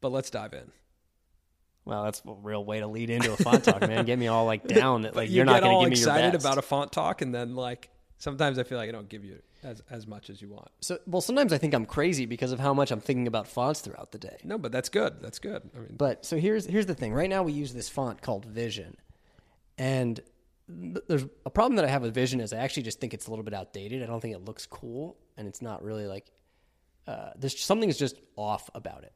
but 0.00 0.12
let's 0.12 0.30
dive 0.30 0.54
in. 0.54 0.70
Well, 1.86 2.04
that's 2.04 2.20
a 2.26 2.32
real 2.32 2.64
way 2.64 2.80
to 2.80 2.86
lead 2.88 3.10
into 3.10 3.32
a 3.32 3.36
font 3.36 3.64
talk, 3.64 3.80
man. 3.80 4.04
Get 4.04 4.18
me 4.18 4.26
all 4.26 4.44
like 4.44 4.66
down. 4.68 5.02
That 5.02 5.14
like 5.14 5.30
you 5.30 5.36
you're 5.36 5.44
not 5.44 5.60
going 5.62 5.70
to 5.70 5.76
all 5.76 5.82
give 5.84 5.92
me 5.92 5.96
your 5.96 6.08
excited 6.08 6.34
about 6.34 6.58
a 6.58 6.62
font 6.62 6.90
talk, 6.92 7.22
and 7.22 7.32
then 7.34 7.54
like 7.54 7.88
sometimes 8.18 8.58
I 8.58 8.64
feel 8.64 8.76
like 8.76 8.88
I 8.88 8.92
don't 8.92 9.08
give 9.08 9.24
you 9.24 9.40
as 9.62 9.82
as 9.88 10.06
much 10.06 10.28
as 10.28 10.42
you 10.42 10.48
want. 10.48 10.68
So, 10.80 10.98
well, 11.06 11.20
sometimes 11.20 11.52
I 11.52 11.58
think 11.58 11.74
I'm 11.74 11.86
crazy 11.86 12.26
because 12.26 12.50
of 12.50 12.58
how 12.58 12.74
much 12.74 12.90
I'm 12.90 13.00
thinking 13.00 13.28
about 13.28 13.46
fonts 13.46 13.80
throughout 13.80 14.10
the 14.10 14.18
day. 14.18 14.36
No, 14.42 14.58
but 14.58 14.72
that's 14.72 14.88
good. 14.88 15.20
That's 15.20 15.38
good. 15.38 15.62
I 15.74 15.78
mean, 15.78 15.94
But 15.96 16.26
so 16.26 16.36
here's 16.36 16.66
here's 16.66 16.86
the 16.86 16.94
thing. 16.94 17.14
Right 17.14 17.30
now 17.30 17.44
we 17.44 17.52
use 17.52 17.72
this 17.72 17.88
font 17.88 18.20
called 18.20 18.44
Vision, 18.46 18.96
and 19.78 20.20
th- 20.68 21.04
there's 21.06 21.24
a 21.44 21.50
problem 21.50 21.76
that 21.76 21.84
I 21.84 21.88
have 21.88 22.02
with 22.02 22.14
Vision 22.14 22.40
is 22.40 22.52
I 22.52 22.58
actually 22.58 22.82
just 22.82 23.00
think 23.00 23.14
it's 23.14 23.28
a 23.28 23.30
little 23.30 23.44
bit 23.44 23.54
outdated. 23.54 24.02
I 24.02 24.06
don't 24.06 24.20
think 24.20 24.34
it 24.34 24.44
looks 24.44 24.66
cool, 24.66 25.16
and 25.36 25.46
it's 25.46 25.62
not 25.62 25.84
really 25.84 26.06
like 26.08 26.32
uh, 27.06 27.30
there's 27.38 27.58
something's 27.60 27.96
just 27.96 28.16
off 28.34 28.68
about 28.74 29.04
it. 29.04 29.12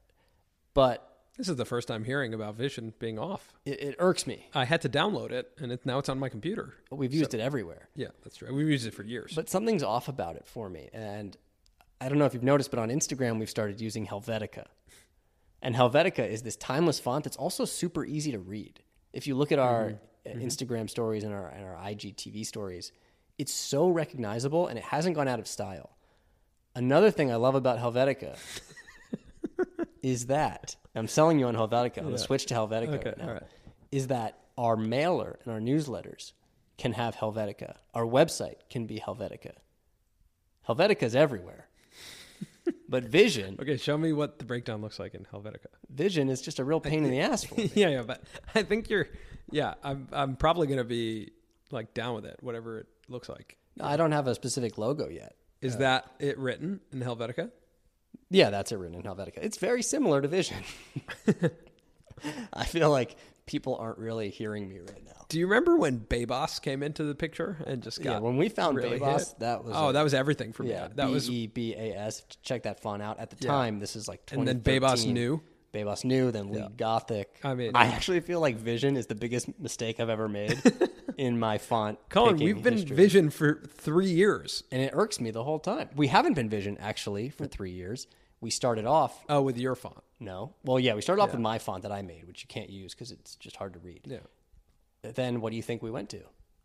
But 0.73 1.10
this 1.41 1.49
is 1.49 1.57
the 1.57 1.65
first 1.65 1.89
time 1.89 2.05
hearing 2.05 2.35
about 2.35 2.55
Vision 2.55 2.93
being 2.99 3.19
off. 3.19 3.55
it, 3.65 3.81
it 3.83 3.97
irks 3.99 4.27
me. 4.27 4.47
I 4.55 4.67
had 4.67 4.83
to 4.83 4.91
download 4.91 5.31
it, 5.33 5.51
and 5.59 5.73
it, 5.73 5.87
now 5.87 5.99
it's 5.99 6.11
on 6.11 6.19
my 6.19 6.29
computer. 6.29 6.75
But 6.91 6.97
we've 6.97 7.15
used 7.15 7.33
it 7.33 7.41
everywhere. 7.41 7.89
Yeah, 7.97 8.09
that's 8.23 8.37
true. 8.37 8.55
We've 8.55 8.69
used 8.69 8.87
it 8.87 8.93
for 8.93 9.05
years. 9.05 9.33
But 9.35 9.49
something's 9.49 9.83
off 9.83 10.09
about 10.09 10.37
it 10.37 10.47
for 10.47 10.69
me. 10.69 10.91
And 10.93 11.35
I 11.99 12.11
don't 12.11 12.19
know 12.19 12.27
if 12.27 12.35
you've 12.35 12.43
noticed, 12.43 12.71
but 12.71 12.79
on 12.79 12.91
Instagram, 12.91 13.39
we've 13.39 13.49
started 13.49 13.81
using 13.81 14.07
Helvetica. 14.07 14.67
And 15.63 15.75
Helvetica 15.75 16.29
is 16.29 16.43
this 16.43 16.57
timeless 16.57 17.01
font 17.01 17.25
that's 17.25 17.39
also 17.39 17.65
super 17.65 18.05
easy 18.05 18.33
to 18.33 18.39
read. 18.39 18.81
If 19.15 19.27
you 19.27 19.35
look 19.35 19.51
at 19.51 19.59
our 19.59 19.95
uh 20.27 20.31
Instagram 20.31 20.91
stories 20.91 21.25
and 21.25 21.33
our, 21.33 21.49
and 21.49 21.65
our 21.65 21.77
IGTV 21.77 22.45
stories, 22.45 22.93
it's 23.39 23.53
so 23.53 23.89
recognizable 23.89 24.67
and 24.67 24.79
it 24.79 24.85
hasn't 24.85 25.17
gone 25.17 25.27
out 25.29 25.39
of 25.39 25.47
style. 25.47 25.97
Another 26.75 27.11
thing 27.11 27.33
I 27.33 27.37
love 27.37 27.55
about 27.55 27.79
Helvetica 27.79 28.37
is 30.03 30.27
that 30.27 30.77
I'm 30.95 31.09
selling 31.09 31.39
you 31.39 31.47
on 31.47 31.55
Helvetica. 31.55 31.99
I'm 31.99 32.05
going 32.05 32.19
switch 32.19 32.47
to 32.47 32.55
Helvetica 32.55 32.95
Okay, 32.95 33.15
right 33.19 33.33
right. 33.35 33.43
Is 33.93 34.09
that 34.09 34.39
our 34.57 34.77
mailer 34.77 35.39
and 35.45 35.53
our 35.53 35.61
newsletters 35.61 36.33
can 36.79 36.93
have 36.93 37.17
Helvetica. 37.17 37.77
Our 37.95 38.05
website 38.05 38.57
can 38.71 38.87
be 38.87 38.99
Helvetica. 38.99 39.53
Helvetica's 40.69 41.15
everywhere. 41.15 41.69
but 42.89 43.05
Vision, 43.05 43.57
okay, 43.61 43.77
show 43.77 43.99
me 43.99 44.13
what 44.13 44.39
the 44.39 44.45
breakdown 44.45 44.81
looks 44.81 44.99
like 44.99 45.15
in 45.15 45.27
Helvetica. 45.33 45.67
Vision 45.89 46.29
is 46.29 46.41
just 46.41 46.59
a 46.59 46.65
real 46.65 46.81
pain 46.81 47.05
in 47.05 47.11
the 47.11 47.21
ass 47.21 47.45
for 47.45 47.55
me. 47.57 47.71
yeah, 47.75 47.89
yeah, 47.89 48.03
but 48.03 48.23
I 48.55 48.63
think 48.63 48.89
you're. 48.89 49.09
Yeah, 49.51 49.75
I'm. 49.83 50.09
I'm 50.13 50.37
probably 50.37 50.67
gonna 50.69 50.85
be 50.85 51.33
like 51.71 51.95
down 51.95 52.15
with 52.15 52.25
it, 52.25 52.37
whatever 52.41 52.79
it 52.79 52.87
looks 53.09 53.29
like. 53.29 53.57
I 53.81 53.97
don't 53.97 54.13
have 54.13 54.27
a 54.27 54.35
specific 54.35 54.79
logo 54.79 55.09
yet. 55.09 55.37
Is 55.61 55.77
uh, 55.77 55.79
that 55.79 56.13
it 56.19 56.39
written 56.39 56.81
in 56.93 57.01
Helvetica? 57.01 57.51
Yeah, 58.31 58.51
that's 58.51 58.71
it 58.73 58.77
written 58.77 58.97
in 58.97 59.03
Helvetica. 59.03 59.39
It's 59.39 59.59
very 59.59 59.83
similar 59.83 60.23
to 60.23 60.29
Vision. 60.29 60.63
I 62.53 62.65
feel 62.65 62.91
like 62.91 63.17
people 63.47 63.77
aren't 63.77 63.99
really 63.99 64.31
hearing 64.31 64.69
me 64.69 64.79
right 64.79 65.05
now. 65.05 65.25
Do 65.29 65.39
you 65.39 65.47
remember 65.47 65.77
when 65.77 66.01
Bebas 66.01 66.61
came 66.61 66.83
into 66.83 67.05
the 67.05 67.15
picture 67.15 67.57
and 67.67 67.83
just 67.83 68.03
got 68.03 68.13
Yeah, 68.13 68.19
when 68.19 68.37
we 68.37 68.49
found 68.49 68.77
really 68.77 68.99
Bebas, 69.01 69.37
that 69.39 69.65
was 69.65 69.75
oh, 69.77 69.89
a- 69.89 69.93
that 69.93 70.03
was 70.03 70.15
everything 70.15 70.53
for 70.53 70.63
me. 70.63 70.71
Yeah, 70.71 70.89
that 70.95 71.07
B 71.07 71.13
was 71.13 71.29
E 71.31 71.47
B 71.49 71.75
A 71.75 71.97
S. 71.97 72.23
Check 72.43 72.65
that 72.65 72.81
font 72.81 73.03
out. 73.03 73.19
At 73.19 73.31
the 73.31 73.37
Yeah. 73.41 73.51
time, 73.51 73.79
this 73.81 73.97
is 73.97 74.07
like 74.07 74.21
and 74.33 74.47
then 74.47 74.61
2013. 74.63 74.81
Bebas 74.81 75.13
Neue. 75.13 75.41
Bebas 75.73 76.05
Neue, 76.05 76.31
then 76.33 76.53
League 76.53 76.77
Gothic. 76.77 77.39
I 77.45 77.55
mean- 77.55 77.73
I 77.75 77.87
actually 77.87 78.21
feel 78.21 78.41
like 78.41 78.57
Vision 78.57 78.97
is 78.97 79.07
the 79.07 79.15
biggest 79.15 79.49
mistake 79.59 80.01
I've 80.01 80.09
ever 80.09 80.29
made 80.29 80.61
in 81.17 81.39
my 81.39 81.59
font. 81.59 81.99
Colin, 82.09 82.37
we've 82.37 82.63
been 82.63 82.75
history. 82.75 82.97
Vision 82.97 83.31
for 83.31 83.63
three 83.69 84.11
years. 84.11 84.65
and 84.73 84.83
it 84.83 84.91
irks 84.95 85.21
me 85.21 85.31
the 85.31 85.45
whole 85.45 85.61
time. 85.61 85.89
We 85.95 86.09
haven't 86.09 86.35
been 86.35 86.49
Vision 86.49 86.77
actually 86.79 87.31
for 87.31 87.47
mm. 87.47 87.51
three 87.51 87.71
years. 87.71 88.09
We 88.41 88.51
started 88.51 88.87
off 88.87 89.23
Oh, 89.29 89.43
with 89.43 89.59
your 89.59 89.75
font. 89.75 89.99
no, 90.19 90.55
well, 90.65 90.81
yeah, 90.81 90.95
we 90.95 91.03
started 91.03 91.21
off 91.23 91.33
with 91.33 91.41
my 91.41 91.59
font 91.59 91.83
that 91.83 91.93
I 91.93 92.03
made, 92.03 92.27
which 92.27 92.43
you 92.43 92.49
can't 92.49 92.71
use 92.71 92.95
because 92.95 93.11
it's 93.13 93.37
just 93.37 93.57
hard 93.57 93.75
to 93.75 93.79
read. 93.81 94.01
Yeah, 94.07 95.11
Then 95.13 95.41
what 95.41 95.51
do 95.51 95.57
you 95.57 95.63
think 95.63 95.83
we 95.83 95.91
went 95.91 96.09
to 96.11 96.21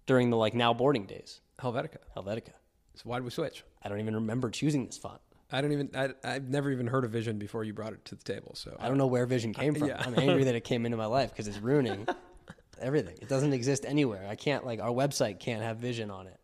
during 0.06 0.30
the 0.30 0.38
like 0.38 0.54
now 0.54 0.74
boarding 0.74 1.06
days? 1.06 1.42
Helvetica. 1.60 1.98
Helvetica. 2.16 2.54
So 2.96 3.02
why 3.04 3.18
did 3.18 3.26
we 3.26 3.32
switch? 3.32 3.64
I 3.84 3.90
don't 3.90 4.00
even 4.00 4.16
remember 4.16 4.50
choosing 4.50 4.86
this 4.86 4.98
font. 4.98 5.20
I 5.52 5.62
don't 5.62 5.74
even. 5.74 5.90
I, 5.96 6.10
I've 6.24 6.50
never 6.50 6.72
even 6.72 6.88
heard 6.88 7.04
of 7.06 7.12
Vision 7.12 7.38
before 7.38 7.64
you 7.64 7.74
brought 7.74 7.94
it 7.94 8.04
to 8.06 8.16
the 8.16 8.24
table. 8.24 8.56
So 8.56 8.76
I 8.80 8.88
don't 8.88 8.98
know 8.98 9.06
where 9.08 9.26
Vision 9.26 9.54
came 9.54 9.76
from. 9.76 9.88
yeah. 9.88 10.02
I'm 10.04 10.18
angry 10.18 10.46
that 10.46 10.56
it 10.56 10.64
came 10.64 10.86
into 10.86 10.98
my 10.98 11.06
life 11.06 11.30
because 11.30 11.48
it's 11.48 11.60
ruining 11.60 12.08
everything. 12.82 13.18
It 13.22 13.30
doesn't 13.30 13.54
exist 13.54 13.86
anywhere. 13.86 14.26
I 14.30 14.36
can't 14.36 14.66
like 14.66 14.80
our 14.80 14.90
website 14.90 15.40
can't 15.40 15.62
have 15.62 15.78
Vision 15.78 16.10
on 16.10 16.28
it. 16.28 16.40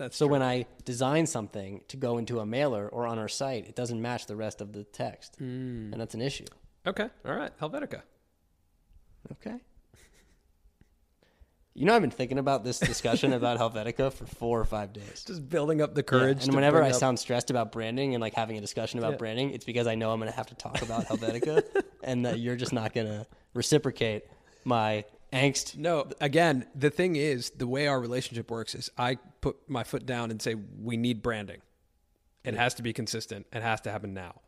That's 0.00 0.16
So 0.16 0.26
true. 0.26 0.32
when 0.32 0.42
I 0.42 0.66
design 0.84 1.26
something 1.26 1.82
to 1.88 1.96
go 1.96 2.18
into 2.18 2.40
a 2.40 2.46
mailer 2.46 2.88
or 2.88 3.06
on 3.06 3.18
our 3.18 3.28
site, 3.28 3.66
it 3.68 3.76
doesn't 3.76 4.00
match 4.02 4.26
the 4.26 4.34
rest 4.36 4.60
of 4.60 4.72
the 4.72 4.82
text, 4.84 5.36
Hmm. 5.36 5.92
and 5.92 6.00
that's 6.00 6.14
an 6.14 6.22
issue. 6.22 6.46
okay, 6.86 7.08
all 7.24 7.34
right, 7.34 7.56
Helvetica. 7.60 8.02
Okay. 9.32 9.56
You 11.74 11.86
know, 11.86 11.94
I've 11.94 12.00
been 12.02 12.10
thinking 12.10 12.38
about 12.38 12.64
this 12.64 12.78
discussion 12.80 13.32
about 13.32 13.58
Helvetica 13.58 14.12
for 14.12 14.26
four 14.26 14.60
or 14.60 14.64
five 14.64 14.92
days. 14.92 15.24
Just 15.24 15.48
building 15.48 15.80
up 15.80 15.94
the 15.94 16.00
Yeah, 16.00 16.06
courage. 16.08 16.42
And 16.42 16.50
to 16.50 16.56
whenever 16.56 16.82
I 16.82 16.88
up- 16.90 16.96
sound 16.96 17.18
stressed 17.20 17.48
about 17.50 17.70
branding 17.70 18.14
and 18.14 18.20
like 18.20 18.34
having 18.34 18.58
a 18.58 18.60
discussion 18.60 18.98
about 18.98 19.12
Yeah. 19.12 19.18
branding, 19.18 19.50
it's 19.52 19.64
because 19.64 19.86
I 19.86 19.94
know 19.94 20.10
I'm 20.12 20.18
going 20.18 20.30
to 20.30 20.36
have 20.36 20.48
to 20.48 20.54
talk 20.56 20.82
about 20.82 21.04
Helvetica, 21.08 21.62
and 22.02 22.26
that 22.26 22.40
you're 22.40 22.56
just 22.56 22.72
not 22.72 22.92
going 22.92 23.06
to 23.06 23.24
reciprocate 23.54 24.24
my 24.64 25.04
angst. 25.32 25.76
No, 25.76 26.08
again, 26.20 26.66
the 26.74 26.90
thing 26.90 27.16
is, 27.16 27.50
the 27.50 27.66
way 27.66 27.86
our 27.86 28.00
relationship 28.00 28.50
works 28.50 28.74
is 28.74 28.90
I 28.98 29.16
put 29.40 29.56
my 29.68 29.84
foot 29.84 30.06
down 30.06 30.30
and 30.30 30.40
say 30.40 30.54
we 30.82 30.96
need 30.96 31.22
branding. 31.22 31.60
It 32.44 32.54
has 32.54 32.74
to 32.74 32.82
be 32.82 32.92
consistent. 32.92 33.46
It 33.52 33.62
has 33.62 33.80
to 33.82 33.90
happen 33.90 34.14
now. 34.14 34.40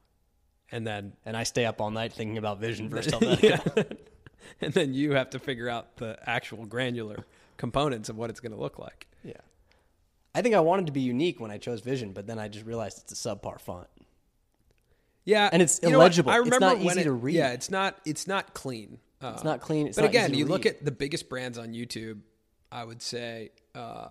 and 0.71 0.87
then 0.87 1.13
And 1.27 1.37
I 1.37 1.43
stay 1.43 1.67
up 1.67 1.81
all 1.81 1.91
night 1.91 2.13
thinking 2.13 2.39
about 2.39 2.59
Vision 2.61 2.89
versus 2.89 3.13
Helvetica. 3.15 3.43
yeah. 3.77 3.83
and 4.61 4.73
then 4.73 4.95
you 4.95 5.13
have 5.13 5.31
to 5.31 5.39
figure 5.39 5.69
out 5.69 5.97
the 5.99 6.19
actual 6.29 6.65
granular 6.67 7.25
components 7.59 8.09
of 8.09 8.17
what 8.17 8.31
it's 8.31 8.41
going 8.41 8.53
to 8.53 8.59
look 8.59 8.79
like. 8.79 9.07
yeah. 9.23 9.35
I 10.35 10.41
think 10.41 10.55
I 10.55 10.61
wanted 10.61 10.87
to 10.87 10.93
be 10.93 11.03
unique 11.03 11.39
when 11.41 11.51
I 11.51 11.59
chose 11.59 11.83
Vision, 11.83 12.13
but 12.13 12.27
then 12.27 12.39
I 12.39 12.49
just 12.49 12.65
realized 12.65 12.99
it's 13.03 13.13
a 13.13 13.29
subpar 13.29 13.61
font. 13.61 13.87
Yeah, 15.27 15.49
And 15.53 15.61
it's 15.63 15.79
you 15.83 15.91
know 15.91 15.99
what? 15.99 16.05
illegible. 16.07 16.33
I 16.33 16.39
It's 16.39 16.45
remember 16.47 16.67
not 16.67 16.79
when 16.79 16.87
easy 16.97 17.01
it- 17.03 17.05
to 17.05 17.13
read. 17.13 17.35
Yeah, 17.35 17.53
it's 17.53 17.71
not. 17.71 17.99
It's 18.07 18.27
not 18.27 18.55
clean. 18.55 18.99
Uh, 19.23 19.33
It's 19.35 19.45
not 19.45 19.61
clean. 19.61 19.87
It's 19.87 19.97
but 19.97 20.03
not 20.03 20.11
again, 20.11 20.35
you 20.35 20.47
look 20.47 20.67
at 20.67 20.85
the 20.85 20.91
biggest 20.91 21.29
brands 21.29 21.59
on 21.59 21.69
YouTube. 21.73 22.21
I 22.71 22.85
would 22.85 23.03
say 23.03 23.51
uh, 23.75 24.09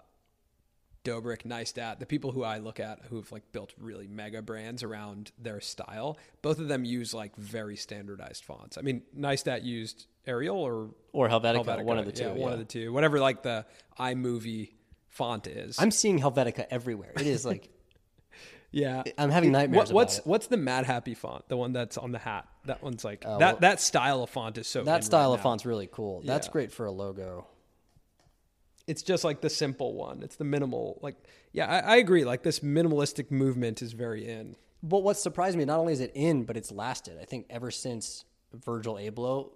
Dobrik, 1.04 1.44
Neistat, 1.44 1.98
the 2.00 2.06
people 2.06 2.32
who 2.32 2.44
I 2.44 2.60
look 2.60 2.80
at 2.80 3.00
who've 3.10 3.30
like 3.32 3.52
built 3.52 3.74
really 3.80 4.08
mega 4.08 4.42
brands 4.42 4.84
around 4.84 5.32
their 5.40 5.60
style. 5.62 6.20
Both 6.44 6.60
of 6.60 6.68
them 6.68 6.86
use 6.86 7.14
like 7.14 7.36
very 7.36 7.76
standardized 7.76 8.44
fonts. 8.44 8.78
I 8.78 8.82
mean, 8.82 9.02
Neistat 9.18 9.64
used 9.64 10.06
Arial 10.28 10.58
or 10.58 10.92
or 11.12 11.28
Helvetica, 11.28 11.66
Helvetica, 11.66 11.84
one 11.84 11.98
of 11.98 12.06
the 12.06 12.12
two. 12.12 12.24
Yeah, 12.26 12.34
one 12.34 12.54
of 12.54 12.60
the 12.60 12.66
two. 12.66 12.94
Whatever 12.94 13.20
like 13.20 13.42
the 13.42 13.66
iMovie 14.00 14.74
font 15.10 15.48
is. 15.48 15.78
I'm 15.80 15.92
seeing 15.92 16.20
Helvetica 16.20 16.68
everywhere. 16.70 17.14
It 17.16 17.26
is 17.26 17.46
like 17.46 17.70
yeah. 18.72 19.04
I'm 19.18 19.30
having 19.30 19.52
nightmares 19.52 19.90
What, 19.90 19.94
what's 19.94 20.18
what's 20.26 20.48
the 20.48 20.58
Madhappy 20.58 21.14
font? 21.14 21.48
The 21.50 21.58
one 21.58 21.74
that's 21.74 21.98
on 21.98 22.12
the 22.12 22.20
hat. 22.20 22.48
That 22.66 22.82
one's 22.82 23.04
like 23.04 23.22
that. 23.22 23.30
Uh, 23.30 23.38
well- 23.40 23.58
that 23.58 23.80
style 23.82 24.24
of 24.24 24.30
font 24.30 24.58
is 24.58 24.68
so. 24.68 24.84
that 24.84 24.92
right 24.92 25.04
style 25.04 25.34
of 25.34 25.40
now. 25.40 25.44
font's 25.44 25.66
really 25.66 25.90
cool. 25.92 26.22
That's 26.26 26.48
great 26.48 26.72
for 26.72 26.86
a 26.86 26.92
logo. 26.92 27.48
It's 28.88 29.04
just 29.04 29.24
like 29.24 29.42
the 29.42 29.50
simple 29.50 29.94
one. 29.94 30.22
It's 30.24 30.36
the 30.36 30.44
minimal. 30.44 31.00
Like 31.02 31.16
yeah, 31.54 31.68
I, 31.68 31.80
I 31.80 31.96
agree. 31.98 32.24
Like 32.24 32.44
this 32.44 32.60
minimalistic 32.60 33.32
movement 33.32 33.82
is 33.82 33.94
very 33.94 34.28
in. 34.28 34.56
But 34.84 35.04
what 35.04 35.18
surprised 35.18 35.58
me, 35.58 35.66
not 35.66 35.80
only 35.80 35.94
is 35.94 36.00
it 36.00 36.12
in, 36.16 36.44
but 36.44 36.58
it's 36.58 36.72
lasted. 36.72 37.20
I 37.22 37.26
think 37.26 37.46
ever 37.50 37.70
since 37.70 38.26
Virgil 38.54 38.96
Abloh, 38.96 39.52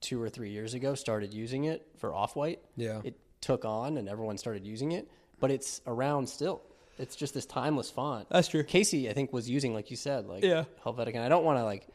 two 0.00 0.20
or 0.20 0.30
three 0.30 0.50
years 0.50 0.72
ago, 0.72 0.94
started 0.94 1.34
using 1.34 1.64
it 1.64 1.86
for 1.98 2.14
Off 2.14 2.36
White. 2.36 2.60
Yeah. 2.76 3.02
it 3.04 3.18
took 3.40 3.64
on, 3.64 3.98
and 3.98 4.08
everyone 4.08 4.38
started 4.38 4.66
using 4.66 4.92
it. 4.92 5.10
But 5.38 5.50
it's 5.50 5.82
around 5.86 6.28
still. 6.28 6.62
It's 6.98 7.14
just 7.16 7.34
this 7.34 7.46
timeless 7.46 7.90
font. 7.90 8.28
That's 8.30 8.48
true. 8.48 8.62
Casey, 8.64 9.08
I 9.10 9.12
think, 9.12 9.32
was 9.32 9.48
using, 9.50 9.74
like 9.74 9.90
you 9.90 9.96
said, 9.96 10.26
like 10.26 10.42
Yeah. 10.42 10.64
Helvetica. 10.84 11.14
And 11.16 11.22
I 11.24 11.28
don't 11.28 11.44
want 11.44 11.58
to 11.58 11.64
like 11.64 11.86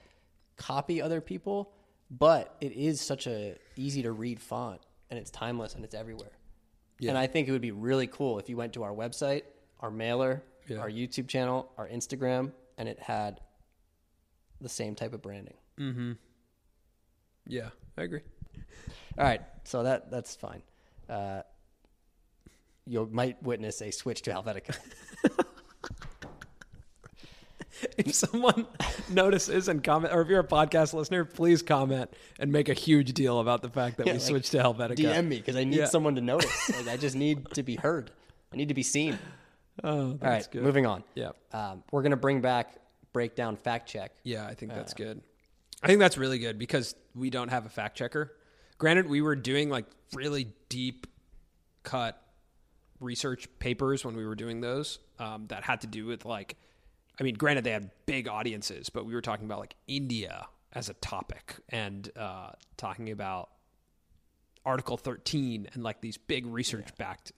copy 0.58 1.02
other 1.02 1.22
people, 1.22 1.72
but 2.10 2.56
it 2.62 2.72
is 2.74 3.02
such 3.02 3.26
a 3.28 3.56
easy 3.76 4.04
to 4.04 4.12
read 4.12 4.40
font, 4.40 4.82
and 5.10 5.18
it's 5.20 5.32
timeless, 5.32 5.74
and 5.76 5.84
it's 5.84 5.96
everywhere. 5.96 6.32
And 7.08 7.18
I 7.18 7.26
think 7.26 7.48
it 7.48 7.52
would 7.52 7.62
be 7.62 7.72
really 7.72 8.06
cool 8.06 8.38
if 8.38 8.48
you 8.48 8.56
went 8.58 8.74
to 8.74 8.84
our 8.84 8.92
website, 8.94 9.42
our 9.80 9.90
mailer, 9.90 10.44
Yeah. 10.68 10.78
our 10.78 10.90
YouTube 10.90 11.28
channel, 11.28 11.72
our 11.78 11.88
Instagram, 11.90 12.52
and 12.78 12.88
it 12.88 13.00
had 13.00 13.42
the 14.60 14.70
same 14.70 14.94
type 14.94 15.12
of 15.14 15.22
branding. 15.24 15.56
Mm-hmm. 15.80 16.12
Yeah, 17.48 17.70
I 17.98 18.04
agree. 18.04 18.22
All 19.18 19.24
right, 19.26 19.42
so 19.64 19.82
that 19.84 20.12
that's 20.12 20.36
fine. 20.36 20.62
Uh, 21.10 21.42
you 22.86 23.08
might 23.12 23.42
witness 23.44 23.82
a 23.82 23.92
switch 23.92 24.22
to 24.24 24.32
Helvetica. 24.32 24.78
If 27.98 28.14
someone 28.14 28.68
notices 29.10 29.68
and 29.68 29.84
comment, 29.84 30.14
or 30.14 30.22
if 30.22 30.28
you're 30.28 30.40
a 30.42 30.48
podcast 30.48 30.94
listener, 30.94 31.26
please 31.26 31.64
comment 31.64 32.12
and 32.38 32.52
make 32.52 32.70
a 32.70 32.74
huge 32.76 33.14
deal 33.14 33.40
about 33.40 33.64
the 33.64 33.70
fact 33.70 33.98
that 33.98 34.06
Yeah, 34.06 34.14
we 34.14 34.20
like, 34.20 34.28
switched 34.28 34.52
to 34.52 34.60
Helvetica. 34.60 34.98
DM 34.98 35.28
me 35.28 35.38
because 35.38 35.56
I 35.56 35.64
need 35.64 35.78
Yeah. 35.80 35.86
someone 35.86 36.14
to 36.16 36.22
notice. 36.22 36.52
Like, 36.78 36.88
I 36.88 36.98
just 36.98 37.16
need 37.16 37.50
to 37.56 37.64
be 37.64 37.78
heard. 37.78 38.12
I 38.54 38.58
need 38.58 38.68
to 38.68 38.76
be 38.76 38.84
seen. 38.84 39.18
Oh, 39.84 40.12
All 40.12 40.18
right, 40.22 40.48
good. 40.52 40.62
moving 40.62 40.86
on. 40.86 41.04
Yeah. 41.16 41.32
Um, 41.54 41.84
we're 41.92 42.04
gonna 42.04 42.18
bring 42.18 42.42
back 42.42 42.76
breakdown 43.14 43.56
fact 43.56 43.90
check. 43.90 44.12
Yeah, 44.24 44.46
I 44.46 44.54
think 44.54 44.74
that's 44.74 44.94
good. 44.94 45.22
I 45.82 45.88
think 45.88 46.00
that's 46.00 46.18
really 46.18 46.38
good 46.38 46.60
because 46.60 46.94
we 47.16 47.32
don't 47.32 47.50
have 47.50 47.66
a 47.66 47.70
fact 47.70 47.98
checker. 47.98 48.36
Granted, 48.78 49.08
we 49.08 49.22
were 49.22 49.36
doing 49.36 49.70
like 49.70 49.86
really 50.14 50.54
deep 50.70 51.08
cut 51.84 52.22
research 53.02 53.48
papers 53.60 54.06
when 54.06 54.16
we 54.16 54.26
were 54.26 54.36
doing 54.36 54.62
those 54.62 55.00
um, 55.20 55.48
that 55.48 55.64
had 55.64 55.82
to 55.82 55.88
do 55.88 56.06
with 56.06 56.24
like, 56.24 56.56
I 57.20 57.24
mean, 57.24 57.36
granted, 57.36 57.64
they 57.66 57.72
had 57.72 57.92
big 58.06 58.28
audiences, 58.28 58.90
but 58.90 59.06
we 59.06 59.14
were 59.14 59.22
talking 59.22 59.46
about 59.46 59.60
like 59.60 59.76
India 59.88 60.48
as 60.74 60.90
a 60.90 60.94
topic 60.96 61.56
and 61.70 62.10
uh, 62.16 62.52
talking 62.78 63.12
about 63.12 63.50
Article 64.66 64.96
13 64.96 65.68
and 65.74 65.84
like 65.84 66.00
these 66.02 66.18
big 66.18 66.46
research 66.46 66.96
backed 66.98 67.34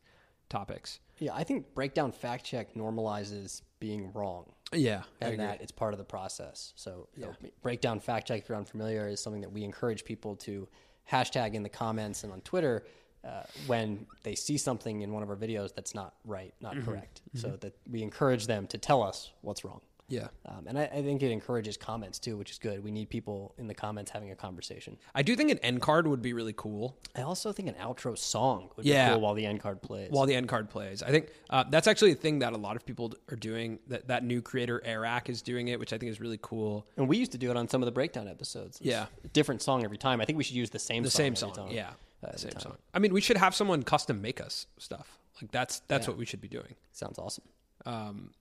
topics. 0.50 1.00
Yeah, 1.18 1.34
I 1.34 1.44
think 1.44 1.74
breakdown 1.74 2.12
fact 2.12 2.46
check 2.46 2.76
normalizes 2.76 3.62
being 3.80 4.12
wrong. 4.14 4.52
Yeah. 4.72 5.04
I 5.22 5.26
and 5.26 5.34
agree. 5.36 5.46
that 5.46 5.62
it's 5.62 5.72
part 5.72 5.94
of 5.94 5.98
the 5.98 6.04
process. 6.04 6.74
So, 6.76 7.08
you 7.16 7.26
know, 7.26 7.34
breakdown 7.62 8.00
fact 8.00 8.28
check, 8.28 8.42
if 8.42 8.50
you're 8.50 8.58
unfamiliar, 8.58 9.08
is 9.08 9.22
something 9.22 9.42
that 9.42 9.52
we 9.52 9.64
encourage 9.64 10.04
people 10.04 10.36
to 10.38 10.68
hashtag 11.10 11.54
in 11.54 11.64
the 11.64 11.70
comments 11.70 12.24
and 12.24 12.32
on 12.32 12.42
Twitter 12.42 12.84
uh, 13.24 13.44
when 13.68 14.06
they 14.24 14.36
see 14.36 14.58
something 14.58 15.02
in 15.02 15.12
one 15.14 15.24
of 15.24 15.30
our 15.30 15.36
videos 15.36 15.74
that's 15.74 15.96
not 15.96 16.14
right, 16.26 16.54
not 16.62 16.74
Mm-hmm. 16.76 16.86
correct. 16.92 17.22
So 17.36 17.58
that 17.62 17.74
we 17.90 18.02
encourage 18.04 18.48
them 18.48 18.68
to 18.68 18.78
tell 18.78 19.02
us 19.04 19.32
what's 19.42 19.64
wrong. 19.64 19.82
Yeah. 20.10 20.28
Um, 20.46 20.66
and 20.68 20.78
I, 20.78 20.84
I 20.84 21.02
think 21.02 21.24
it 21.24 21.32
encourages 21.32 21.78
comments 21.78 22.20
too, 22.20 22.36
which 22.38 22.52
is 22.52 22.60
good. 22.60 22.84
We 22.84 22.92
need 22.92 23.10
people 23.10 23.56
in 23.58 23.68
the 23.68 23.74
comments 23.74 24.12
having 24.12 24.32
a 24.32 24.36
conversation. 24.36 24.98
I 25.16 25.24
do 25.24 25.36
think 25.36 25.50
an 25.50 25.58
end 25.60 25.82
card 25.82 26.06
would 26.08 26.22
be 26.22 26.34
really 26.34 26.54
cool. 26.56 26.98
I 27.16 27.22
also 27.22 27.52
think 27.54 27.70
an 27.70 27.76
outro 27.76 28.16
song 28.18 28.70
would 28.76 28.86
Yeah. 28.86 29.08
be 29.08 29.14
cool 29.14 29.22
while 29.22 29.34
the 29.34 29.46
end 29.46 29.62
card 29.62 29.82
plays. 29.82 30.12
while 30.12 30.26
the 30.26 30.36
end 30.36 30.50
card 30.50 30.70
plays. 30.70 31.02
I 31.02 31.10
think 31.10 31.30
uh, 31.50 31.64
that's 31.70 31.88
actually 31.88 32.12
a 32.12 32.16
thing 32.16 32.40
that 32.40 32.52
a 32.54 32.58
lot 32.58 32.76
of 32.76 32.86
people 32.86 33.14
are 33.32 33.38
doing. 33.38 33.80
That 33.88 34.10
that 34.10 34.24
new 34.26 34.42
creator 34.42 34.84
Arak 34.86 35.30
is 35.30 35.42
doing 35.42 35.70
it, 35.70 35.80
which 35.80 35.94
I 35.94 35.98
think 35.98 36.12
is 36.12 36.20
really 36.20 36.40
cool. 36.42 36.86
and 36.98 37.08
we 37.08 37.18
used 37.18 37.32
to 37.32 37.38
do 37.38 37.50
it 37.50 37.56
on 37.58 37.68
some 37.70 37.82
of 37.82 37.86
the 37.86 37.92
breakdown 37.94 38.28
episodes. 38.28 38.78
It's 38.80 38.86
Yeah. 38.86 39.06
a 39.24 39.28
different 39.30 39.62
song 39.62 39.84
every 39.86 39.98
time. 39.98 40.20
I 40.20 40.26
think 40.26 40.38
we 40.38 40.44
should 40.44 40.58
use 40.58 40.70
the 40.70 40.80
same 40.80 41.04
The 41.04 41.10
song 41.12 41.18
same 41.18 41.34
every 41.50 41.56
song, 41.56 41.72
yeah, 41.72 41.92
Uh, 42.24 42.32
the 42.32 42.40
same 42.40 42.60
song. 42.60 42.78
I 42.94 43.00
mean, 43.00 43.14
we 43.14 43.22
should 43.22 43.38
have 43.38 43.54
someone 43.56 43.84
custom 43.84 44.22
make 44.22 44.40
us 44.40 44.68
stuff. 44.78 45.20
Like 45.42 45.52
that's 45.52 45.80
that's 45.88 46.08
what 46.08 46.18
we 46.18 46.26
should 46.26 46.42
be 46.42 46.48
doing. 46.48 46.76
Sounds 46.92 47.18
awesome. 47.20 47.44
Um, 47.86 48.32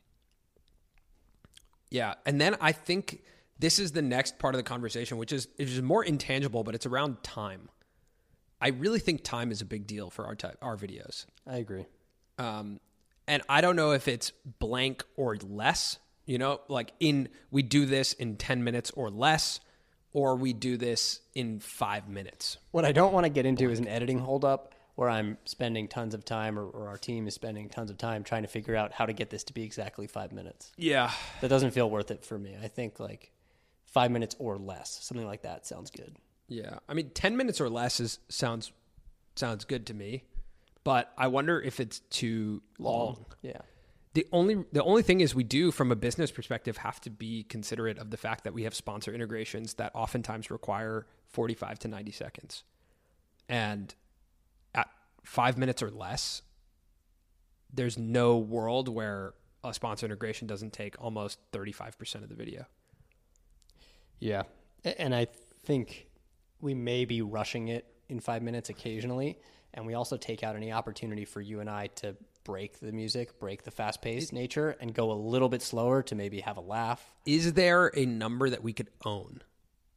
Yeah, 1.90 2.14
and 2.24 2.40
then 2.40 2.56
I 2.60 2.72
think 2.72 3.22
this 3.58 3.78
is 3.78 3.92
the 3.92 4.02
next 4.02 4.38
part 4.38 4.54
of 4.54 4.58
the 4.58 4.62
conversation, 4.62 5.18
which 5.18 5.32
is 5.32 5.48
which 5.56 5.68
is 5.68 5.82
more 5.82 6.04
intangible, 6.04 6.64
but 6.64 6.74
it's 6.74 6.86
around 6.86 7.22
time. 7.22 7.68
I 8.60 8.68
really 8.68 9.00
think 9.00 9.24
time 9.24 9.50
is 9.50 9.60
a 9.60 9.64
big 9.64 9.86
deal 9.86 10.08
for 10.10 10.24
our 10.24 10.34
type, 10.36 10.56
our 10.62 10.76
videos. 10.76 11.26
I 11.46 11.56
agree. 11.56 11.86
um, 12.38 12.80
and 13.28 13.42
I 13.48 13.60
don't 13.60 13.76
know 13.76 13.92
if 13.92 14.08
it's 14.08 14.32
blank 14.58 15.04
or 15.16 15.36
less. 15.36 15.98
You 16.26 16.38
know, 16.38 16.60
like 16.68 16.92
in 17.00 17.28
we 17.50 17.62
do 17.62 17.84
this 17.86 18.12
in 18.12 18.36
ten 18.36 18.62
minutes 18.64 18.90
or 18.92 19.10
less, 19.10 19.60
or 20.12 20.36
we 20.36 20.52
do 20.52 20.76
this 20.76 21.20
in 21.34 21.58
five 21.60 22.08
minutes. 22.08 22.58
What 22.70 22.84
I 22.84 22.92
don't 22.92 23.12
want 23.12 23.24
to 23.24 23.30
get 23.30 23.46
into 23.46 23.70
is 23.70 23.78
an 23.78 23.88
editing 23.88 24.18
holdup 24.18 24.74
where 24.94 25.08
I'm 25.08 25.38
spending 25.46 25.88
tons 25.88 26.12
of 26.12 26.22
time, 26.24 26.58
or, 26.58 26.66
or 26.66 26.88
our 26.88 26.98
team 26.98 27.26
is 27.26 27.34
spending 27.34 27.70
tons 27.70 27.90
of 27.90 27.96
time 27.96 28.24
trying 28.24 28.42
to 28.42 28.48
figure 28.48 28.76
out 28.76 28.92
how 28.92 29.06
to 29.06 29.14
get 29.14 29.30
this 29.30 29.42
to 29.44 29.54
be 29.54 29.62
exactly 29.62 30.06
five 30.06 30.32
minutes. 30.32 30.70
Yeah, 30.76 31.10
That 31.40 31.48
doesn't 31.48 31.70
feel 31.70 31.88
worth 31.88 32.10
it 32.10 32.24
for 32.26 32.38
me. 32.38 32.56
I 32.62 32.68
think 32.68 33.00
like 33.00 33.32
five 33.86 34.10
minutes 34.10 34.36
or 34.38 34.58
less, 34.58 34.98
something 35.02 35.26
like 35.26 35.42
that 35.42 35.66
sounds 35.66 35.90
good. 35.90 36.16
yeah. 36.48 36.78
I 36.88 36.94
mean, 36.94 37.10
ten 37.10 37.36
minutes 37.38 37.58
or 37.60 37.70
less 37.70 38.00
is 38.00 38.18
sounds 38.28 38.70
sounds 39.34 39.64
good 39.64 39.86
to 39.86 39.94
me, 39.94 40.24
but 40.84 41.10
I 41.16 41.28
wonder 41.28 41.58
if 41.58 41.80
it's 41.80 42.00
too 42.10 42.60
long. 42.78 43.24
Yeah. 43.40 43.62
The 44.14 44.26
only 44.30 44.64
the 44.72 44.82
only 44.82 45.02
thing 45.02 45.20
is 45.20 45.34
we 45.34 45.44
do 45.44 45.70
from 45.70 45.90
a 45.90 45.96
business 45.96 46.30
perspective 46.30 46.78
have 46.78 47.00
to 47.02 47.10
be 47.10 47.44
considerate 47.44 47.98
of 47.98 48.10
the 48.10 48.16
fact 48.16 48.44
that 48.44 48.52
we 48.52 48.64
have 48.64 48.74
sponsor 48.74 49.14
integrations 49.14 49.74
that 49.74 49.90
oftentimes 49.94 50.50
require 50.50 51.06
45 51.28 51.78
to 51.80 51.88
90 51.88 52.12
seconds. 52.12 52.62
And 53.48 53.94
at 54.74 54.88
5 55.24 55.56
minutes 55.56 55.82
or 55.82 55.90
less 55.90 56.42
there's 57.72 57.98
no 57.98 58.36
world 58.36 58.88
where 58.88 59.34
a 59.64 59.72
sponsor 59.72 60.06
integration 60.06 60.46
doesn't 60.46 60.72
take 60.72 61.00
almost 61.02 61.38
35% 61.52 62.16
of 62.16 62.28
the 62.28 62.34
video. 62.34 62.66
Yeah. 64.18 64.42
And 64.84 65.14
I 65.14 65.28
think 65.64 66.08
we 66.60 66.74
may 66.74 67.04
be 67.04 67.22
rushing 67.22 67.68
it 67.68 67.86
in 68.08 68.20
five 68.20 68.42
minutes 68.42 68.68
occasionally. 68.68 69.38
And 69.74 69.86
we 69.86 69.94
also 69.94 70.16
take 70.16 70.42
out 70.42 70.54
any 70.56 70.70
opportunity 70.72 71.24
for 71.24 71.40
you 71.40 71.60
and 71.60 71.70
I 71.70 71.86
to 71.96 72.16
break 72.44 72.80
the 72.80 72.92
music, 72.92 73.38
break 73.38 73.62
the 73.64 73.70
fast 73.70 74.02
paced 74.02 74.32
nature, 74.32 74.76
and 74.80 74.92
go 74.92 75.12
a 75.12 75.14
little 75.14 75.48
bit 75.48 75.62
slower 75.62 76.02
to 76.04 76.14
maybe 76.14 76.40
have 76.40 76.56
a 76.56 76.60
laugh. 76.60 77.02
Is 77.24 77.52
there 77.54 77.90
a 77.96 78.04
number 78.04 78.50
that 78.50 78.62
we 78.62 78.72
could 78.72 78.88
own 79.04 79.40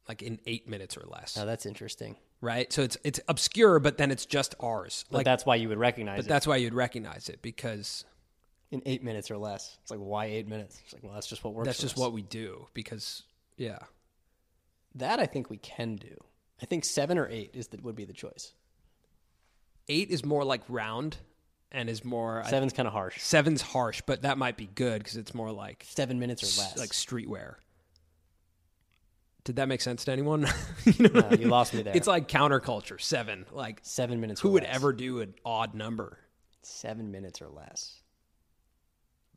like 0.08 0.22
in 0.22 0.38
8 0.46 0.68
minutes 0.68 0.96
or 0.96 1.04
less? 1.06 1.36
Now 1.36 1.44
that's 1.44 1.66
interesting. 1.66 2.16
right? 2.40 2.72
So 2.72 2.82
it's 2.82 2.96
it's 3.04 3.20
obscure 3.28 3.78
but 3.80 3.98
then 3.98 4.10
it's 4.10 4.24
just 4.24 4.54
ours. 4.60 5.04
But 5.10 5.18
Like 5.18 5.24
that's 5.26 5.44
why 5.44 5.56
you 5.56 5.68
would 5.68 5.78
recognize 5.78 6.14
it. 6.20 6.22
but 6.22 6.26
it 6.26 6.28
that's 6.28 6.46
why 6.46 6.56
you'd 6.56 6.74
recognize 6.74 7.28
it 7.28 7.42
because 7.42 8.04
in 8.70 8.82
eight 8.86 9.02
minutes 9.04 9.30
or 9.30 9.36
less. 9.38 9.76
It's 9.82 9.90
like, 9.90 10.00
why 10.00 10.26
eight 10.26 10.48
minutes? 10.48 10.80
It's 10.84 10.92
like, 10.94 11.02
well, 11.04 11.12
that's 11.14 11.26
just 11.26 11.44
what 11.44 11.54
works. 11.54 11.66
that's 11.66 11.80
just 11.80 11.94
us. 11.94 12.00
what 12.00 12.12
we 12.12 12.22
do 12.22 12.66
because 12.74 13.24
yeah 13.56 13.78
That 14.94 15.18
I 15.20 15.26
think 15.26 15.50
we 15.50 15.58
can 15.58 15.96
do. 15.96 16.16
I 16.62 16.66
think 16.66 16.84
seven 16.84 17.18
or 17.18 17.28
eight 17.28 17.50
is 17.54 17.68
that 17.68 17.82
would 17.82 17.96
be 17.96 18.04
the 18.06 18.12
choice. 18.14 18.54
Eight 19.88 20.10
is 20.10 20.24
more 20.24 20.44
like 20.44 20.62
round 20.68 21.16
and 21.72 21.88
is 21.90 22.04
more 22.04 22.42
Seven's 22.48 22.72
kind 22.72 22.86
of 22.86 22.92
harsh. 22.92 23.20
seven's 23.20 23.60
harsh 23.62 24.02
but 24.06 24.22
that 24.22 24.38
might 24.38 24.56
be 24.56 24.66
good 24.74 24.98
because 25.02 25.16
it's 25.16 25.34
more 25.34 25.50
like 25.52 25.84
Seven 25.88 26.18
minutes 26.18 26.42
or 26.42 26.62
less. 26.62 26.78
like 26.78 26.90
streetwear 26.90 27.56
Did 29.44 29.56
that 29.56 29.68
make 29.68 29.80
sense 29.80 30.04
to 30.06 30.12
anyone? 30.12 30.46
you 30.84 31.08
know, 31.08 31.20
No, 31.20 31.30
you 31.36 31.46
lost 31.48 31.74
me 31.74 31.82
there. 31.82 31.94
it's 31.96 32.06
like 32.08 32.28
counterculture 32.28 33.00
seven. 33.00 33.46
Like 33.52 33.80
seven 33.82 34.20
minutes. 34.20 34.40
who 34.40 34.50
would 34.50 34.62
less. 34.64 34.74
ever 34.76 34.92
do 34.92 35.20
an 35.20 35.34
odd 35.44 35.74
number? 35.74 36.18
seven 36.62 37.12
minutes 37.12 37.40
or 37.40 37.48
less? 37.48 38.00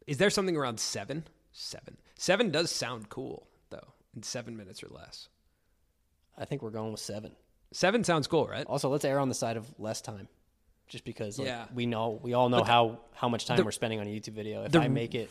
Is 0.08 0.18
there 0.18 0.32
something 0.32 0.58
around 0.58 0.80
seven? 0.80 1.26
Seven. 1.52 1.97
Seven 2.16 2.50
does 2.52 2.72
sound 2.72 3.10
cool 3.10 3.47
though. 3.70 3.93
In 4.16 4.24
seven 4.24 4.58
minutes 4.58 4.82
or 4.84 4.88
less. 4.89 5.30
I 6.38 6.45
think 6.45 6.62
we're 6.64 6.70
going 6.72 6.91
with 6.91 7.02
seven. 7.02 7.34
Seven 7.72 8.04
sounds 8.04 8.26
cool, 8.28 8.47
right? 8.47 8.66
Also, 8.66 8.89
let's 8.89 9.06
err 9.06 9.20
on 9.20 9.30
the 9.30 9.36
side 9.36 9.58
of 9.58 9.68
less 9.78 10.02
time, 10.02 10.28
just 10.90 11.06
because 11.06 11.40
like, 11.40 11.48
Yeah. 11.48 11.66
we 11.74 11.86
know 11.86 12.20
we 12.22 12.34
all 12.34 12.50
know 12.50 12.64
how 12.64 13.00
how 13.14 13.30
much 13.30 13.46
time 13.46 13.58
the- 13.58 13.64
we're 13.64 13.72
spending 13.72 14.00
on 14.00 14.08
a 14.08 14.10
YouTube 14.10 14.34
video. 14.34 14.64
If 14.64 14.72
the- 14.74 14.80
I 14.82 14.88
make 14.90 15.16
it 15.16 15.30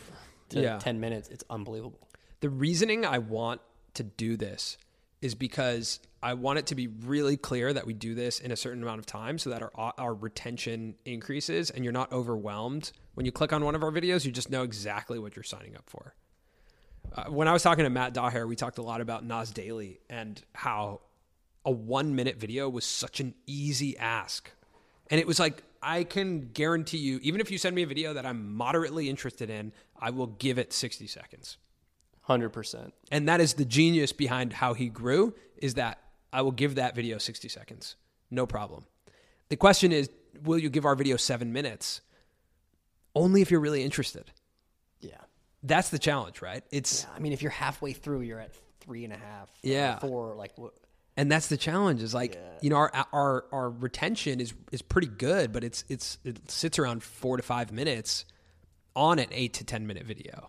to 0.51 0.61
Yeah. 0.63 0.79
ten 0.79 1.01
minutes, 1.01 1.29
it's 1.29 1.45
unbelievable. 1.51 2.09
The 2.41 2.49
reasoning 2.49 3.05
I 3.05 3.19
want 3.19 3.61
to 3.95 4.05
do 4.05 4.37
this 4.37 4.79
is 5.21 5.35
because 5.35 5.99
I 6.23 6.35
want 6.35 6.61
it 6.61 6.67
to 6.69 6.75
be 6.77 6.87
really 6.87 7.37
clear 7.37 7.73
that 7.73 7.87
we 7.87 7.93
do 7.93 8.15
this 8.15 8.39
in 8.41 8.51
a 8.53 8.57
certain 8.57 8.83
amount 8.83 9.01
of 9.01 9.07
time 9.07 9.39
so 9.39 9.51
that 9.51 9.63
our 9.63 9.95
our 9.99 10.15
retention 10.15 10.95
increases 11.05 11.71
and 11.71 11.85
you're 11.85 11.93
not 11.93 12.13
overwhelmed. 12.13 12.93
When 13.15 13.27
you 13.27 13.33
click 13.33 13.53
on 13.53 13.65
one 13.65 13.75
of 13.75 13.83
our 13.83 13.91
videos, 13.91 14.25
you 14.25 14.31
just 14.31 14.51
know 14.51 14.63
exactly 14.63 15.19
what 15.19 15.35
you're 15.37 15.43
signing 15.43 15.77
up 15.77 15.91
for. 15.91 16.15
Uh, 17.13 17.25
when 17.31 17.49
I 17.49 17.53
was 17.53 17.63
talking 17.63 17.85
to 17.85 17.91
Matt 17.91 18.15
Daher, 18.15 18.47
we 18.47 18.55
talked 18.55 18.79
a 18.79 18.83
lot 18.83 19.01
about 19.01 19.25
Nas 19.25 19.51
Daily 19.51 19.99
and 20.09 20.41
how 20.55 21.01
a 21.65 21.71
one 21.71 22.15
minute 22.15 22.37
video 22.37 22.69
was 22.69 22.85
such 22.85 23.19
an 23.19 23.35
easy 23.47 23.97
ask. 23.99 24.53
And 25.11 25.21
it 25.21 25.27
was 25.27 25.39
like, 25.39 25.63
I 25.83 26.05
can 26.05 26.51
guarantee 26.53 26.99
you, 26.99 27.21
even 27.23 27.41
if 27.41 27.51
you 27.51 27.59
send 27.59 27.75
me 27.75 27.83
a 27.83 27.87
video 27.87 28.15
that 28.15 28.27
I'm 28.27 28.55
moderately 28.55 29.09
interested 29.09 29.49
in, 29.49 29.73
I 29.99 30.11
will 30.11 30.27
give 30.27 30.59
it 30.59 30.73
60 30.73 31.07
seconds. 31.07 31.57
Hundred 32.23 32.51
percent. 32.51 32.93
And 33.11 33.29
that 33.29 33.41
is 33.41 33.55
the 33.55 33.65
genius 33.65 34.13
behind 34.13 34.53
how 34.53 34.75
he 34.75 34.89
grew 34.89 35.35
is 35.57 35.75
that 35.75 35.99
I 36.31 36.43
will 36.43 36.53
give 36.53 36.75
that 36.75 36.95
video 36.95 37.17
60 37.17 37.49
seconds. 37.49 37.97
No 38.31 38.47
problem. 38.47 38.85
The 39.49 39.57
question 39.57 39.93
is, 39.93 40.11
will 40.45 40.59
you 40.59 40.69
give 40.69 40.85
our 40.85 40.95
video 40.95 41.17
seven 41.17 41.55
minutes? 41.55 42.03
Only 43.15 43.41
if 43.41 43.51
you're 43.51 43.61
really 43.61 43.83
interested. 43.83 44.31
Yeah. 45.01 45.17
That's 45.63 45.89
the 45.89 45.99
challenge, 45.99 46.43
right? 46.43 46.63
It's 46.71 47.07
I 47.17 47.19
mean, 47.19 47.33
if 47.33 47.41
you're 47.41 47.51
halfway 47.51 47.95
through, 47.95 48.21
you're 48.21 48.41
at 48.41 48.55
three 48.81 49.05
and 49.05 49.13
a 49.13 49.17
half. 49.17 49.49
Yeah. 49.63 49.99
Four. 49.99 50.35
Like 50.35 50.53
what? 50.57 50.75
And 51.19 51.31
that's 51.31 51.49
the 51.49 51.57
challenge 51.59 52.03
is 52.03 52.15
like 52.15 52.39
you 52.63 52.71
know 52.71 52.77
our 52.77 52.91
our 53.13 53.45
our 53.53 53.69
retention 53.71 54.41
is 54.41 54.55
is 54.73 54.81
pretty 54.81 55.09
good 55.09 55.53
but 55.53 55.63
it's 55.65 55.85
it's 55.91 56.17
it 56.25 56.51
sits 56.51 56.79
around 56.79 57.03
4 57.03 57.37
to 57.37 57.43
5 57.43 57.73
minutes 57.73 58.25
on 58.97 59.19
an 59.19 59.27
8 59.31 59.53
to 59.55 59.65
10 59.65 59.87
minute 59.87 60.05
video 60.07 60.49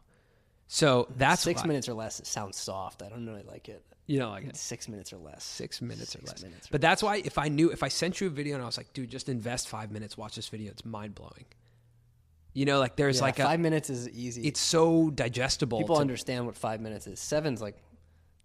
so 0.67 1.07
that's 1.17 1.41
six 1.41 1.61
why- 1.61 1.67
minutes 1.67 1.89
or 1.89 1.93
less. 1.95 2.19
It 2.19 2.27
sounds 2.27 2.55
soft. 2.55 3.01
I 3.01 3.09
don't 3.09 3.25
really 3.25 3.41
like 3.43 3.69
it. 3.69 3.83
you 4.05 4.19
know 4.19 4.29
like 4.29 4.45
it's 4.45 4.59
Six 4.61 4.87
minutes 4.87 5.11
or 5.11 5.17
less. 5.17 5.43
six 5.43 5.81
minutes 5.81 6.15
or 6.15 6.19
less. 6.25 6.43
minutes 6.43 6.67
or 6.67 6.71
but 6.71 6.81
that's 6.81 7.01
why 7.01 7.17
if 7.25 7.37
I 7.39 7.47
knew 7.47 7.71
if 7.71 7.81
I 7.83 7.87
sent 7.87 8.21
you 8.21 8.27
a 8.27 8.29
video 8.29 8.53
and 8.55 8.63
I 8.63 8.67
was 8.67 8.77
like, 8.77 8.93
dude, 8.93 9.09
just 9.09 9.29
invest 9.29 9.67
five 9.67 9.91
minutes, 9.91 10.15
watch 10.17 10.35
this 10.35 10.47
video, 10.49 10.69
it's 10.71 10.85
mind 10.85 11.15
blowing. 11.15 11.45
You 12.53 12.65
know, 12.65 12.77
like 12.79 12.95
there's 12.95 13.17
Yeah, 13.17 13.23
like 13.23 13.39
a, 13.39 13.43
five 13.43 13.59
minutes 13.59 13.89
is 13.89 14.07
easy. 14.09 14.43
it's 14.47 14.59
so 14.59 15.09
digestible. 15.09 15.79
People 15.79 15.95
to- 15.95 16.01
understand 16.01 16.45
what 16.45 16.55
five 16.55 16.81
minutes 16.81 17.07
is. 17.07 17.19
Seven's 17.19 17.61
like 17.63 17.77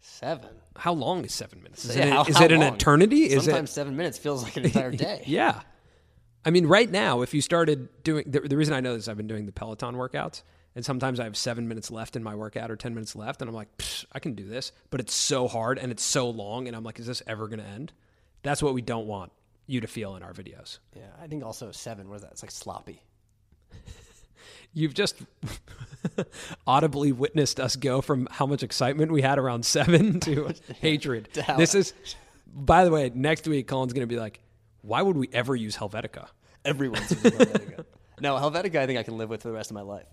seven. 0.04 0.50
how 0.76 0.92
long 0.92 1.24
is 1.24 1.32
seven 1.32 1.62
minutes? 1.62 1.84
Is 1.84 1.96
Yeah, 1.96 2.04
it, 2.06 2.12
how- 2.12 2.24
is 2.24 2.36
how 2.38 2.44
it 2.44 2.52
an 2.52 2.62
eternity? 2.62 3.24
Is 3.24 3.44
Sometimes 3.44 3.70
it? 3.70 3.72
seven 3.72 3.96
minutes 3.96 4.18
feels 4.18 4.42
like 4.42 4.56
an 4.56 4.64
entire 4.64 4.90
day. 5.08 5.22
Yeah. 5.26 5.60
I 6.44 6.50
mean, 6.50 6.66
right 6.66 6.90
now, 6.90 7.22
if 7.22 7.32
you 7.32 7.40
started 7.40 7.88
doing 8.02 8.24
the, 8.30 8.40
the 8.40 8.56
reason 8.56 8.74
I 8.74 8.80
know 8.80 8.94
this, 8.94 9.08
I've 9.08 9.16
been 9.16 9.26
doing 9.26 9.46
the 9.46 9.52
Peloton 9.52 9.94
workouts, 9.94 10.42
and 10.76 10.84
sometimes 10.84 11.18
I 11.18 11.24
have 11.24 11.36
seven 11.38 11.68
minutes 11.68 11.90
left 11.90 12.16
in 12.16 12.22
my 12.22 12.34
workout 12.34 12.70
or 12.70 12.76
ten 12.76 12.92
minutes 12.94 13.16
left, 13.16 13.40
and 13.40 13.48
I'm 13.48 13.54
like, 13.54 13.68
I 14.12 14.18
can 14.18 14.34
do 14.34 14.46
this, 14.46 14.72
but 14.90 15.00
it's 15.00 15.14
so 15.14 15.48
hard 15.48 15.78
and 15.78 15.90
it's 15.90 16.02
so 16.02 16.28
long, 16.28 16.66
and 16.68 16.76
I'm 16.76 16.84
like, 16.84 16.98
is 16.98 17.06
this 17.06 17.22
ever 17.26 17.48
going 17.48 17.60
to 17.60 17.66
end? 17.66 17.92
That's 18.42 18.62
what 18.62 18.74
we 18.74 18.82
don't 18.82 19.06
want 19.06 19.32
you 19.66 19.80
to 19.80 19.86
feel 19.86 20.16
in 20.16 20.22
our 20.22 20.34
videos. 20.34 20.78
Yeah, 20.94 21.04
I 21.22 21.26
think 21.28 21.42
also 21.42 21.70
seven. 21.72 22.10
What 22.10 22.16
is 22.16 22.22
that? 22.22 22.32
It's 22.32 22.42
like 22.42 22.50
sloppy. 22.50 23.00
You've 24.74 24.92
just 24.94 25.16
audibly 26.66 27.12
witnessed 27.12 27.60
us 27.60 27.76
go 27.76 28.00
from 28.00 28.28
how 28.30 28.46
much 28.46 28.62
excitement 28.62 29.12
we 29.12 29.22
had 29.22 29.38
around 29.38 29.64
seven 29.64 30.20
to 30.20 30.52
hatred. 30.80 31.28
To 31.34 31.54
This 31.56 31.74
is, 31.74 31.94
by 32.46 32.84
the 32.84 32.90
way, 32.90 33.10
next 33.14 33.46
week, 33.46 33.66
Colin's 33.66 33.92
going 33.92 34.06
to 34.06 34.12
be 34.12 34.18
like, 34.18 34.40
why 34.82 35.02
would 35.02 35.16
we 35.16 35.28
ever 35.32 35.56
use 35.56 35.76
Helvetica? 35.76 36.28
Everyone's 36.64 37.10
using 37.10 37.32
Helvetica. 37.32 37.84
no, 38.20 38.36
Helvetica, 38.36 38.76
I 38.76 38.86
think 38.86 38.98
I 38.98 39.02
can 39.02 39.18
live 39.18 39.28
with 39.28 39.42
for 39.42 39.48
the 39.48 39.54
rest 39.54 39.70
of 39.70 39.74
my 39.74 39.82
life. 39.82 40.06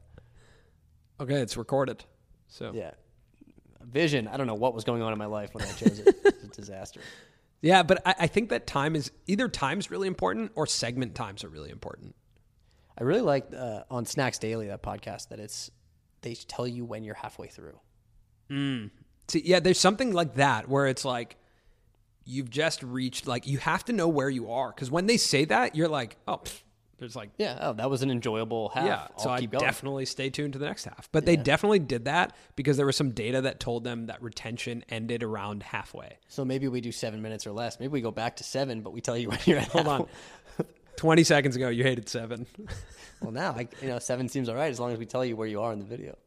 Okay, 1.19 1.35
it's 1.35 1.57
recorded. 1.57 2.03
So, 2.47 2.71
yeah. 2.73 2.91
Yeah. 3.45 3.51
Vision, 3.83 4.27
I 4.27 4.37
don't 4.37 4.47
know 4.47 4.55
what 4.55 4.73
was 4.73 4.83
going 4.83 5.01
on 5.01 5.11
in 5.11 5.19
my 5.19 5.25
life 5.25 5.53
when 5.53 5.63
I 5.63 5.71
chose 5.71 5.99
it. 5.99 6.15
It's 6.23 6.43
a 6.43 6.47
disaster. 6.47 7.01
Yeah, 7.61 7.83
but 7.83 8.01
I, 8.05 8.15
I 8.21 8.27
think 8.27 8.49
that 8.49 8.65
time 8.65 8.95
is 8.95 9.11
either 9.27 9.47
time's 9.47 9.91
really 9.91 10.07
important 10.07 10.51
or 10.55 10.65
segment 10.65 11.15
times 11.15 11.43
are 11.43 11.49
really 11.49 11.69
important. 11.69 12.15
I 12.97 13.03
really 13.03 13.21
like 13.21 13.47
uh, 13.55 13.83
on 13.89 14.05
Snacks 14.05 14.39
Daily, 14.39 14.67
that 14.67 14.83
podcast, 14.83 15.29
that 15.29 15.39
it's 15.39 15.71
they 16.21 16.35
tell 16.35 16.67
you 16.67 16.85
when 16.85 17.03
you're 17.03 17.15
halfway 17.15 17.47
through. 17.47 17.79
Mm. 18.49 18.91
See, 19.27 19.41
yeah, 19.45 19.59
there's 19.59 19.79
something 19.79 20.13
like 20.13 20.35
that 20.35 20.67
where 20.67 20.87
it's 20.87 21.05
like 21.05 21.37
you've 22.25 22.49
just 22.49 22.83
reached, 22.83 23.27
like, 23.27 23.47
you 23.47 23.57
have 23.59 23.85
to 23.85 23.93
know 23.93 24.07
where 24.07 24.29
you 24.29 24.51
are. 24.51 24.71
Because 24.71 24.91
when 24.91 25.05
they 25.05 25.17
say 25.17 25.45
that, 25.45 25.75
you're 25.75 25.87
like, 25.87 26.17
oh, 26.27 26.37
pff, 26.37 26.61
there's 27.01 27.15
like 27.15 27.31
Yeah, 27.39 27.57
oh, 27.61 27.73
that 27.73 27.89
was 27.89 28.03
an 28.03 28.11
enjoyable 28.11 28.69
half. 28.69 28.85
Yeah, 28.85 29.07
I'll 29.17 29.17
so 29.17 29.29
I 29.31 29.43
going. 29.45 29.63
definitely 29.63 30.05
stay 30.05 30.29
tuned 30.29 30.53
to 30.53 30.59
the 30.59 30.67
next 30.67 30.85
half. 30.85 31.09
But 31.11 31.25
they 31.25 31.35
definitely 31.35 31.79
did 31.79 32.05
that 32.05 32.35
because 32.55 32.77
there 32.77 32.85
was 32.85 32.95
some 32.95 33.09
data 33.09 33.41
that 33.41 33.59
told 33.59 33.83
them 33.83 34.05
that 34.05 34.21
retention 34.21 34.85
ended 34.87 35.23
around 35.23 35.63
halfway. 35.63 36.19
so 36.27 36.45
maybe 36.45 36.67
we 36.67 36.79
do 36.79 36.91
seven 36.91 37.23
minutes 37.23 37.47
or 37.47 37.53
less. 37.53 37.79
Maybe 37.79 37.91
we 37.91 38.01
go 38.01 38.11
back 38.11 38.35
to 38.35 38.43
seven, 38.43 38.81
but 38.81 38.93
we 38.93 39.01
tell 39.01 39.17
you 39.17 39.29
when 39.29 39.39
you're 39.45 39.57
at 39.57 39.69
Hold 39.69 39.87
on. 39.87 40.07
20 40.97 41.23
seconds 41.23 41.55
ago, 41.55 41.69
you 41.69 41.83
hated 41.83 42.09
seven. 42.09 42.45
Well, 43.21 43.31
now 43.31 43.51
I, 43.51 43.67
you 43.83 43.87
know 43.87 43.99
seven 43.99 44.27
seems 44.29 44.49
all 44.49 44.55
right 44.55 44.71
as 44.71 44.79
long 44.79 44.91
as 44.93 44.97
we 44.97 45.05
tell 45.05 45.23
you 45.23 45.35
where 45.35 45.47
you 45.47 45.61
are 45.61 45.71
in 45.71 45.77
the 45.77 45.85
video. 45.85 46.17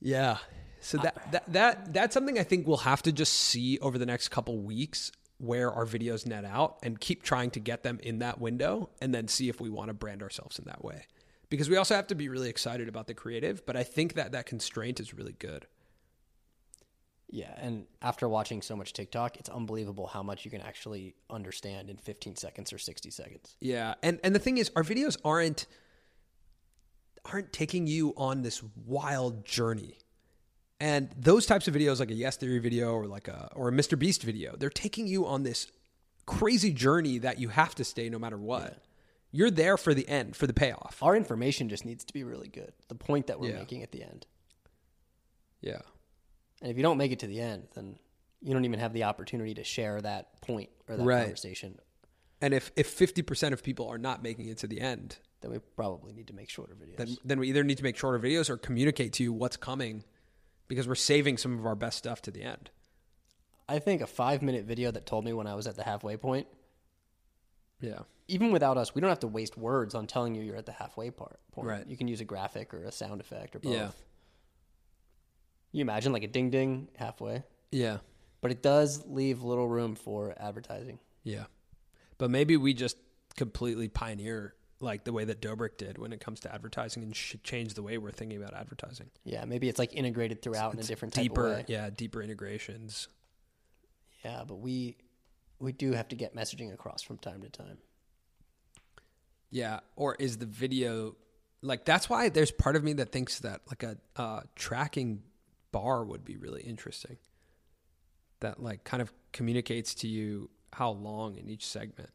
yeah. 0.00 0.38
So 0.80 0.96
that, 0.98 1.32
that 1.32 1.52
that 1.52 1.92
that's 1.92 2.14
something 2.14 2.38
I 2.38 2.44
think 2.44 2.66
we'll 2.66 2.78
have 2.78 3.02
to 3.02 3.12
just 3.12 3.32
see 3.34 3.78
over 3.80 3.98
the 3.98 4.06
next 4.06 4.28
couple 4.28 4.56
weeks 4.58 5.12
where 5.38 5.70
our 5.70 5.84
videos 5.84 6.26
net 6.26 6.44
out 6.44 6.78
and 6.82 6.98
keep 6.98 7.22
trying 7.22 7.50
to 7.50 7.60
get 7.60 7.82
them 7.82 7.98
in 8.02 8.20
that 8.20 8.40
window 8.40 8.88
and 9.02 9.14
then 9.14 9.28
see 9.28 9.48
if 9.48 9.60
we 9.60 9.68
want 9.68 9.88
to 9.88 9.94
brand 9.94 10.22
ourselves 10.22 10.58
in 10.58 10.64
that 10.64 10.82
way. 10.82 11.04
Because 11.50 11.68
we 11.68 11.76
also 11.76 11.94
have 11.94 12.06
to 12.06 12.14
be 12.14 12.28
really 12.28 12.48
excited 12.48 12.88
about 12.88 13.06
the 13.06 13.14
creative, 13.14 13.66
but 13.66 13.76
I 13.76 13.82
think 13.82 14.14
that 14.14 14.32
that 14.32 14.46
constraint 14.46 14.98
is 14.98 15.12
really 15.12 15.34
good. 15.38 15.66
Yeah, 17.28 17.52
and 17.56 17.86
after 18.02 18.28
watching 18.28 18.62
so 18.62 18.76
much 18.76 18.92
TikTok, 18.92 19.36
it's 19.36 19.48
unbelievable 19.48 20.06
how 20.06 20.22
much 20.22 20.44
you 20.44 20.50
can 20.50 20.60
actually 20.60 21.16
understand 21.28 21.90
in 21.90 21.96
15 21.96 22.36
seconds 22.36 22.72
or 22.72 22.78
60 22.78 23.10
seconds. 23.10 23.56
Yeah, 23.60 23.94
and 24.02 24.20
and 24.22 24.34
the 24.34 24.38
thing 24.38 24.58
is, 24.58 24.70
our 24.76 24.84
videos 24.84 25.16
aren't 25.24 25.66
aren't 27.24 27.52
taking 27.52 27.86
you 27.88 28.14
on 28.16 28.42
this 28.42 28.62
wild 28.84 29.44
journey. 29.44 29.98
And 30.78 31.10
those 31.16 31.46
types 31.46 31.66
of 31.66 31.74
videos, 31.74 31.98
like 32.00 32.10
a 32.10 32.14
Yes 32.14 32.36
Theory 32.36 32.58
video 32.60 32.92
or 32.92 33.06
like 33.06 33.28
a 33.28 33.48
or 33.56 33.68
a 33.68 33.72
Mr. 33.72 33.98
Beast 33.98 34.22
video, 34.22 34.54
they're 34.56 34.70
taking 34.70 35.06
you 35.08 35.26
on 35.26 35.42
this 35.42 35.66
crazy 36.26 36.72
journey 36.72 37.18
that 37.18 37.38
you 37.40 37.48
have 37.48 37.74
to 37.76 37.84
stay 37.84 38.08
no 38.08 38.18
matter 38.18 38.36
what. 38.38 38.84
You're 39.32 39.50
there 39.50 39.76
for 39.76 39.94
the 39.94 40.06
end, 40.08 40.36
for 40.36 40.46
the 40.46 40.54
payoff. 40.54 40.98
Our 41.02 41.16
information 41.16 41.68
just 41.68 41.84
needs 41.84 42.04
to 42.04 42.12
be 42.12 42.22
really 42.24 42.48
good. 42.48 42.72
The 42.88 42.94
point 42.94 43.26
that 43.26 43.40
we're 43.40 43.50
Yeah. 43.50 43.58
making 43.58 43.82
at 43.82 43.90
the 43.92 44.02
end. 44.02 44.26
Yeah. 45.60 45.80
And 46.62 46.70
if 46.70 46.76
you 46.76 46.82
don't 46.82 46.96
make 46.98 47.12
it 47.12 47.18
to 47.20 47.26
the 47.26 47.40
end, 47.40 47.68
then 47.74 47.98
you 48.42 48.52
don't 48.52 48.64
even 48.64 48.80
have 48.80 48.92
the 48.92 49.04
opportunity 49.04 49.54
to 49.54 49.64
share 49.64 50.00
that 50.02 50.40
point 50.40 50.70
or 50.88 50.96
that 50.96 51.04
Right. 51.04 51.22
conversation. 51.22 51.78
And 52.40 52.52
if 52.54 52.70
if 52.76 52.88
50% 52.98 53.52
of 53.52 53.62
people 53.62 53.88
are 53.88 53.98
not 53.98 54.22
making 54.22 54.48
it 54.48 54.58
to 54.58 54.66
the 54.66 54.80
end, 54.80 55.18
Then 55.40 55.50
we 55.50 55.58
probably 55.58 56.12
need 56.12 56.26
to 56.28 56.32
make 56.34 56.48
shorter 56.50 56.74
videos. 56.74 56.96
then 56.96 57.16
then 57.24 57.38
we 57.40 57.48
either 57.48 57.62
need 57.64 57.76
to 57.78 57.82
make 57.84 57.96
shorter 57.96 58.18
videos 58.18 58.48
or 58.50 58.56
communicate 58.56 59.12
to 59.14 59.22
you 59.22 59.32
what's 59.32 59.56
coming 59.56 60.04
because 60.68 60.88
we're 60.88 60.94
saving 60.94 61.38
some 61.38 61.58
of 61.58 61.64
our 61.66 61.74
best 61.76 61.98
stuff 61.98 62.20
to 62.22 62.30
the 62.30 62.42
end. 62.42 62.70
I 63.68 63.78
think 63.78 64.00
a 64.00 64.06
five 64.06 64.42
minute 64.42 64.64
video 64.64 64.90
that 64.90 65.06
told 65.06 65.24
me 65.24 65.32
when 65.32 65.46
I 65.46 65.54
was 65.54 65.66
at 65.66 65.76
the 65.76 65.82
halfway 65.84 66.16
point, 66.16 66.46
Yeah. 67.80 68.00
even 68.28 68.50
without 68.52 68.76
us, 68.78 68.94
we 68.94 69.00
don't 69.00 69.10
have 69.10 69.20
to 69.20 69.28
waste 69.28 69.56
words 69.56 69.94
on 69.94 70.06
telling 70.06 70.34
you 70.34 70.42
you're 70.42 70.56
at 70.56 70.66
the 70.66 70.72
halfway 70.72 71.10
part 71.10 71.38
point. 71.52 71.68
Right. 71.68 71.86
You 71.86 71.96
can 71.96 72.08
use 72.08 72.20
a 72.20 72.24
graphic 72.24 72.72
or 72.74 72.84
a 72.84 72.92
sound 72.92 73.20
effect 73.20 73.54
or 73.56 73.58
both. 73.60 73.72
Yeah. 73.72 73.90
You 75.76 75.82
imagine 75.82 76.10
like 76.10 76.22
a 76.22 76.26
ding 76.26 76.48
ding 76.48 76.88
halfway, 76.96 77.42
Yeah. 77.70 77.98
but 78.40 78.50
it 78.50 78.62
does 78.62 79.04
leave 79.06 79.42
little 79.42 79.68
room 79.68 79.94
for 79.94 80.34
advertising. 80.38 80.98
Yeah. 81.22 81.44
But 82.16 82.30
maybe 82.30 82.56
we 82.56 82.72
just 82.72 82.96
completely 83.36 83.90
pioneer 83.90 84.54
like 84.80 85.04
the 85.04 85.12
way 85.12 85.26
that 85.26 85.42
Dobrik 85.42 85.76
did 85.76 85.98
when 85.98 86.14
it 86.14 86.20
comes 86.20 86.40
to 86.40 86.54
advertising 86.54 87.02
and 87.02 87.14
should 87.14 87.44
change 87.44 87.74
the 87.74 87.82
way 87.82 87.98
we're 87.98 88.10
thinking 88.10 88.38
about 88.42 88.54
advertising. 88.54 89.10
Yeah, 89.24 89.44
maybe 89.44 89.68
it's 89.68 89.78
like 89.78 89.92
integrated 89.92 90.40
throughout 90.40 90.72
in 90.72 90.80
a 90.80 90.82
different 90.82 91.12
type 91.12 91.24
deeper, 91.24 91.46
of 91.46 91.56
way. 91.58 91.64
yeah, 91.68 91.90
deeper 91.90 92.22
integrations. 92.22 93.08
Yeah, 94.24 94.44
but 94.48 94.56
we 94.56 94.96
we 95.58 95.72
do 95.72 95.92
have 95.92 96.08
to 96.08 96.16
get 96.16 96.34
messaging 96.34 96.72
across 96.72 97.02
from 97.02 97.18
time 97.18 97.42
to 97.42 97.50
time. 97.50 97.76
Yeah, 99.50 99.80
or 99.94 100.14
is 100.18 100.38
the 100.38 100.46
video 100.46 101.16
like 101.60 101.84
that's 101.84 102.08
why 102.08 102.30
there's 102.30 102.50
part 102.50 102.76
of 102.76 102.82
me 102.84 102.94
that 102.94 103.12
thinks 103.12 103.40
that 103.40 103.60
like 103.68 103.82
a 103.82 103.98
uh, 104.16 104.40
tracking 104.54 105.22
bar 105.72 106.04
would 106.04 106.24
be 106.24 106.36
really 106.36 106.62
interesting. 106.62 107.16
that 108.40 108.62
like 108.62 108.84
kind 108.84 109.00
of 109.00 109.12
communicates 109.32 109.94
to 109.94 110.08
you 110.08 110.50
how 110.72 110.90
long 110.90 111.36
in 111.36 111.48
each 111.48 111.66
segment? 111.66 112.10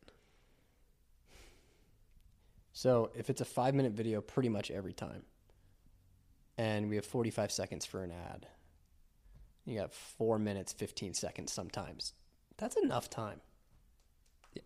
So 2.73 3.11
if 3.15 3.29
it's 3.29 3.41
a 3.41 3.45
five 3.45 3.73
minute 3.73 3.93
video, 3.93 4.21
pretty 4.21 4.49
much 4.49 4.71
every 4.71 4.93
time, 4.93 5.23
and 6.57 6.89
we 6.89 6.95
have 6.95 7.05
45 7.05 7.51
seconds 7.51 7.85
for 7.85 8.03
an 8.03 8.11
ad, 8.11 8.47
you 9.65 9.79
got 9.79 9.93
four 9.93 10.39
minutes, 10.39 10.73
15 10.73 11.13
seconds 11.13 11.51
sometimes. 11.51 12.13
That's 12.57 12.75
enough 12.77 13.09
time. 13.09 13.41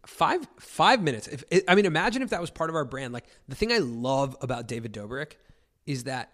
Five 0.07 0.47
five 0.59 1.01
minutes. 1.01 1.27
If 1.27 1.43
I 1.67 1.75
mean, 1.75 1.85
imagine 1.85 2.23
if 2.23 2.31
that 2.31 2.41
was 2.41 2.49
part 2.49 2.69
of 2.69 2.75
our 2.75 2.85
brand. 2.85 3.13
Like 3.13 3.25
the 3.47 3.55
thing 3.55 3.71
I 3.71 3.77
love 3.77 4.35
about 4.41 4.67
David 4.67 4.93
Dobrik 4.93 5.33
is 5.85 6.05
that 6.05 6.31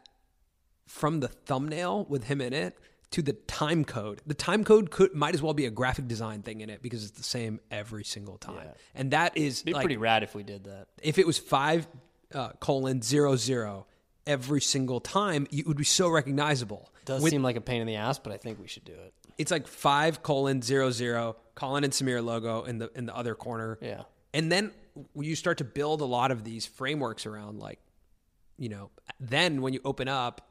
from 0.92 1.20
the 1.22 1.28
thumbnail 1.28 2.06
with 2.10 2.26
him 2.26 2.42
in 2.42 2.54
it 2.54 2.78
to 3.12 3.22
the 3.22 3.34
time 3.34 3.84
code, 3.86 4.22
the 4.26 4.34
time 4.34 4.64
code 4.64 4.92
could 4.92 5.14
might 5.14 5.34
as 5.34 5.42
well 5.42 5.54
be 5.54 5.66
a 5.66 5.72
graphic 5.72 6.08
design 6.08 6.42
thing 6.42 6.62
in 6.62 6.70
it 6.70 6.82
because 6.82 7.04
it's 7.04 7.18
the 7.18 7.24
same 7.24 7.60
every 7.72 8.04
single 8.04 8.38
time. 8.38 8.56
Yeah. 8.66 8.72
And 8.96 9.12
that 9.12 9.38
is 9.38 9.58
It'd 9.62 9.66
be 9.68 9.74
like 9.74 9.84
pretty 9.84 9.98
rad 9.98 10.24
if 10.24 10.36
we 10.36 10.44
did 10.44 10.66
that. 10.66 10.88
if 11.02 11.18
it 11.18 11.26
was 11.26 11.38
five 11.38 11.88
uh, 12.34 12.50
colon 12.60 13.02
zero 13.02 13.36
zero 13.36 13.86
every 14.28 14.62
single 14.62 15.00
time, 15.00 15.48
it 15.52 15.66
would 15.68 15.78
be 15.78 15.84
so 15.84 16.10
recognizable. 16.10 16.90
Does 17.06 17.24
With- 17.24 17.32
seem 17.32 17.42
like 17.44 17.56
a 17.56 17.62
pain 17.62 17.82
in 17.82 17.88
the 17.88 17.96
ass, 17.96 18.20
but 18.20 18.32
I 18.32 18.38
think 18.38 18.60
we 18.60 18.68
should 18.68 18.86
do 18.86 18.94
it. 18.94 19.14
it's 19.38 19.52
like 19.52 19.68
five 19.68 20.22
colon 20.24 20.62
zero 20.62 20.92
zero 20.92 21.38
Colin 21.56 21.84
and 21.84 21.92
Samir 21.94 22.24
logo 22.24 22.64
in 22.64 22.78
the 22.80 22.90
in 22.96 23.06
the 23.06 23.16
other 23.16 23.36
corner. 23.36 23.78
Yeah. 23.82 24.04
And 24.34 24.52
then 24.52 24.72
you 25.16 25.36
start 25.36 25.58
to 25.60 25.64
build 25.64 26.02
a 26.02 26.06
lot 26.06 26.32
of 26.32 26.44
these 26.44 26.66
frameworks 26.66 27.26
around 27.26 27.60
like, 27.60 27.80
you 28.58 28.70
know, 28.70 28.90
then 29.20 29.62
when 29.62 29.74
you 29.74 29.82
open 29.84 30.08
up, 30.08 30.48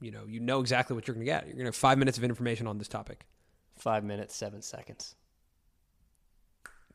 you 0.00 0.10
know, 0.10 0.24
you 0.26 0.40
know 0.40 0.60
exactly 0.60 0.94
what 0.94 1.06
you're 1.06 1.14
going 1.14 1.26
to 1.26 1.30
get. 1.30 1.44
You're 1.46 1.54
going 1.54 1.64
to 1.64 1.68
have 1.68 1.76
five 1.76 1.98
minutes 1.98 2.18
of 2.18 2.24
information 2.24 2.66
on 2.66 2.78
this 2.78 2.88
topic. 2.88 3.26
Five 3.76 4.04
minutes, 4.04 4.34
seven 4.34 4.62
seconds. 4.62 5.14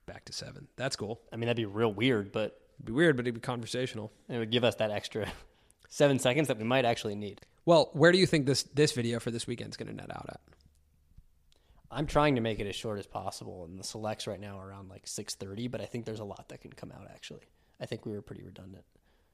Back 0.06 0.26
to 0.26 0.34
seven. 0.34 0.68
That's 0.76 0.96
cool. 0.96 1.22
I 1.32 1.36
mean, 1.36 1.48
that'd 1.48 1.58
be 1.58 1.66
real 1.66 1.94
weird, 1.94 2.32
but 2.32 2.62
It'd 2.82 2.88
be 2.88 2.94
weird, 2.94 3.16
but 3.16 3.28
it'd 3.28 3.36
be 3.36 3.42
conversational. 3.42 4.12
it 4.28 4.40
would 4.40 4.50
give 4.50 4.64
us 4.64 4.74
that 4.76 4.90
extra 4.90 5.32
seven 5.90 6.18
seconds 6.18 6.48
that 6.48 6.58
we 6.58 6.64
might 6.64 6.84
actually 6.84 7.14
need. 7.14 7.42
Well, 7.64 7.92
where 7.94 8.12
do 8.12 8.18
you 8.18 8.26
think 8.26 8.48
this 8.48 8.64
this 8.64 8.94
video 8.94 9.20
for 9.20 9.30
this 9.30 9.46
weekend 9.46 9.70
is 9.70 9.78
going 9.78 9.90
to 9.90 9.96
net 9.96 10.10
out 10.10 10.26
at? 10.30 10.42
I'm 11.92 12.08
trying 12.08 12.36
to 12.36 12.42
make 12.42 12.60
it 12.60 12.66
as 12.66 12.76
short 12.76 12.98
as 12.98 13.06
possible, 13.06 13.66
and 13.66 13.78
the 13.78 13.84
selects 13.84 14.26
right 14.26 14.40
now 14.40 14.58
are 14.58 14.70
around 14.70 14.90
like 14.90 15.06
6:30. 15.06 15.70
But 15.70 15.82
I 15.82 15.86
think 15.86 16.06
there's 16.06 16.22
a 16.22 16.26
lot 16.26 16.50
that 16.50 16.62
can 16.62 16.74
come 16.74 16.92
out. 16.92 17.06
Actually, 17.14 17.44
I 17.80 17.86
think 17.86 18.04
we 18.04 18.14
were 18.14 18.24
pretty 18.24 18.42
redundant. 18.42 18.86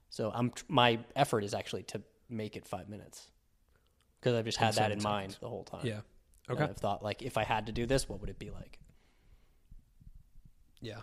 So 0.09 0.29
I'm 0.35 0.51
my 0.67 0.99
effort 1.15 1.45
is 1.45 1.53
actually 1.53 1.83
to 1.83 2.01
make 2.29 2.57
it 2.57 2.67
five 2.67 2.89
minutes 2.89 3.29
because 4.27 4.39
I've 4.39 4.45
just 4.45 4.57
had 4.57 4.73
that 4.75 4.91
in 4.91 5.01
mind 5.01 5.37
the 5.39 5.49
whole 5.49 5.63
time. 5.63 5.85
Yeah. 5.85 6.01
And 6.49 6.57
Okay. 6.57 6.63
I've 6.63 6.77
thought 6.77 7.03
like 7.03 7.21
if 7.21 7.37
I 7.37 7.43
had 7.43 7.65
to 7.67 7.71
do 7.71 7.85
this, 7.85 8.07
what 8.07 8.21
would 8.21 8.29
it 8.29 8.39
be 8.39 8.51
like? 8.51 8.79
Yeah. 10.81 11.01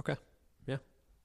Okay. 0.00 0.16
Yeah. 0.66 0.78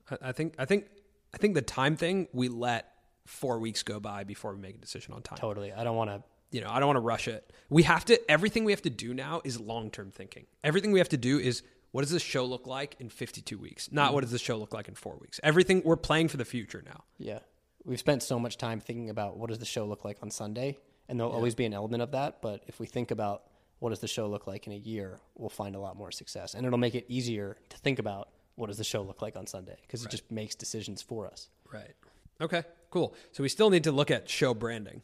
I, 0.09 0.29
I 0.29 0.31
think 0.31 0.55
I 0.57 0.65
think 0.65 0.85
I 1.33 1.37
think 1.37 1.55
the 1.55 1.61
time 1.61 1.95
thing 1.95 2.27
we 2.33 2.47
let 2.47 2.91
four 3.25 3.59
weeks 3.59 3.83
go 3.83 3.99
by 3.99 4.23
before 4.23 4.53
we 4.53 4.59
make 4.59 4.75
a 4.75 4.79
decision 4.79 5.13
on 5.13 5.21
time. 5.21 5.37
Totally. 5.37 5.71
I 5.71 5.83
don't 5.83 5.95
want 5.95 6.09
to. 6.09 6.23
You 6.51 6.59
know, 6.59 6.69
I 6.69 6.79
don't 6.79 6.87
want 6.87 6.97
to 6.97 7.01
rush 7.01 7.29
it. 7.29 7.53
We 7.69 7.83
have 7.83 8.03
to 8.05 8.19
everything 8.29 8.65
we 8.65 8.73
have 8.73 8.81
to 8.81 8.89
do 8.89 9.13
now 9.13 9.41
is 9.45 9.59
long 9.59 9.89
term 9.89 10.11
thinking. 10.11 10.47
Everything 10.63 10.91
we 10.91 10.99
have 10.99 11.09
to 11.09 11.17
do 11.17 11.39
is 11.39 11.63
what 11.91 12.01
does 12.01 12.11
this 12.11 12.21
show 12.21 12.43
look 12.45 12.67
like 12.67 12.97
in 12.99 13.09
fifty 13.09 13.41
two 13.41 13.57
weeks? 13.57 13.89
Not 13.91 14.11
mm. 14.11 14.15
what 14.15 14.21
does 14.21 14.31
this 14.31 14.41
show 14.41 14.57
look 14.57 14.73
like 14.73 14.89
in 14.89 14.95
four 14.95 15.17
weeks. 15.21 15.39
Everything 15.43 15.81
we're 15.85 15.95
playing 15.95 16.27
for 16.27 16.37
the 16.37 16.45
future 16.45 16.83
now. 16.85 17.03
Yeah. 17.17 17.39
We've 17.83 17.99
spent 17.99 18.23
so 18.23 18.39
much 18.39 18.57
time 18.57 18.79
thinking 18.79 19.09
about 19.09 19.37
what 19.37 19.49
does 19.49 19.59
the 19.59 19.65
show 19.65 19.85
look 19.85 20.05
like 20.05 20.17
on 20.21 20.29
Sunday, 20.29 20.77
and 21.09 21.19
there'll 21.19 21.33
always 21.33 21.55
be 21.55 21.65
an 21.65 21.73
element 21.73 22.03
of 22.03 22.11
that. 22.11 22.41
But 22.41 22.63
if 22.67 22.79
we 22.79 22.85
think 22.85 23.11
about 23.11 23.43
what 23.79 23.89
does 23.89 23.99
the 23.99 24.07
show 24.07 24.27
look 24.27 24.45
like 24.45 24.67
in 24.67 24.73
a 24.73 24.77
year, 24.77 25.19
we'll 25.35 25.49
find 25.49 25.75
a 25.75 25.79
lot 25.79 25.95
more 25.97 26.11
success, 26.11 26.53
and 26.53 26.65
it'll 26.65 26.77
make 26.77 26.95
it 26.95 27.05
easier 27.07 27.57
to 27.69 27.77
think 27.77 27.97
about 27.97 28.29
what 28.55 28.67
does 28.67 28.77
the 28.77 28.83
show 28.83 29.01
look 29.01 29.21
like 29.21 29.35
on 29.35 29.47
Sunday 29.47 29.77
because 29.81 30.05
it 30.05 30.11
just 30.11 30.29
makes 30.31 30.53
decisions 30.53 31.01
for 31.01 31.25
us. 31.25 31.49
Right. 31.71 31.95
Okay. 32.39 32.63
Cool. 32.89 33.15
So 33.31 33.41
we 33.43 33.49
still 33.49 33.69
need 33.69 33.85
to 33.85 33.91
look 33.91 34.11
at 34.11 34.29
show 34.29 34.53
branding. 34.53 35.01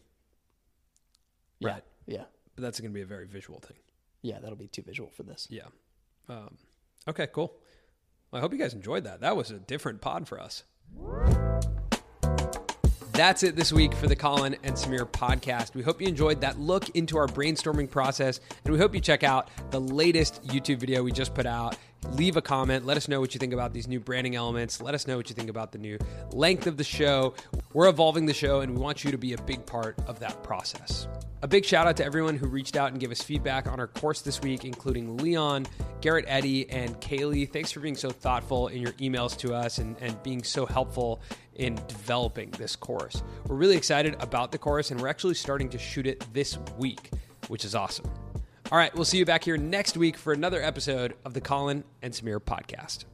Yeah. 1.60 1.70
Right. 1.70 1.84
Yeah. 2.06 2.24
But 2.56 2.64
that's 2.64 2.80
going 2.80 2.92
to 2.92 2.94
be 2.96 3.02
a 3.02 3.06
very 3.06 3.26
visual 3.26 3.60
thing. 3.60 3.78
Yeah. 4.22 4.40
That'll 4.40 4.58
be 4.58 4.68
too 4.68 4.82
visual 4.82 5.10
for 5.10 5.24
this. 5.24 5.48
Yeah. 5.50 5.62
Um, 6.30 6.58
okay, 7.08 7.28
cool. 7.28 7.54
Well, 8.32 8.40
I 8.40 8.42
hope 8.42 8.52
you 8.52 8.60
guys 8.60 8.74
enjoyed 8.74 9.06
that. 9.06 9.22
That 9.22 9.38
was 9.38 9.52
a 9.52 9.60
different 9.60 10.02
pod 10.02 10.28
for 10.28 10.40
us. 10.40 10.64
That's 13.18 13.42
it 13.42 13.56
this 13.56 13.74
week 13.74 13.96
for 13.96 14.06
the 14.06 14.16
Colin 14.16 14.56
and 14.62 14.76
Samir 14.76 15.10
podcast. 15.10 15.74
We 15.74 15.82
hope 15.82 16.00
you 16.00 16.08
enjoyed 16.08 16.40
that 16.42 16.60
look 16.60 16.90
into 16.90 17.18
our 17.18 17.26
brainstorming 17.26 17.90
process, 17.90 18.40
and 18.64 18.72
we 18.72 18.78
hope 18.78 18.94
you 18.94 19.02
check 19.02 19.24
out 19.24 19.50
the 19.72 19.82
latest 19.82 20.44
YouTube 20.44 20.78
video 20.78 21.02
we 21.02 21.12
just 21.12 21.34
put 21.34 21.48
out. 21.48 21.76
Leave 22.12 22.38
a 22.38 22.42
comment. 22.42 22.86
Let 22.86 22.98
us 22.98 23.08
know 23.08 23.20
what 23.20 23.34
you 23.34 23.40
think 23.40 23.54
about 23.54 23.74
these 23.74 23.88
new 23.88 24.00
branding 24.00 24.36
elements. 24.36 24.82
Let 24.82 24.96
us 24.96 25.08
know 25.08 25.18
what 25.18 25.30
you 25.30 25.36
think 25.36 25.50
about 25.50 25.72
the 25.72 25.78
new 25.78 25.98
length 26.32 26.66
of 26.66 26.78
the 26.78 26.84
show. 26.84 27.34
We're 27.74 27.90
evolving 27.90 28.26
the 28.26 28.34
show, 28.34 28.62
and 28.62 28.74
we 28.74 28.82
want 28.82 29.04
you 29.04 29.12
to 29.12 29.18
be 29.18 29.34
a 29.34 29.42
big 29.42 29.66
part 29.66 29.98
of 30.08 30.20
that 30.20 30.42
process. 30.44 31.08
A 31.44 31.48
big 31.48 31.66
shout 31.66 31.86
out 31.86 31.98
to 31.98 32.06
everyone 32.06 32.36
who 32.36 32.48
reached 32.48 32.76
out 32.76 32.92
and 32.92 33.00
gave 33.00 33.12
us 33.12 33.22
feedback 33.22 33.68
on 33.68 33.80
our 33.80 33.88
course 33.88 34.22
this 34.22 34.42
week, 34.42 34.66
including 34.66 35.18
Leon, 35.18 35.68
Garrett 36.02 36.26
Eddy, 36.28 36.68
and 36.70 37.00
Kaylee. 37.00 37.52
Thanks 37.52 37.72
for 37.72 37.80
being 37.80 37.96
so 37.96 38.10
thoughtful 38.10 38.70
in 38.70 38.82
your 38.82 38.94
emails 38.94 39.38
to 39.38 39.54
us 39.54 39.78
and, 39.78 39.96
and 40.02 40.22
being 40.24 40.44
so 40.44 40.66
helpful 40.66 41.22
in 41.56 41.76
developing 41.88 42.50
this 42.52 42.76
course. 42.76 43.22
We're 43.46 43.56
really 43.56 43.78
excited 43.78 44.16
about 44.20 44.52
the 44.52 44.58
course, 44.58 44.90
and 44.90 45.00
we're 45.00 45.10
actually 45.10 45.36
starting 45.36 45.70
to 45.70 45.78
shoot 45.78 46.08
it 46.08 46.26
this 46.34 46.58
week, 46.80 47.12
which 47.50 47.66
is 47.66 47.76
awesome. 47.76 48.10
All 48.70 48.78
right, 48.78 48.94
we'll 48.94 49.06
see 49.06 49.18
you 49.18 49.26
back 49.26 49.46
here 49.46 49.56
next 49.56 49.96
week 49.96 50.18
for 50.18 50.34
another 50.34 50.62
episode 50.62 51.14
of 51.24 51.34
the 51.34 51.40
Colin 51.40 51.86
and 52.02 52.14
Samir 52.14 52.40
podcast. 52.40 53.06